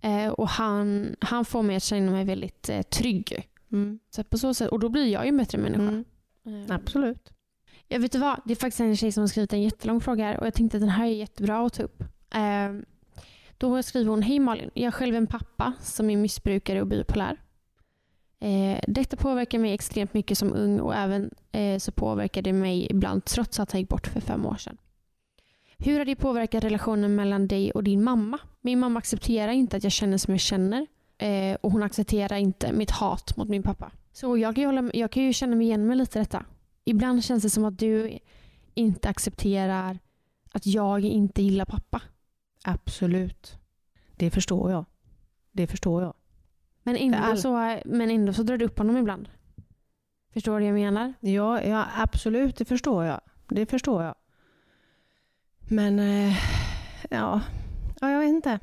Eh, 0.00 0.28
och 0.28 0.48
han, 0.48 1.16
han 1.20 1.44
får 1.44 1.62
mig 1.62 1.76
att 1.76 1.82
känna 1.82 2.12
mig 2.12 2.24
väldigt 2.24 2.68
eh, 2.68 2.82
trygg. 2.82 3.48
Mm. 3.72 3.98
Så 4.10 4.24
på 4.24 4.38
så 4.38 4.54
sätt, 4.54 4.68
och 4.68 4.78
då 4.80 4.88
blir 4.88 5.06
jag 5.06 5.24
ju 5.24 5.28
en 5.28 5.36
bättre 5.36 5.58
människa. 5.58 5.82
Mm. 5.82 6.04
Eh, 6.46 6.74
Absolut. 6.74 7.32
Jag 7.88 8.00
vet 8.00 8.12
du 8.12 8.18
vad? 8.18 8.40
Det 8.44 8.52
är 8.52 8.56
faktiskt 8.56 8.80
en 8.80 8.96
tjej 8.96 9.12
som 9.12 9.20
har 9.20 9.28
skrivit 9.28 9.52
en 9.52 9.62
jättelång 9.62 10.00
fråga 10.00 10.24
här 10.24 10.40
och 10.40 10.46
jag 10.46 10.54
tänkte 10.54 10.76
att 10.76 10.80
den 10.80 10.90
här 10.90 11.06
är 11.06 11.10
jättebra 11.10 11.66
att 11.66 11.72
ta 11.72 11.82
upp. 11.82 12.02
Eh, 12.34 12.72
då 13.58 13.82
skriver 13.82 14.10
hon, 14.10 14.22
Hej 14.22 14.38
Malin, 14.38 14.70
jag 14.74 14.86
är 14.86 14.90
själv 14.90 15.14
en 15.14 15.26
pappa 15.26 15.72
som 15.80 16.10
är 16.10 16.16
missbrukare 16.16 16.80
och 16.80 16.86
bipolär. 16.86 17.36
Eh, 18.40 18.80
detta 18.88 19.16
påverkar 19.16 19.58
mig 19.58 19.72
extremt 19.72 20.14
mycket 20.14 20.38
som 20.38 20.52
ung 20.52 20.80
och 20.80 20.94
även 20.94 21.30
eh, 21.52 21.78
så 21.78 21.92
påverkar 21.92 22.42
det 22.42 22.52
mig 22.52 22.86
ibland 22.90 23.24
trots 23.24 23.60
att 23.60 23.72
han 23.72 23.80
gick 23.80 23.90
bort 23.90 24.06
för 24.06 24.20
fem 24.20 24.46
år 24.46 24.56
sedan. 24.56 24.76
Hur 25.78 25.98
har 25.98 26.04
det 26.04 26.16
påverkat 26.16 26.64
relationen 26.64 27.14
mellan 27.14 27.48
dig 27.48 27.72
och 27.72 27.84
din 27.84 28.04
mamma? 28.04 28.38
Min 28.60 28.78
mamma 28.78 28.98
accepterar 28.98 29.52
inte 29.52 29.76
att 29.76 29.82
jag 29.82 29.92
känner 29.92 30.18
som 30.18 30.34
jag 30.34 30.40
känner 30.40 30.86
eh, 31.20 31.56
och 31.60 31.72
hon 31.72 31.82
accepterar 31.82 32.36
inte 32.36 32.72
mitt 32.72 32.90
hat 32.90 33.36
mot 33.36 33.48
min 33.48 33.62
pappa. 33.62 33.92
Så 34.12 34.38
jag 34.38 34.54
kan, 34.54 34.62
ju 34.62 34.66
hålla, 34.66 34.90
jag 34.94 35.10
kan 35.10 35.22
ju 35.22 35.32
känna 35.32 35.56
mig 35.56 35.66
igen 35.66 35.86
med 35.86 35.96
lite 35.96 36.18
i 36.18 36.22
detta. 36.22 36.44
Ibland 36.84 37.24
känns 37.24 37.42
det 37.42 37.50
som 37.50 37.64
att 37.64 37.78
du 37.78 38.18
inte 38.74 39.08
accepterar 39.08 39.98
att 40.52 40.66
jag 40.66 41.04
inte 41.04 41.42
gillar 41.42 41.64
pappa. 41.64 42.02
Absolut. 42.64 43.56
Det 44.16 44.30
förstår 44.30 44.70
jag. 44.70 44.84
Det 45.52 45.66
förstår 45.66 46.02
jag. 46.02 46.14
Men 46.82 46.96
ändå, 46.96 47.18
All- 47.18 47.38
så, 47.38 47.78
men 47.84 48.10
ändå 48.10 48.32
så 48.32 48.42
drar 48.42 48.56
du 48.56 48.64
upp 48.64 48.78
honom 48.78 48.96
ibland. 48.96 49.28
Förstår 50.32 50.52
du 50.60 50.70
vad 50.70 50.80
jag 50.80 50.84
menar? 50.84 51.14
Ja, 51.20 51.62
ja, 51.62 51.86
absolut, 51.96 52.56
det 52.56 52.64
förstår 52.64 53.04
jag. 53.04 53.20
Det 53.48 53.66
förstår 53.66 54.02
jag. 54.02 54.14
Men, 55.68 55.98
eh, 55.98 56.36
ja, 57.10 57.40
ja 58.00 58.10
jag 58.10 58.20
vet 58.20 58.28
inte. 58.28 58.58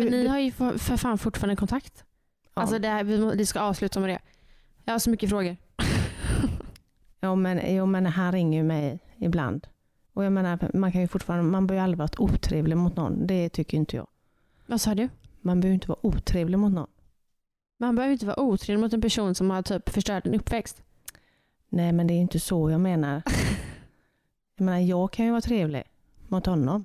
Du, 0.00 0.10
ni 0.10 0.26
har 0.26 0.38
ju 0.38 0.52
för, 0.52 0.78
för 0.78 0.96
fan 0.96 1.18
fortfarande 1.18 1.56
kontakt. 1.56 2.04
ja. 2.54 2.62
Alltså 2.62 2.78
det, 2.78 2.88
här, 2.88 3.04
vi, 3.04 3.36
vi 3.36 3.46
ska 3.46 3.60
avsluta 3.60 4.00
med 4.00 4.08
det. 4.08 4.18
Jag 4.84 4.94
har 4.94 4.98
så 4.98 5.10
mycket 5.10 5.30
frågor. 5.30 5.56
Ja 7.20 7.34
men, 7.34 7.74
jo, 7.74 7.86
men 7.86 8.06
han 8.06 8.32
ringer 8.32 8.58
ju 8.58 8.64
mig 8.64 8.98
ibland. 9.16 9.66
Och 10.12 10.24
jag 10.24 10.32
menar, 10.32 10.70
man 10.74 10.92
kan 10.92 11.00
ju 11.00 11.08
fortfarande, 11.08 11.50
man 11.50 11.66
bör 11.66 11.74
ju 11.74 11.80
aldrig 11.80 11.98
vara 11.98 12.08
otrevlig 12.18 12.76
mot 12.76 12.96
någon. 12.96 13.26
Det 13.26 13.48
tycker 13.48 13.76
inte 13.76 13.96
jag. 13.96 14.06
Vad 14.66 14.80
sa 14.80 14.94
du? 14.94 15.08
Man 15.40 15.60
behöver 15.60 15.74
inte 15.74 15.88
vara 15.88 16.06
otrevlig 16.06 16.58
mot 16.58 16.72
någon. 16.72 16.86
Man 17.78 17.96
behöver 17.96 18.12
inte 18.12 18.26
vara 18.26 18.40
otrevlig 18.40 18.80
mot 18.80 18.92
en 18.92 19.00
person 19.00 19.34
som 19.34 19.50
har 19.50 19.62
typ 19.62 19.88
förstört 19.88 20.26
en 20.26 20.34
uppväxt. 20.34 20.82
Nej 21.68 21.92
men 21.92 22.06
det 22.06 22.14
är 22.14 22.18
inte 22.18 22.40
så 22.40 22.70
jag 22.70 22.80
menar. 22.80 23.22
Jag 24.56 24.64
menar, 24.64 24.78
jag 24.78 25.12
kan 25.12 25.24
ju 25.24 25.30
vara 25.30 25.40
trevlig 25.40 25.82
mot 26.28 26.46
honom. 26.46 26.84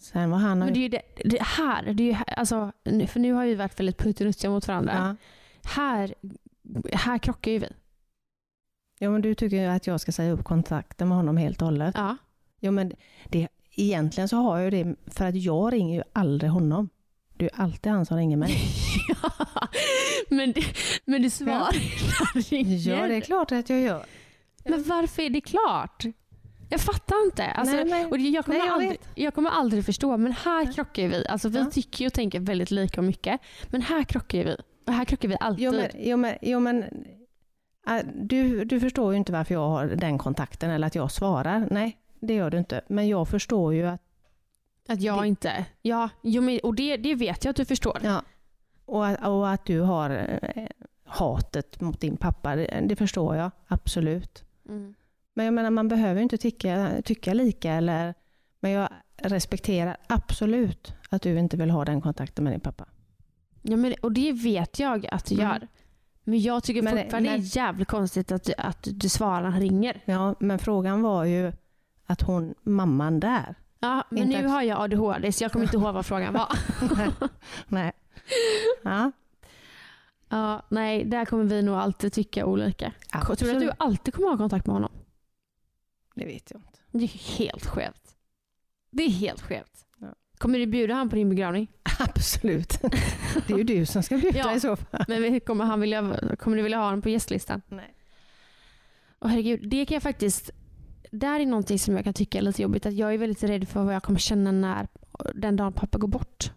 Sen 0.00 0.30
var 0.30 0.38
han... 0.38 0.58
Men 0.58 0.72
det 0.72 0.78
är 0.78 0.82
ju 0.82 0.88
det, 0.88 1.02
det 1.24 1.42
här, 1.42 1.82
det 1.82 2.02
är 2.02 2.06
ju, 2.06 2.16
alltså, 2.36 2.72
för 2.84 3.20
nu 3.20 3.32
har 3.32 3.46
vi 3.46 3.54
varit 3.54 3.80
väldigt 3.80 3.98
puttinuttiga 3.98 4.50
mot 4.50 4.68
varandra. 4.68 4.92
ja. 4.94 5.16
Här, 5.70 6.14
här 6.92 7.18
krockar 7.18 7.50
ju 7.50 7.58
vi. 7.58 7.68
ja 8.98 9.10
men 9.10 9.22
du 9.22 9.34
tycker 9.34 9.56
ju 9.56 9.66
att 9.66 9.86
jag 9.86 10.00
ska 10.00 10.12
säga 10.12 10.32
upp 10.32 10.44
kontakten 10.44 11.08
med 11.08 11.16
honom 11.16 11.36
helt 11.36 11.62
och 11.62 11.66
hållet. 11.66 11.94
Ja. 11.98 12.16
Ja 12.60 12.70
men 12.70 12.92
det, 13.28 13.48
egentligen 13.70 14.28
så 14.28 14.36
har 14.36 14.58
jag 14.58 14.72
ju 14.74 14.84
det 14.84 14.96
för 15.06 15.24
att 15.24 15.36
jag 15.36 15.72
ringer 15.72 15.96
ju 15.96 16.02
aldrig 16.12 16.50
honom. 16.50 16.88
Det 17.36 17.44
är 17.44 17.50
ju 17.50 17.62
alltid 17.62 17.92
han 17.92 18.06
som 18.06 18.16
ringer 18.16 18.36
mig. 18.36 18.56
ja. 19.08 19.68
Men, 20.30 20.52
det, 20.52 20.64
men 21.04 21.22
du 21.22 21.30
svarar 21.30 21.72
när 21.72 22.34
jag 22.34 22.52
ringer. 22.52 22.88
Ja 22.90 23.06
det 23.06 23.14
är 23.14 23.20
klart 23.20 23.52
att 23.52 23.70
jag 23.70 23.80
gör. 23.80 24.04
Men 24.64 24.82
varför 24.82 25.22
är 25.22 25.30
det 25.30 25.40
klart? 25.40 26.04
Jag 26.70 26.80
fattar 26.80 27.24
inte. 27.24 27.46
Alltså, 27.46 27.76
Nej, 27.76 27.84
men- 27.84 28.10
och 28.10 28.18
jag, 28.18 28.44
kommer 28.44 28.58
nej, 28.58 28.66
jag 28.66 28.74
aldrig, 28.74 29.00
jag 29.14 29.34
kommer 29.34 29.50
aldrig 29.50 29.84
förstå, 29.84 30.16
men 30.16 30.32
här 30.32 30.72
krockar 30.72 31.08
vi. 31.08 31.26
Alltså, 31.28 31.48
vi 31.48 31.58
Ja. 31.58 31.64
tycker 31.70 32.06
och 32.06 32.12
tänker 32.12 32.40
väldigt 32.40 32.70
lika 32.70 33.00
och 33.00 33.04
mycket, 33.04 33.40
men 33.68 33.82
här 33.82 34.04
krockar 34.04 34.44
vi. 34.44 34.56
Och 34.86 34.92
här 34.92 35.04
krockar 35.04 35.28
vi 35.28 35.36
alltid. 35.40 35.64
Jo 35.64 35.72
men, 35.72 35.88
jo, 35.98 36.16
men, 36.16 36.34
jo, 36.42 36.60
men 36.60 36.84
äh, 37.88 38.06
du, 38.14 38.64
du 38.64 38.80
förstår 38.80 39.12
ju 39.12 39.18
inte 39.18 39.32
varför 39.32 39.54
jag 39.54 39.68
har 39.68 39.86
den 39.86 40.18
kontakten 40.18 40.70
eller 40.70 40.86
att 40.86 40.94
jag 40.94 41.10
svarar. 41.10 41.68
Nej, 41.70 41.96
det 42.20 42.34
gör 42.34 42.50
du 42.50 42.58
inte. 42.58 42.80
Men 42.88 43.08
jag 43.08 43.28
förstår 43.28 43.74
ju 43.74 43.86
att, 43.86 44.00
att 44.88 45.00
jag 45.00 45.22
det- 45.22 45.28
inte... 45.28 45.64
Ja, 45.82 46.08
jo, 46.22 46.42
men, 46.42 46.58
och 46.62 46.74
det, 46.74 46.96
det 46.96 47.14
vet 47.14 47.44
jag 47.44 47.50
att 47.50 47.56
du 47.56 47.64
förstår. 47.64 47.98
ja, 48.02 48.22
och, 48.84 49.06
att- 49.06 49.26
och 49.26 49.50
att 49.50 49.64
du 49.66 49.80
har 49.80 50.10
eh, 50.10 50.66
hatet 51.04 51.80
mot 51.80 52.00
din 52.00 52.16
pappa, 52.16 52.56
det, 52.56 52.84
det 52.88 52.96
förstår 52.96 53.36
jag 53.36 53.50
absolut. 53.66 54.44
Mm. 54.68 54.94
Men 55.34 55.44
jag 55.44 55.54
menar, 55.54 55.70
man 55.70 55.88
behöver 55.88 56.14
ju 56.16 56.22
inte 56.22 56.38
tycka, 56.38 57.02
tycka 57.04 57.34
lika 57.34 57.72
eller, 57.72 58.14
men 58.60 58.70
jag 58.70 58.88
respekterar 59.16 59.96
absolut 60.06 60.94
att 61.10 61.22
du 61.22 61.38
inte 61.38 61.56
vill 61.56 61.70
ha 61.70 61.84
den 61.84 62.00
kontakten 62.00 62.44
med 62.44 62.52
din 62.52 62.60
pappa. 62.60 62.84
Ja, 63.62 63.76
men, 63.76 63.94
och 64.02 64.12
det 64.12 64.32
vet 64.32 64.78
jag 64.78 65.06
att 65.06 65.26
du 65.26 65.34
Mm. 65.34 65.46
gör. 65.48 65.68
Men 66.24 66.40
jag 66.40 66.62
tycker 66.64 66.82
Men- 66.82 66.98
fortfarande 66.98 67.30
men- 67.30 67.40
det 67.40 67.46
är 67.46 67.56
jävligt 67.56 67.88
konstigt 67.88 68.32
att, 68.32 68.50
att 68.58 68.88
du 68.92 69.08
svarar 69.08 69.42
när 69.42 69.50
han 69.50 69.60
ringer. 69.60 70.00
Ja, 70.04 70.34
men 70.40 70.58
frågan 70.58 71.02
var 71.02 71.24
ju 71.24 71.52
att 72.06 72.20
hon, 72.22 72.54
mamman 72.62 73.20
där, 73.20 73.54
Ja, 73.82 74.04
men 74.10 74.18
Inte 74.22 74.42
nu 74.42 74.48
har 74.48 74.62
jag 74.62 74.80
ADHD 74.80 75.32
så 75.32 75.44
jag 75.44 75.52
kommer 75.52 75.64
inte 75.64 75.76
ihåg 75.76 75.94
vad 75.94 76.06
frågan 76.06 76.32
var. 76.32 76.48
Nej. 77.68 77.92
Ja, 78.82 79.12
Ja, 80.28 80.62
nej, 80.68 81.04
där 81.04 81.24
kommer 81.24 81.44
vi 81.44 81.62
nog 81.62 81.74
alltid 81.74 82.12
tycka 82.12 82.46
olika. 82.46 82.92
Tror 83.12 83.20
du 83.26 83.32
att 83.32 83.38
du 83.38 83.44
absolut. 83.46 83.74
alltid 83.78 84.14
kommer 84.14 84.28
ha 84.28 84.36
kontakt 84.36 84.66
med 84.66 84.74
honom? 84.74 84.90
Det 86.20 86.26
vet 86.26 86.50
jag 86.50 86.60
inte. 86.60 86.78
Det 86.90 87.04
är 87.04 87.38
helt 87.38 87.66
skevt. 87.66 88.16
Det 88.90 89.02
är 89.02 89.10
helt 89.10 89.40
skevt. 89.40 89.86
Ja. 89.98 90.14
Kommer 90.38 90.58
du 90.58 90.66
bjuda 90.66 90.94
han 90.94 91.10
på 91.10 91.16
din 91.16 91.28
begravning? 91.28 91.70
Absolut. 91.98 92.82
Det 93.46 93.52
är 93.52 93.58
ju 93.58 93.64
du 93.64 93.86
som 93.86 94.02
ska 94.02 94.16
bjuda 94.16 94.38
Ja. 94.38 94.54
i 94.54 94.60
så 94.60 94.76
fall. 94.76 95.04
Men 95.08 95.40
kommer, 95.40 95.64
han 95.64 95.80
vilja, 95.80 96.16
kommer 96.38 96.56
du 96.56 96.62
vilja 96.62 96.78
ha 96.78 96.84
honom 96.84 97.02
på 97.02 97.08
gästlistan? 97.08 97.62
Nej. 97.68 97.94
Åh 99.20 99.30
herregud, 99.30 99.68
det 99.70 99.86
kan 99.86 99.94
jag 99.94 100.02
faktiskt... 100.02 100.50
Där 101.10 101.40
är 101.40 101.46
någonting 101.46 101.78
som 101.78 101.96
jag 101.96 102.04
kan 102.04 102.14
tycka 102.14 102.38
är 102.38 102.42
lite 102.42 102.62
jobbigt. 102.62 102.86
Att 102.86 102.94
jag 102.94 103.14
är 103.14 103.18
väldigt 103.18 103.42
rädd 103.42 103.68
för 103.68 103.84
vad 103.84 103.94
jag 103.94 104.02
kommer 104.02 104.18
känna 104.18 104.52
när 104.52 104.88
den 105.34 105.56
dagen 105.56 105.72
pappa 105.72 105.98
går 105.98 106.08
bort. 106.08 106.52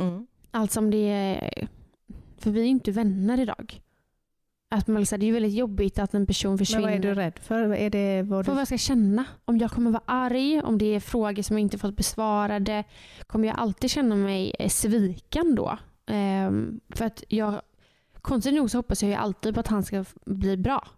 Mm. 0.00 0.26
Alltså 0.50 0.80
om 0.80 0.90
det 0.90 1.08
är... 1.08 1.68
För 2.38 2.50
vi 2.50 2.60
är 2.60 2.64
inte 2.64 2.92
vänner 2.92 3.40
idag. 3.40 3.80
Att 4.70 4.86
man, 4.86 5.04
det 5.04 5.12
är 5.12 5.22
ju 5.22 5.32
väldigt 5.32 5.54
jobbigt 5.54 5.98
att 5.98 6.14
en 6.14 6.26
person 6.26 6.50
Men 6.50 6.58
försvinner. 6.58 6.82
vad 6.82 6.92
är 6.92 6.98
du 6.98 7.14
rädd 7.14 7.38
för? 7.42 7.74
Är 7.74 7.90
det 7.90 8.22
vad 8.22 8.44
För 8.44 8.52
du... 8.52 8.54
vad 8.54 8.60
jag 8.60 8.66
ska 8.66 8.78
känna. 8.78 9.24
Om 9.44 9.58
jag 9.58 9.70
kommer 9.70 9.90
vara 9.90 10.02
arg, 10.06 10.60
om 10.62 10.78
det 10.78 10.94
är 10.94 11.00
frågor 11.00 11.42
som 11.42 11.56
jag 11.56 11.60
inte 11.60 11.78
fått 11.78 11.96
besvarade. 11.96 12.84
Kommer 13.26 13.48
jag 13.48 13.58
alltid 13.58 13.90
känna 13.90 14.14
mig 14.14 14.54
eh, 14.58 14.68
sviken 14.68 15.54
då? 15.54 15.78
Ehm, 16.06 16.80
för 16.94 17.04
att 17.04 17.24
jag, 17.28 17.62
konstigt 18.20 18.54
nog 18.54 18.70
så 18.70 18.78
hoppas 18.78 19.02
jag 19.02 19.08
ju 19.08 19.14
alltid 19.16 19.54
på 19.54 19.60
att 19.60 19.66
han 19.66 19.82
ska 19.82 20.04
bli 20.26 20.56
bra. 20.56 20.88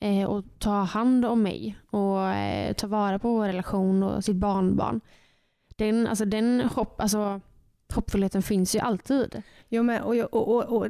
Eh, 0.00 0.24
och 0.24 0.44
ta 0.58 0.70
hand 0.82 1.24
om 1.24 1.42
mig 1.42 1.78
och 1.90 2.28
eh, 2.28 2.72
ta 2.72 2.86
vara 2.86 3.18
på 3.18 3.32
vår 3.32 3.46
relation 3.46 4.02
och 4.02 4.24
sitt 4.24 4.36
barnbarn. 4.36 5.00
Den, 5.76 6.06
alltså 6.06 6.24
den 6.24 6.60
hopp, 6.60 7.00
alltså, 7.00 7.40
hoppfullheten 7.94 8.42
finns 8.42 8.74
ju 8.74 8.78
alltid. 8.78 9.42
Jo, 9.68 9.82
men, 9.82 10.02
och, 10.02 10.14
och, 10.16 10.48
och, 10.48 10.64
och, 10.64 10.86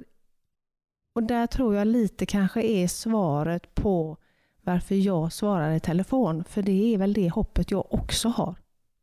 och 1.13 1.23
där 1.23 1.47
tror 1.47 1.75
jag 1.75 1.87
lite 1.87 2.27
kanske 2.27 2.63
är 2.63 2.89
svaret 2.89 3.75
på 3.75 4.17
varför 4.63 4.95
jag 4.95 5.33
svarar 5.33 5.73
i 5.73 5.81
telefon. 5.81 6.45
För 6.45 6.63
det 6.63 6.95
är 6.95 6.99
väl 6.99 7.13
det 7.13 7.29
hoppet 7.31 7.71
jag 7.71 7.95
också 7.95 8.29
har. 8.29 8.55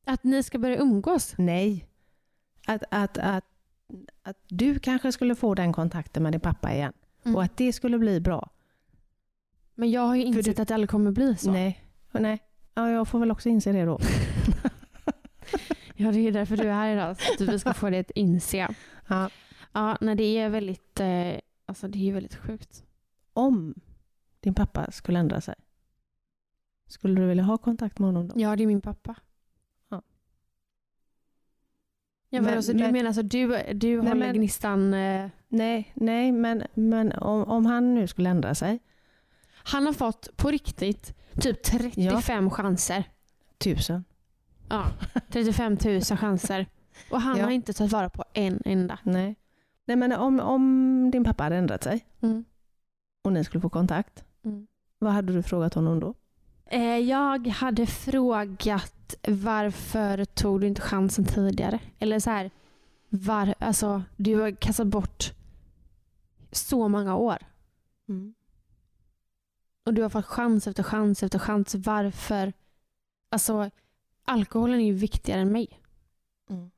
Att 0.06 0.24
ni 0.24 0.44
ska 0.44 0.58
börja 0.60 0.78
umgås. 0.78 1.34
Nej. 1.38 1.86
Att, 2.68 2.84
att, 2.92 3.18
att, 3.18 3.46
att 4.24 4.38
du 4.48 4.80
kanske 4.80 5.12
skulle 5.12 5.36
få 5.36 5.56
den 5.56 5.74
kontakten 5.74 6.24
med 6.24 6.32
din 6.34 6.40
pappa 6.42 6.74
igen. 6.74 6.94
Mm. 7.24 7.36
Och 7.36 7.44
att 7.44 7.58
det 7.58 7.74
skulle 7.74 7.98
bli 8.00 8.20
bra. 8.22 8.50
Men 9.76 9.92
jag 9.92 10.02
har 10.02 10.16
ju 10.16 10.24
insett 10.24 10.56
du- 10.56 10.62
att 10.62 10.68
det 10.68 10.74
aldrig 10.74 10.90
kommer 10.90 11.12
bli 11.12 11.36
så. 11.36 11.52
Nej. 11.52 11.84
Nej. 12.12 12.40
Ja, 12.74 12.90
jag 12.90 13.08
får 13.08 13.20
väl 13.20 13.32
också 13.32 13.50
inse 13.50 13.72
det 13.72 13.86
då. 13.86 14.00
Ja, 16.00 16.12
det 16.12 16.20
är 16.28 16.32
därför 16.32 16.58
du 16.58 16.64
är 16.70 16.74
här 16.74 16.94
idag. 16.94 17.22
Så 17.22 17.44
att 17.44 17.50
vi 17.50 17.60
ska 17.60 17.74
få 17.74 17.90
det 17.90 18.00
att 18.00 18.12
inse. 18.12 18.68
Ja. 19.08 19.30
Ja, 19.72 19.98
nej, 20.02 20.16
det 20.16 20.24
är 20.24 20.50
väldigt, 20.50 21.00
eh, 21.00 21.34
alltså 21.68 21.88
det 21.88 21.98
är 21.98 22.04
ju 22.04 22.12
väldigt 22.14 22.36
sjukt. 22.36 22.86
Om 23.34 23.74
din 24.40 24.54
pappa 24.54 24.92
skulle 24.92 25.20
ändra 25.20 25.42
sig, 25.42 25.56
skulle 26.88 27.22
du 27.22 27.28
vilja 27.28 27.44
ha 27.44 27.58
kontakt 27.58 28.00
med 28.00 28.08
honom 28.08 28.28
då? 28.28 28.40
Ja, 28.40 28.56
det 28.56 28.64
är 28.64 28.68
min 28.68 28.82
pappa. 28.82 29.16
Ja. 29.90 30.02
Ja, 32.30 32.42
Men- 32.42 32.44
men, 32.44 32.54
alltså, 32.58 32.74
du 32.74 32.80
men- 32.80 32.92
menar 32.94 33.08
alltså 33.08 33.22
du, 33.24 33.48
du 33.74 33.88
Nej, 33.88 34.08
håller 34.10 34.16
men- 34.16 34.36
gnistan... 34.36 34.94
Eh, 34.94 35.30
Nej, 35.50 35.92
nej 35.96 36.32
men, 36.32 36.64
men 36.74 37.12
om, 37.12 37.44
om 37.44 37.66
han 37.66 37.96
nu 37.96 38.08
skulle 38.08 38.30
ändra 38.30 38.56
sig, 38.56 38.80
han 39.52 39.86
har 39.86 39.94
fått 39.94 40.38
på 40.38 40.52
riktigt 40.52 41.16
typ 41.42 41.64
35 41.64 42.50
chanser. 42.50 43.04
tusen. 43.58 44.04
Ja, 44.70 44.86
35 45.30 45.78
000 45.86 46.02
chanser. 46.02 46.66
Och 47.12 47.22
han 47.22 47.38
Ja. 47.38 47.44
har 47.44 47.52
inte 47.52 47.74
tagit 47.74 47.92
vara 47.94 48.10
på 48.10 48.24
en 48.34 48.62
enda. 48.66 49.00
Nej. 49.04 49.36
Nej 49.88 49.98
men 49.98 50.12
om, 50.12 50.40
om 50.40 51.12
din 51.12 51.24
pappa 51.24 51.44
hade 51.44 51.56
ändrat 51.56 51.84
sig 51.84 52.06
Mm. 52.22 52.46
och 53.24 53.34
ni 53.34 53.44
skulle 53.44 53.62
få 53.62 53.70
kontakt, 53.70 54.24
Mm. 54.44 54.68
vad 55.00 55.14
hade 55.14 55.34
du 55.34 55.44
frågat 55.44 55.74
honom 55.74 56.00
då? 56.00 56.14
Eh, 56.66 56.98
jag 56.98 57.48
hade 57.48 57.86
frågat 57.86 59.16
varför 59.28 60.26
tog 60.26 60.62
du 60.62 60.68
inte 60.68 60.82
chansen 60.82 61.26
tidigare? 61.26 61.80
Eller 62.00 62.20
så 62.20 62.30
här, 62.30 62.52
var, 63.10 63.56
alltså, 63.60 64.04
du 64.18 64.36
har 64.36 64.52
kastat 64.52 64.88
bort 64.88 65.34
så 66.52 66.88
många 66.88 67.16
år. 67.16 67.38
Och 69.86 69.94
du 69.94 70.02
har 70.02 70.10
fått 70.10 70.26
chans 70.26 70.68
efter 70.68 70.84
chans 70.84 71.24
efter 71.24 71.40
chans. 71.40 71.76
Varför? 71.76 72.54
Alltså, 73.30 73.70
alkoholen 74.26 74.80
är 74.80 74.86
ju 74.86 74.94
viktigare 74.94 75.42
än 75.42 75.52
mig. 75.52 75.82
Mm. 76.50 76.72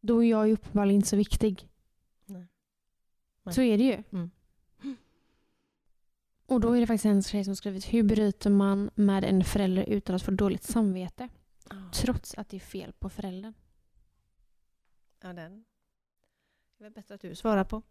Då 0.00 0.24
är 0.24 0.30
jag 0.30 0.48
ju 0.48 0.54
uppenbarligen 0.54 0.96
inte 0.96 1.08
så 1.08 1.16
viktig. 1.16 1.68
Nej. 2.26 2.46
Nej. 3.42 3.54
Så 3.54 3.62
är 3.62 3.78
det 3.78 3.84
ju. 3.84 4.02
Mm. 4.12 4.30
Och 6.46 6.60
då 6.60 6.72
är 6.72 6.80
det 6.80 6.86
faktiskt 6.86 7.04
en 7.04 7.22
tjej 7.22 7.44
som 7.44 7.56
skrivit 7.56 7.84
hur 7.84 8.02
bryter 8.02 8.50
man 8.50 8.90
med 8.94 9.24
en 9.24 9.44
förälder 9.44 9.84
utan 9.88 10.16
att 10.16 10.22
få 10.22 10.30
dåligt 10.30 10.62
samvete? 10.62 11.28
Trots 11.92 12.34
att 12.34 12.48
det 12.48 12.56
är 12.56 12.60
fel 12.60 12.92
på 12.92 13.08
föräldern. 13.08 13.54
Ja, 15.22 15.32
den. 15.32 15.64
Det 16.78 16.84
är 16.84 16.90
bättre 16.90 17.14
att 17.14 17.20
du 17.20 17.34
svarar 17.34 17.64
på. 17.64 17.82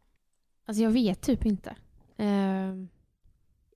Alltså 0.65 0.83
jag 0.83 0.91
vet 0.91 1.21
typ 1.21 1.45
inte. 1.45 1.75
Eh, 2.17 2.73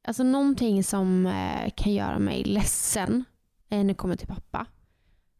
alltså 0.03 0.23
någonting 0.23 0.84
som 0.84 1.25
eh, 1.25 1.71
kan 1.75 1.93
göra 1.93 2.19
mig 2.19 2.43
ledsen 2.43 3.23
eh, 3.69 3.77
när 3.77 3.84
det 3.84 3.93
kommer 3.93 4.15
till 4.15 4.27
pappa. 4.27 4.67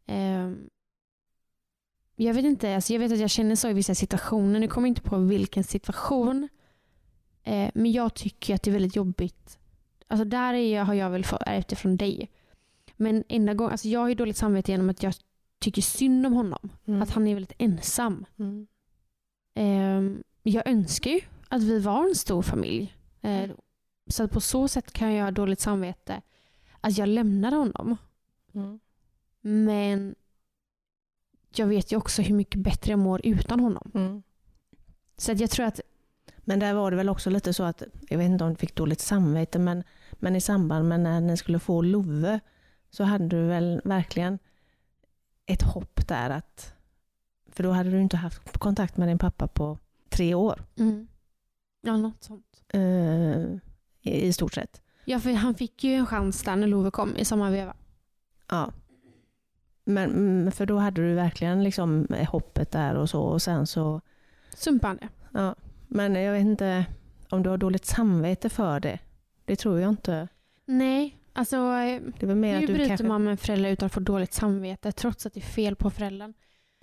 Eh, 0.06 0.52
jag 2.26 2.34
vet 2.34 2.46
inte, 2.46 2.76
alltså 2.76 2.94
jag 2.94 3.00
vet 3.00 3.12
att 3.12 3.20
jag 3.20 3.30
känner 3.30 3.56
så 3.56 3.70
i 3.70 3.74
vissa 3.74 3.96
situationer. 3.96 4.60
Nu 4.60 4.68
kommer 4.68 4.88
jag 4.88 4.92
inte 4.92 5.02
på 5.02 5.18
vilken 5.18 5.64
situation. 5.64 6.50
Eh, 7.44 7.72
men 7.74 7.92
jag 7.92 8.14
tycker 8.14 8.56
att 8.56 8.64
det 8.64 8.70
är 8.70 8.74
väldigt 8.74 8.96
jobbigt. 8.96 9.60
Alltså 10.08 10.26
där 10.26 10.54
är 10.54 10.76
jag, 10.76 10.86
har 10.86 10.94
jag 10.94 11.10
väl 11.10 11.26
fått 11.26 11.42
ärvt 11.46 11.78
från 11.78 11.98
dig. 11.98 12.32
Men 12.96 13.24
enda 13.28 13.54
gången, 13.54 13.72
alltså 13.72 13.88
jag 13.88 14.00
har 14.00 14.08
ju 14.08 14.16
dåligt 14.16 14.38
samvete 14.38 14.72
genom 14.72 14.90
att 14.90 15.04
jag 15.04 15.14
tycker 15.60 15.82
synd 15.82 16.26
om 16.26 16.34
honom. 16.34 16.70
Mm. 16.86 17.02
Att 17.02 17.10
han 17.10 17.28
är 17.28 17.34
väldigt 17.34 17.56
ensam. 17.58 18.26
Mm. 18.40 18.68
Ehm, 19.54 20.24
jag 20.44 20.68
önskar 20.68 21.12
ju 21.12 21.22
att 21.50 21.64
vi 21.64 21.80
var 21.80 22.08
en 22.08 22.16
stor 22.16 22.42
familj. 22.42 22.96
Eh, 23.22 23.50
så 24.08 24.24
att 24.24 24.32
på 24.32 24.42
så 24.42 24.68
sätt 24.68 24.94
kan 24.94 25.14
jag 25.14 25.24
ha 25.24 25.32
dåligt 25.32 25.60
samvete 25.60 26.22
att 26.82 26.98
jag 26.98 27.10
lämnade 27.10 27.56
honom. 27.56 27.98
Mm. 28.54 28.80
Men 29.42 30.16
jag 31.60 31.68
vet 31.68 31.92
ju 31.92 31.98
också 31.98 32.22
hur 32.22 32.36
mycket 32.36 32.60
bättre 32.62 32.92
jag 32.92 33.00
mår 33.00 33.22
utan 33.24 33.60
honom. 33.60 33.92
Mm. 33.94 34.24
Så 35.18 35.32
jag 35.32 35.50
tror 35.50 35.66
att, 35.66 35.80
Men 36.38 36.60
där 36.60 36.74
var 36.74 36.92
det 36.92 36.98
väl 36.98 37.10
också 37.10 37.30
lite 37.30 37.54
så 37.54 37.64
att, 37.64 37.84
jag 38.10 38.18
vet 38.18 38.26
inte 38.26 38.44
om 38.44 38.50
du 38.50 38.56
fick 38.56 38.76
dåligt 38.76 39.00
samvete, 39.02 39.60
men, 39.60 39.84
men 40.12 40.36
i 40.36 40.42
samband 40.42 40.88
med 40.88 41.00
när 41.00 41.22
ni 41.22 41.38
skulle 41.38 41.60
få 41.60 41.82
Love 41.82 42.40
så 42.90 43.04
hade 43.04 43.28
du 43.28 43.48
väl 43.48 43.82
verkligen 43.84 44.40
ett 45.46 45.62
hopp 45.62 46.08
där 46.08 46.30
att, 46.30 46.74
för 47.52 47.64
då 47.64 47.72
hade 47.72 47.90
du 47.90 48.02
inte 48.02 48.18
haft 48.18 48.58
kontakt 48.58 48.98
med 48.98 49.08
din 49.08 49.18
pappa 49.18 49.48
på 49.48 49.78
tre 50.10 50.34
år 50.34 50.64
mm, 50.78 51.08
ja 51.82 51.98
något 51.98 52.24
sånt. 52.24 52.64
eh, 52.68 53.42
i, 54.02 54.28
i 54.28 54.34
stort 54.34 54.54
sett. 54.54 54.82
Ja 55.06 55.20
för 55.20 55.34
han 55.34 55.56
fick 55.56 55.84
ju 55.84 55.94
en 55.94 56.06
chans 56.06 56.44
där 56.44 56.56
när 56.56 56.68
Love 56.68 56.92
kom 56.92 57.18
i 57.18 57.26
samma 57.26 57.50
veva. 57.50 57.76
Ja. 58.50 58.72
Men, 59.84 60.10
mm, 60.12 60.52
för 60.52 60.66
då 60.66 60.78
hade 60.78 61.02
du 61.02 61.14
verkligen 61.14 61.64
liksom 61.64 62.08
hoppet 62.30 62.72
där 62.72 62.96
och 62.96 63.10
så 63.10 63.22
och 63.22 63.42
sen 63.42 63.68
så, 63.68 64.02
Sumpade. 64.56 65.08
ja. 65.34 65.56
Men 65.88 66.16
jag 66.16 66.34
vet 66.34 66.42
inte 66.42 66.86
om 67.30 67.44
du 67.44 67.50
har 67.50 67.58
dåligt 67.58 67.86
samvete 67.86 68.50
för 68.50 68.80
det. 68.80 69.00
Det 69.46 69.56
tror 69.56 69.80
jag 69.80 69.90
inte. 69.90 70.28
Nej, 70.66 71.18
alltså 71.34 71.56
eh, 71.58 72.02
Det 72.20 72.26
väl 72.26 72.36
mer 72.36 72.54
hur 72.56 72.62
att 72.64 72.68
du 72.68 72.74
bryter 72.74 72.88
kanske... 72.88 73.08
man 73.08 73.24
med 73.24 73.32
en 73.32 73.38
förälder 73.38 73.70
utan 73.70 73.86
att 73.86 73.94
få 73.94 74.00
dåligt 74.00 74.34
samvete 74.34 74.92
trots 74.92 75.26
att 75.26 75.34
det 75.34 75.40
är 75.40 75.42
fel 75.42 75.76
på 75.76 75.90
föräldern? 75.90 76.34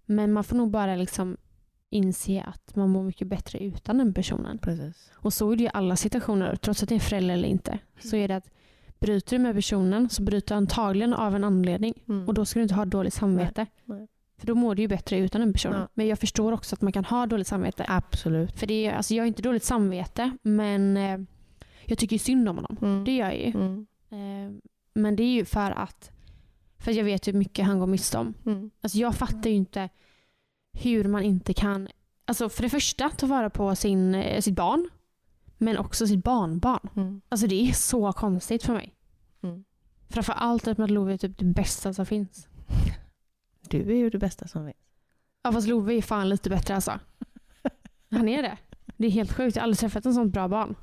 Men 0.07 0.32
man 0.32 0.44
får 0.44 0.57
nog 0.57 0.70
bara 0.70 0.96
liksom 0.96 1.36
inse 1.90 2.42
att 2.42 2.76
man 2.76 2.90
mår 2.90 3.03
mycket 3.03 3.28
bättre 3.28 3.59
utan 3.59 3.99
den 3.99 4.14
personen. 4.14 4.59
Precis. 4.59 5.11
Och 5.14 5.32
så 5.32 5.53
är 5.53 5.57
det 5.57 5.62
ju 5.62 5.66
i 5.66 5.70
alla 5.74 5.96
situationer, 5.96 6.57
trots 6.57 6.82
att 6.82 6.88
det 6.88 6.92
är 6.92 6.96
en 6.96 7.01
förälder 7.01 7.34
eller 7.34 7.49
inte. 7.49 7.78
Så 7.99 8.16
är 8.16 8.28
det 8.28 8.36
att 8.36 8.51
bryter 9.01 9.36
du 9.36 9.42
med 9.42 9.55
personen 9.55 10.09
så 10.09 10.22
bryter 10.22 10.55
du 10.55 10.55
antagligen 10.55 11.14
av 11.14 11.36
en 11.36 11.44
anledning. 11.44 11.94
Mm. 12.09 12.28
Och 12.28 12.34
då 12.34 12.44
ska 12.44 12.59
du 12.59 12.62
inte 12.62 12.74
ha 12.74 12.84
dåligt 12.84 13.14
samvete. 13.14 13.66
Nej, 13.84 13.99
nej. 13.99 14.09
För 14.38 14.46
då 14.46 14.55
mår 14.55 14.74
du 14.74 14.82
ju 14.82 14.88
bättre 14.88 15.18
utan 15.18 15.40
den 15.40 15.53
personen. 15.53 15.80
Ja. 15.80 15.88
Men 15.94 16.07
jag 16.07 16.18
förstår 16.18 16.53
också 16.53 16.74
att 16.74 16.82
man 16.82 16.92
kan 16.92 17.05
ha 17.05 17.26
dåligt 17.26 17.46
samvete. 17.46 17.84
Absolut. 17.88 18.59
För 18.59 18.66
det 18.66 18.86
är, 18.86 18.92
alltså 18.92 19.14
jag 19.14 19.22
har 19.22 19.28
inte 19.28 19.42
dåligt 19.42 19.64
samvete, 19.64 20.36
men 20.42 20.96
eh, 20.96 21.20
jag 21.84 21.99
tycker 21.99 22.14
ju 22.14 22.18
synd 22.18 22.49
om 22.49 22.57
honom. 22.57 22.76
Mm. 22.82 23.05
Det 23.05 23.16
gör 23.16 23.26
jag 23.26 23.38
ju. 23.38 23.51
Mm. 23.51 23.86
Eh, 24.11 24.59
men 24.94 25.16
det 25.16 25.22
är 25.22 25.32
ju 25.32 25.44
för 25.44 25.70
att 25.70 26.11
för 26.78 26.92
jag 26.92 27.05
vet 27.05 27.28
hur 27.28 27.32
mycket 27.32 27.66
han 27.66 27.78
går 27.78 27.86
miste 27.86 28.18
om. 28.18 28.34
Mm. 28.46 28.70
Alltså 28.80 28.99
jag 28.99 29.14
fattar 29.14 29.51
ju 29.51 29.57
inte 29.57 29.88
hur 30.72 31.05
man 31.05 31.22
inte 31.22 31.55
kan, 31.55 31.88
alltså 32.24 32.49
för 32.49 32.62
det 32.62 32.68
första 32.68 33.09
ta 33.09 33.26
vara 33.26 33.51
på 33.51 33.74
sin, 33.74 34.14
eh, 34.14 34.40
sitt 34.40 34.55
barn, 34.55 34.88
men 35.59 35.78
också 35.78 36.06
sitt 36.06 36.24
barnbarn. 36.24 36.88
Mm. 36.96 37.20
Alltså 37.28 37.46
det 37.46 37.68
är 37.68 37.72
så 37.72 38.12
konstigt 38.12 38.62
för 38.62 38.72
mig. 38.72 38.94
Mm. 39.42 39.64
Framför 40.09 40.32
allt 40.32 40.68
att 40.68 40.90
Love 40.90 41.12
är 41.12 41.16
typ 41.16 41.38
det 41.38 41.44
bästa 41.44 41.94
som 41.94 42.06
finns. 42.06 42.48
Du 43.68 43.90
är 43.90 43.96
ju 43.96 44.11
det 44.11 44.18
bästa 44.18 44.48
som 44.48 44.64
finns. 44.64 44.76
Ja 45.42 45.52
fast 45.52 45.68
Love 45.68 45.94
är 45.94 46.02
fan 46.02 46.28
lite 46.28 46.50
bättre 46.50 46.74
alltså. 46.74 47.00
Han 48.11 48.28
är 48.28 48.42
det. 48.42 48.59
Det 48.96 49.06
är 49.06 49.11
helt 49.11 49.32
sjukt. 49.32 49.56
Jag 49.56 49.62
har 49.62 49.64
aldrig 49.64 49.78
träffat 49.78 50.06
en 50.06 50.14
sån 50.14 50.30
bra 50.30 50.48
barn. 50.48 50.74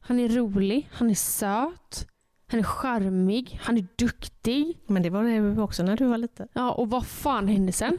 Han 0.00 0.18
är 0.18 0.28
rolig, 0.28 0.88
han 0.92 1.10
är 1.10 1.14
söt, 1.14 2.08
han 2.46 2.60
är 2.60 2.64
charmig, 2.64 3.58
han 3.62 3.78
är 3.78 3.86
duktig. 3.96 4.78
Men 4.86 5.02
det 5.02 5.10
var 5.10 5.22
det 5.22 5.62
också 5.62 5.82
när 5.82 5.96
du 5.96 6.06
var 6.06 6.18
liten. 6.18 6.48
Ja, 6.52 6.72
och 6.72 6.90
vad 6.90 7.06
fan 7.06 7.48
hände 7.48 7.72
sen? 7.72 7.98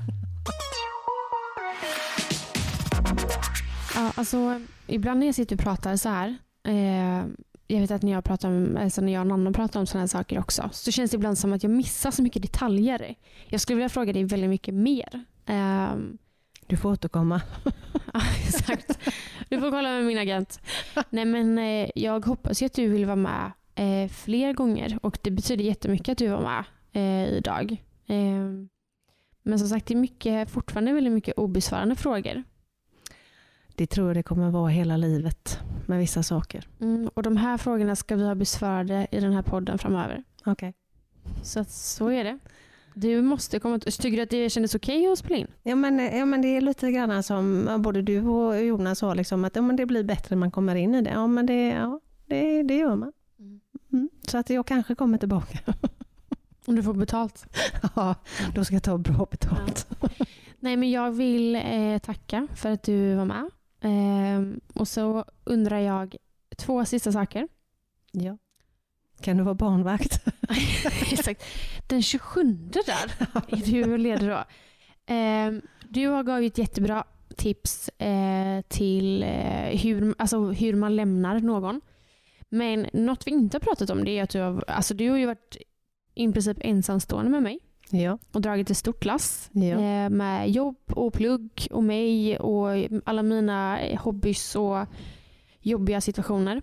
Ja, 3.98 4.12
alltså, 4.16 4.62
ibland 4.88 5.20
när 5.20 5.28
jag 5.28 5.36
sitter 5.36 5.56
och 5.56 5.62
pratar 5.62 5.96
så 5.96 6.10
här. 6.10 6.38
Eh, 6.64 7.26
jag 7.68 7.82
vet 7.82 7.92
att 7.92 8.02
när 8.02 8.12
jag, 8.12 8.24
pratar 8.24 8.50
om, 8.50 8.78
alltså 8.82 9.02
när 9.02 9.14
jag 9.14 9.22
och 9.22 9.28
Nanna 9.28 9.52
pratar 9.52 9.80
om 9.80 9.86
sådana 9.88 10.02
här 10.02 10.08
saker 10.08 10.40
också. 10.40 10.70
Så 10.74 10.92
känns 10.92 11.12
det 11.12 11.16
ibland 11.16 11.38
som 11.38 11.54
att 11.54 11.64
jag 11.64 11.70
missar 11.72 12.12
så 12.12 12.24
mycket 12.24 12.42
detaljer. 12.42 13.16
Jag 13.48 13.62
skulle 13.62 13.76
vilja 13.76 13.90
fråga 13.90 14.14
dig 14.14 14.24
väldigt 14.24 14.50
mycket 14.50 14.74
mer. 14.74 15.26
Eh, 15.46 15.90
Du 16.68 16.78
får 16.78 16.92
återkomma. 16.92 17.42
ja, 18.14 18.22
exakt. 18.48 19.00
Du 19.50 19.60
får 19.60 19.72
kolla 19.72 19.90
med 19.90 20.06
min 20.06 20.18
agent. 20.18 20.60
Nej, 21.10 21.26
men, 21.26 21.58
eh, 21.58 21.90
jag 21.96 22.26
hoppas 22.26 22.62
ju 22.62 22.66
att 22.66 22.74
du 22.74 22.88
vill 22.88 23.06
vara 23.06 23.16
med 23.16 23.52
eh, 23.76 24.10
fler 24.10 24.54
gånger. 24.54 25.00
Och 25.02 25.18
Det 25.22 25.32
betyder 25.32 25.64
jättemycket 25.64 26.10
att 26.10 26.18
du 26.18 26.28
var 26.28 26.42
med 26.42 26.64
eh, 26.94 27.34
idag. 27.38 27.72
Eh, 28.08 28.68
men 29.44 29.60
som 29.60 29.68
sagt, 29.68 29.86
det 29.88 29.94
är 29.94 29.98
mycket, 29.98 30.50
fortfarande 30.50 30.94
väldigt 30.94 31.14
mycket 31.14 31.38
obesvarade 31.38 31.96
frågor. 31.96 32.44
Det 33.78 33.88
tror 33.88 34.08
jag 34.08 34.16
det 34.16 34.24
kommer 34.24 34.50
vara 34.52 34.70
hela 34.70 34.98
livet 34.98 35.60
med 35.86 36.00
vissa 36.00 36.24
saker. 36.24 36.68
Mm, 36.80 37.10
och 37.14 37.24
De 37.24 37.38
här 37.38 37.58
frågorna 37.58 37.96
ska 37.96 38.16
vi 38.16 38.24
ha 38.24 38.36
besvarade 38.36 39.08
i 39.12 39.20
den 39.20 39.34
här 39.34 39.42
podden 39.42 39.78
framöver. 39.78 40.24
Okej. 40.46 40.74
Så 41.44 41.60
att, 41.60 41.72
så 41.72 42.10
är 42.10 42.24
det. 42.24 42.40
Du 42.94 43.22
måste 43.22 43.60
komma... 43.60 43.80
Tycker 43.80 44.18
du 44.18 44.22
att 44.22 44.30
det 44.30 44.50
kändes 44.50 44.76
okej 44.76 45.08
att 45.08 45.20
spela 45.20 45.36
in? 45.38 45.48
Ja, 45.64 45.76
men, 45.76 46.18
ja 46.18 46.26
men 46.26 46.42
det 46.42 46.48
är 46.48 46.62
lite 46.62 46.92
grann 46.92 47.24
som 47.24 47.66
ja, 47.70 47.78
både 47.78 48.02
du 48.02 48.22
och 48.22 48.66
Jonas 48.66 49.00
sa, 49.00 49.14
liksom, 49.14 49.46
att 49.46 49.56
ja, 49.56 49.62
men 49.62 49.76
det 49.76 49.86
blir 49.86 50.04
bättre 50.04 50.36
när 50.36 50.40
man 50.40 50.52
kommer 50.52 50.76
in 50.76 50.96
i 50.96 51.02
det. 51.02 51.10
Ja, 51.10 51.28
men 51.28 51.46
det, 51.46 51.68
ja, 51.68 52.00
det, 52.26 52.64
det 52.64 52.78
gör 52.78 52.96
man. 52.96 53.12
Mm. 53.94 54.10
Så 54.28 54.38
att 54.38 54.50
jag 54.50 54.66
kanske 54.66 54.96
kommer 54.96 55.18
tillbaka. 55.18 55.60
Om 56.66 56.76
du 56.76 56.84
får 56.84 56.94
betalt. 56.94 57.46
ja, 57.96 58.16
då 58.56 58.66
ska 58.66 58.76
jag 58.76 58.84
ta 58.84 58.98
bra 58.98 59.28
betalt. 59.32 59.88
Nej, 60.60 60.78
men 60.78 60.92
jag 60.92 61.12
vill 61.12 61.56
eh, 61.56 61.98
tacka 61.98 62.48
för 62.56 62.72
att 62.72 62.84
du 62.84 63.16
var 63.16 63.26
med. 63.26 63.50
Eh, 63.88 64.42
och 64.74 64.88
så 64.88 65.26
undrar 65.44 65.80
jag 65.80 66.16
två 66.58 66.86
sista 66.86 67.12
saker. 67.12 67.48
Ja. 68.12 68.38
Kan 69.22 69.38
du 69.38 69.44
vara 69.44 69.56
barnvakt? 69.56 70.26
Exakt. 71.12 71.44
Den 71.88 72.02
27 72.02 72.44
där 72.54 73.12
är 73.48 73.72
du 73.72 73.98
ledig 73.98 74.30
då. 74.30 74.44
Eh, 75.14 75.52
du 75.90 76.08
har 76.08 76.40
givit 76.40 76.58
jättebra 76.58 77.04
tips 77.38 77.90
eh, 77.90 78.62
till 78.62 79.24
eh, 79.24 79.80
hur, 79.84 80.16
alltså 80.18 80.40
hur 80.40 80.74
man 80.74 80.96
lämnar 80.96 81.40
någon. 81.40 81.82
Men 82.50 82.88
något 82.94 83.28
vi 83.28 83.32
inte 83.32 83.56
har 83.56 83.60
pratat 83.60 83.90
om 83.90 84.06
det 84.06 84.12
är 84.12 84.24
att 84.24 84.30
du 84.30 84.40
har, 84.40 84.64
alltså 84.68 84.94
du 84.94 85.10
har 85.10 85.18
ju 85.18 85.26
varit 85.26 85.58
i 86.16 86.32
princip 86.32 86.58
ensamstående 86.62 87.32
med 87.32 87.44
mig 87.44 87.60
Ja. 87.90 88.18
och 88.32 88.42
dragit 88.42 88.70
ett 88.70 88.78
stort 88.78 89.06
lass 89.06 89.50
ja. 89.54 89.62
eh, 89.64 90.10
med 90.10 90.52
jobb 90.52 90.78
och 90.88 91.14
plugg 91.14 91.68
och 91.72 91.84
mig 91.84 92.40
och 92.40 92.68
alla 93.06 93.24
mina 93.24 93.80
hobbys 94.00 94.56
och 94.56 94.86
jobbiga 95.60 96.02
situationer. 96.02 96.62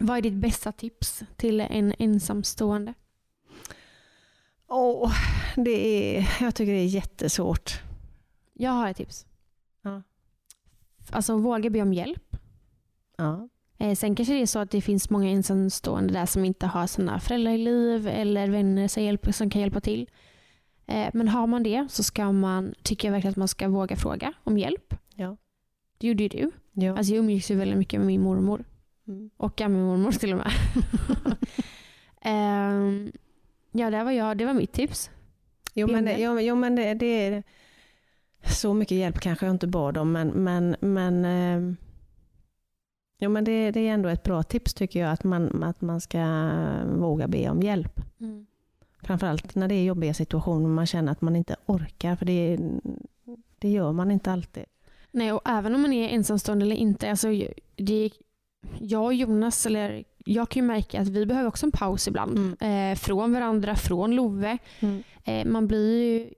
Vad 0.00 0.18
är 0.18 0.22
ditt 0.22 0.34
bästa 0.34 0.72
tips 0.72 1.22
till 1.36 1.60
en 1.60 1.94
ensamstående? 1.98 2.94
Åh, 4.68 5.12
det 5.56 6.16
är, 6.16 6.36
jag 6.40 6.54
tycker 6.54 6.72
det 6.72 6.78
är 6.78 6.86
jättesvårt. 6.86 7.80
Jag 8.52 8.70
har 8.70 8.88
ett 8.88 8.96
tips. 8.96 9.26
Ja. 9.82 10.02
Alltså 11.10 11.36
våga 11.36 11.70
be 11.70 11.82
om 11.82 11.92
hjälp. 11.92 12.36
Ja. 13.16 13.48
Eh, 13.82 13.94
sen 13.94 14.14
kanske 14.14 14.34
det 14.34 14.42
är 14.42 14.46
så 14.46 14.58
att 14.58 14.70
det 14.70 14.80
finns 14.80 15.10
många 15.10 15.30
ensamstående 15.30 16.12
där 16.12 16.26
som 16.26 16.44
inte 16.44 16.66
har 16.66 16.86
sina 16.86 17.20
föräldrar 17.20 17.52
i 17.52 17.58
liv 17.58 18.08
eller 18.08 18.48
vänner 18.48 18.88
som, 18.88 19.02
hjälper, 19.02 19.32
som 19.32 19.50
kan 19.50 19.60
hjälpa 19.60 19.80
till. 19.80 20.10
Eh, 20.86 21.08
men 21.12 21.28
har 21.28 21.46
man 21.46 21.62
det 21.62 21.86
så 21.90 22.02
ska 22.02 22.32
man, 22.32 22.74
tycker 22.82 23.08
jag 23.08 23.12
verkligen 23.12 23.30
att 23.30 23.36
man 23.36 23.48
ska 23.48 23.68
våga 23.68 23.96
fråga 23.96 24.32
om 24.44 24.58
hjälp. 24.58 24.94
Ja. 25.14 25.36
Det 25.98 26.06
gjorde 26.06 26.22
ju 26.22 26.28
du. 26.28 26.50
Ja. 26.72 26.96
Alltså 26.96 27.12
jag 27.12 27.18
umgicks 27.18 27.50
ju 27.50 27.54
väldigt 27.54 27.78
mycket 27.78 28.00
med 28.00 28.06
min 28.06 28.22
mormor. 28.22 28.64
Mm. 29.08 29.30
Och 29.36 29.56
gammelmormor 29.56 30.12
till 30.12 30.32
och 30.32 30.38
med. 30.38 30.52
Ehm, 32.24 33.12
ja, 33.72 33.90
det 33.90 34.04
var, 34.04 34.12
jag, 34.12 34.38
det 34.38 34.44
var 34.44 34.54
mitt 34.54 34.72
tips. 34.72 35.10
Jo 35.74 35.86
men, 35.86 36.04
det, 36.04 36.16
jo, 36.18 36.40
jo, 36.40 36.54
men 36.54 36.76
det, 36.76 36.94
det 36.94 37.06
är 37.06 37.42
så 38.46 38.74
mycket 38.74 38.98
hjälp 38.98 39.20
kanske 39.20 39.46
jag 39.46 39.54
inte 39.54 39.66
bad 39.66 39.96
om 39.98 40.12
men, 40.12 40.28
men, 40.28 40.76
men, 40.80 41.24
eh, 41.24 41.74
jo, 43.22 43.30
men 43.30 43.44
det, 43.44 43.70
det 43.70 43.88
är 43.88 43.92
ändå 43.94 44.08
ett 44.08 44.22
bra 44.22 44.42
tips 44.42 44.74
tycker 44.74 45.00
jag 45.00 45.12
att 45.12 45.24
man, 45.24 45.62
att 45.62 45.80
man 45.80 46.00
ska 46.00 46.50
våga 46.84 47.28
be 47.28 47.50
om 47.50 47.62
hjälp. 47.62 48.00
Framförallt 49.02 49.54
när 49.54 49.68
det 49.68 49.74
är 49.74 49.84
jobbiga 49.84 50.14
situationer 50.14 50.64
och 50.64 50.70
man 50.70 50.86
känner 50.86 51.12
att 51.12 51.20
man 51.20 51.36
inte 51.36 51.56
orkar 51.66 52.16
för 52.16 52.26
det, 52.26 52.58
det 53.58 53.68
gör 53.68 53.92
man 53.92 54.10
inte 54.10 54.32
alltid. 54.32 54.64
Nej, 55.10 55.32
och 55.32 55.40
även 55.44 55.74
om 55.74 55.82
man 55.82 55.92
är 55.92 56.08
ensamstående 56.08 56.64
eller 56.64 56.76
inte. 56.76 57.10
Alltså, 57.10 57.28
det, 57.76 58.10
jag 58.78 59.04
och 59.04 59.14
Jonas, 59.14 59.66
eller 59.66 60.04
jag 60.24 60.48
kan 60.48 60.62
ju 60.62 60.66
märka 60.66 61.00
att 61.00 61.08
vi 61.08 61.26
behöver 61.26 61.48
också 61.48 61.66
en 61.66 61.72
paus 61.72 62.08
ibland. 62.08 62.38
Mm. 62.38 62.92
Eh, 62.92 62.96
från 62.98 63.32
varandra, 63.32 63.76
från 63.76 64.14
Love. 64.14 64.58
Eh, 65.24 65.46
man 65.46 65.66
blir 65.66 66.02
ju, 66.02 66.30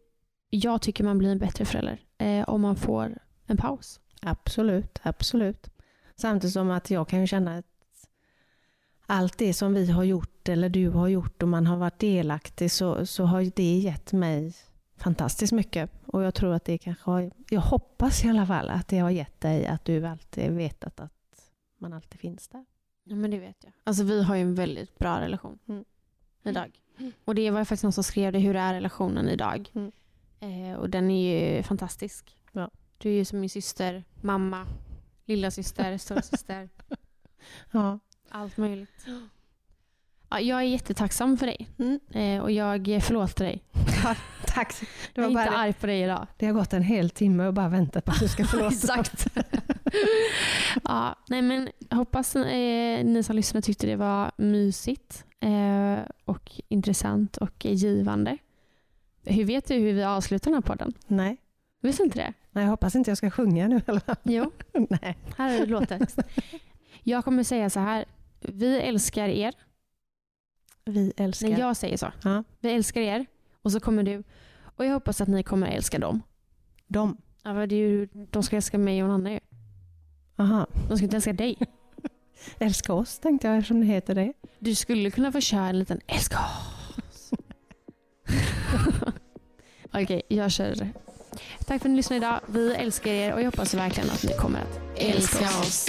jag 0.51 0.83
tycker 0.83 1.05
man 1.05 1.19
blir 1.19 1.31
en 1.31 1.39
bättre 1.39 1.65
förälder 1.65 2.01
eh, 2.19 2.49
om 2.49 2.61
man 2.61 2.77
får 2.77 3.19
en 3.47 3.57
paus. 3.57 4.01
Absolut, 4.23 5.01
absolut. 5.03 5.74
Samtidigt 6.17 6.53
som 6.53 6.71
att 6.71 6.91
jag 6.91 7.09
kan 7.09 7.21
ju 7.21 7.27
känna 7.27 7.57
att 7.59 7.67
allt 9.07 9.39
det 9.39 9.55
som 9.55 9.75
vi 9.75 9.91
har 9.91 10.05
gjort 10.05 10.49
eller 10.49 10.69
du 10.69 10.89
har 10.91 11.09
gjort 11.09 11.43
och 11.43 11.49
man 11.49 11.67
har 11.67 11.77
varit 11.77 11.99
delaktig 11.99 12.71
så, 12.71 13.07
så 13.07 13.25
har 13.25 13.51
det 13.57 13.79
gett 13.79 14.13
mig 14.13 14.55
fantastiskt 14.97 15.53
mycket. 15.53 15.91
Och 16.07 16.23
jag 16.23 16.35
tror 16.35 16.55
att 16.55 16.65
det 16.65 16.79
kanske 16.79 17.11
har, 17.11 17.31
jag 17.51 17.61
hoppas 17.61 18.25
i 18.25 18.29
alla 18.29 18.47
fall 18.47 18.69
att 18.71 18.89
det 18.89 18.99
har 18.99 19.11
gett 19.11 19.41
dig 19.41 19.67
att 19.67 19.85
du 19.85 20.07
alltid 20.07 20.51
vetat 20.53 21.01
att 21.01 21.13
man 21.79 21.93
alltid 21.93 22.21
finns 22.21 22.49
där. 22.49 22.65
Ja, 23.05 23.17
men 23.17 23.31
det 23.31 23.39
vet 23.39 23.57
jag. 23.65 23.73
Alltså 23.85 24.05
vi 24.05 24.23
har 24.23 24.37
ju 24.37 24.43
en 24.43 24.55
väldigt 24.55 24.99
bra 24.99 25.21
relation 25.21 25.59
Mm. 25.69 25.85
idag. 26.43 26.81
Och 27.25 27.35
det 27.35 27.51
var 27.51 27.59
ju 27.59 27.65
faktiskt 27.65 27.83
någon 27.83 27.93
som 27.93 28.05
skrev 28.05 28.33
det, 28.33 28.39
hur 28.39 28.57
är 28.57 28.75
relationen 28.75 29.29
idag? 29.29 29.71
Mm. 29.75 29.93
Eh, 30.41 30.77
och 30.79 30.91
den 30.91 31.11
är 31.11 31.57
ju 31.57 31.63
fantastisk. 31.63 32.37
Ja. 32.53 32.71
Du 32.99 33.09
är 33.09 33.15
ju 33.15 33.25
som 33.25 33.41
min 33.41 33.51
syster, 33.51 34.05
mamma, 34.21 34.67
lilla 35.27 35.51
syster, 35.51 35.99
stora 35.99 36.23
syster. 36.23 36.69
Ja. 37.73 37.99
Allt 38.31 38.57
möjligt. 38.57 39.07
Ja, 40.31 40.41
jag 40.41 40.59
är 40.59 40.63
jättetacksam 40.65 41.37
för 41.37 41.47
dig 41.47 41.69
Mm. 41.79 42.01
eh, 42.11 42.43
och 42.43 42.51
jag 42.51 43.03
förlåter 43.03 43.45
dig. 43.45 43.65
Tack. 44.47 44.75
Det, 44.81 44.87
Jag 45.15 45.23
var 45.23 45.31
är 45.31 45.35
bara 45.35 45.45
inte 45.47 45.57
arg 45.59 45.73
på 45.73 45.87
dig 45.87 46.03
idag. 46.03 46.27
det 46.39 46.47
har 46.47 46.53
gått 46.53 46.73
en 46.73 46.83
hel 46.83 47.11
timme 47.11 47.47
och 47.47 47.55
bara 47.55 47.69
väntat 47.69 48.05
på 48.05 48.13
att 48.13 48.21
du 48.21 48.29
ska 48.29 48.45
förlåta. 48.47 48.75
Exakt. 48.75 49.27
ja, 50.85 51.15
nej 51.29 51.43
men 51.43 51.69
jag 51.89 51.97
hoppas 51.97 52.37
eh, 52.37 53.05
ni 53.05 53.23
som 53.23 53.37
lyssnar 53.37 53.61
tyckte 53.61 53.87
det 53.87 53.97
var 53.97 54.31
mysigt 54.37 55.25
eh, 55.41 55.99
och 56.25 56.53
intressant 56.69 57.37
och 57.37 57.65
givande. 57.65 58.39
Hur 59.25 59.45
vet 59.45 59.69
du 59.69 59.75
hur 59.75 59.93
vi 59.93 60.05
avslutar 60.05 60.45
den 60.51 60.55
här 60.55 60.61
podden? 60.63 60.93
Nej. 61.07 61.37
Visste 61.85 62.03
inte 62.03 62.19
det? 62.19 62.33
Nej, 62.51 62.65
jag 62.65 62.71
hoppas 62.71 62.95
inte 62.95 63.11
jag 63.11 63.19
ska 63.19 63.31
sjunga 63.31 63.69
nu. 63.69 63.81
Eller? 63.87 64.03
Jo, 64.23 64.53
Nej. 64.91 65.19
här 65.37 65.63
är 65.63 65.67
låttext. 65.67 66.19
Jag 67.03 67.25
kommer 67.25 67.43
säga 67.43 67.71
så 67.71 67.81
här. 67.81 68.05
Vi 68.41 68.77
älskar 68.81 69.29
er. 69.29 69.55
Vi 70.85 71.13
älskar. 71.17 71.49
När 71.49 71.59
jag 71.59 71.77
säger 71.77 71.97
så. 71.97 72.13
Ja. 72.25 72.45
Vi 72.61 72.71
älskar 72.71 73.01
er. 73.01 73.27
Och 73.63 73.73
så 73.73 73.81
kommer 73.81 74.03
du. 74.03 74.23
Och 74.77 74.85
jag 74.85 74.93
hoppas 74.93 75.21
att 75.21 75.29
ni 75.29 75.43
kommer 75.43 75.67
älska 75.67 75.99
dem. 75.99 76.23
Dem. 76.87 77.17
Ja, 77.43 77.53
det 77.53 77.75
är 77.75 77.89
ju, 77.89 78.09
de 78.31 78.43
ska 78.43 78.57
älska 78.57 78.79
mig 78.79 79.03
och 79.03 79.09
Nanna 79.09 79.33
ju. 79.33 79.41
Aha. 80.37 80.67
De 80.89 80.97
ska 80.97 81.05
inte 81.05 81.17
älska 81.17 81.33
dig. 81.33 81.59
Älska 82.59 82.93
oss 82.93 83.19
tänkte 83.19 83.47
jag 83.47 83.57
eftersom 83.57 83.81
det 83.81 83.87
heter 83.87 84.15
det. 84.15 84.33
Du 84.59 84.75
skulle 84.75 85.11
kunna 85.11 85.33
få 85.33 85.41
köra 85.41 85.67
en 85.67 85.79
liten 85.79 86.01
älska 86.07 86.39
oss. 86.39 87.31
Okej, 89.93 90.23
jag 90.29 90.51
kör. 90.53 90.93
Tack 91.67 91.67
för 91.67 91.75
att 91.75 91.83
ni 91.83 91.97
lyssnade 91.97 92.17
idag. 92.17 92.41
Vi 92.47 92.75
älskar 92.75 93.11
er 93.11 93.33
och 93.33 93.41
jag 93.41 93.45
hoppas 93.45 93.75
verkligen 93.75 94.11
att 94.11 94.23
ni 94.23 94.35
kommer 94.35 94.61
att 94.61 94.81
älska 94.97 95.45
oss. 95.45 95.87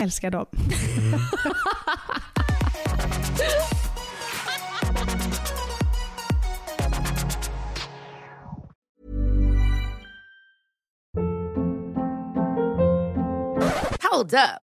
Älskar 0.00 0.30
dem. 0.30 0.46
Hold 14.10 14.34
up. 14.34 14.71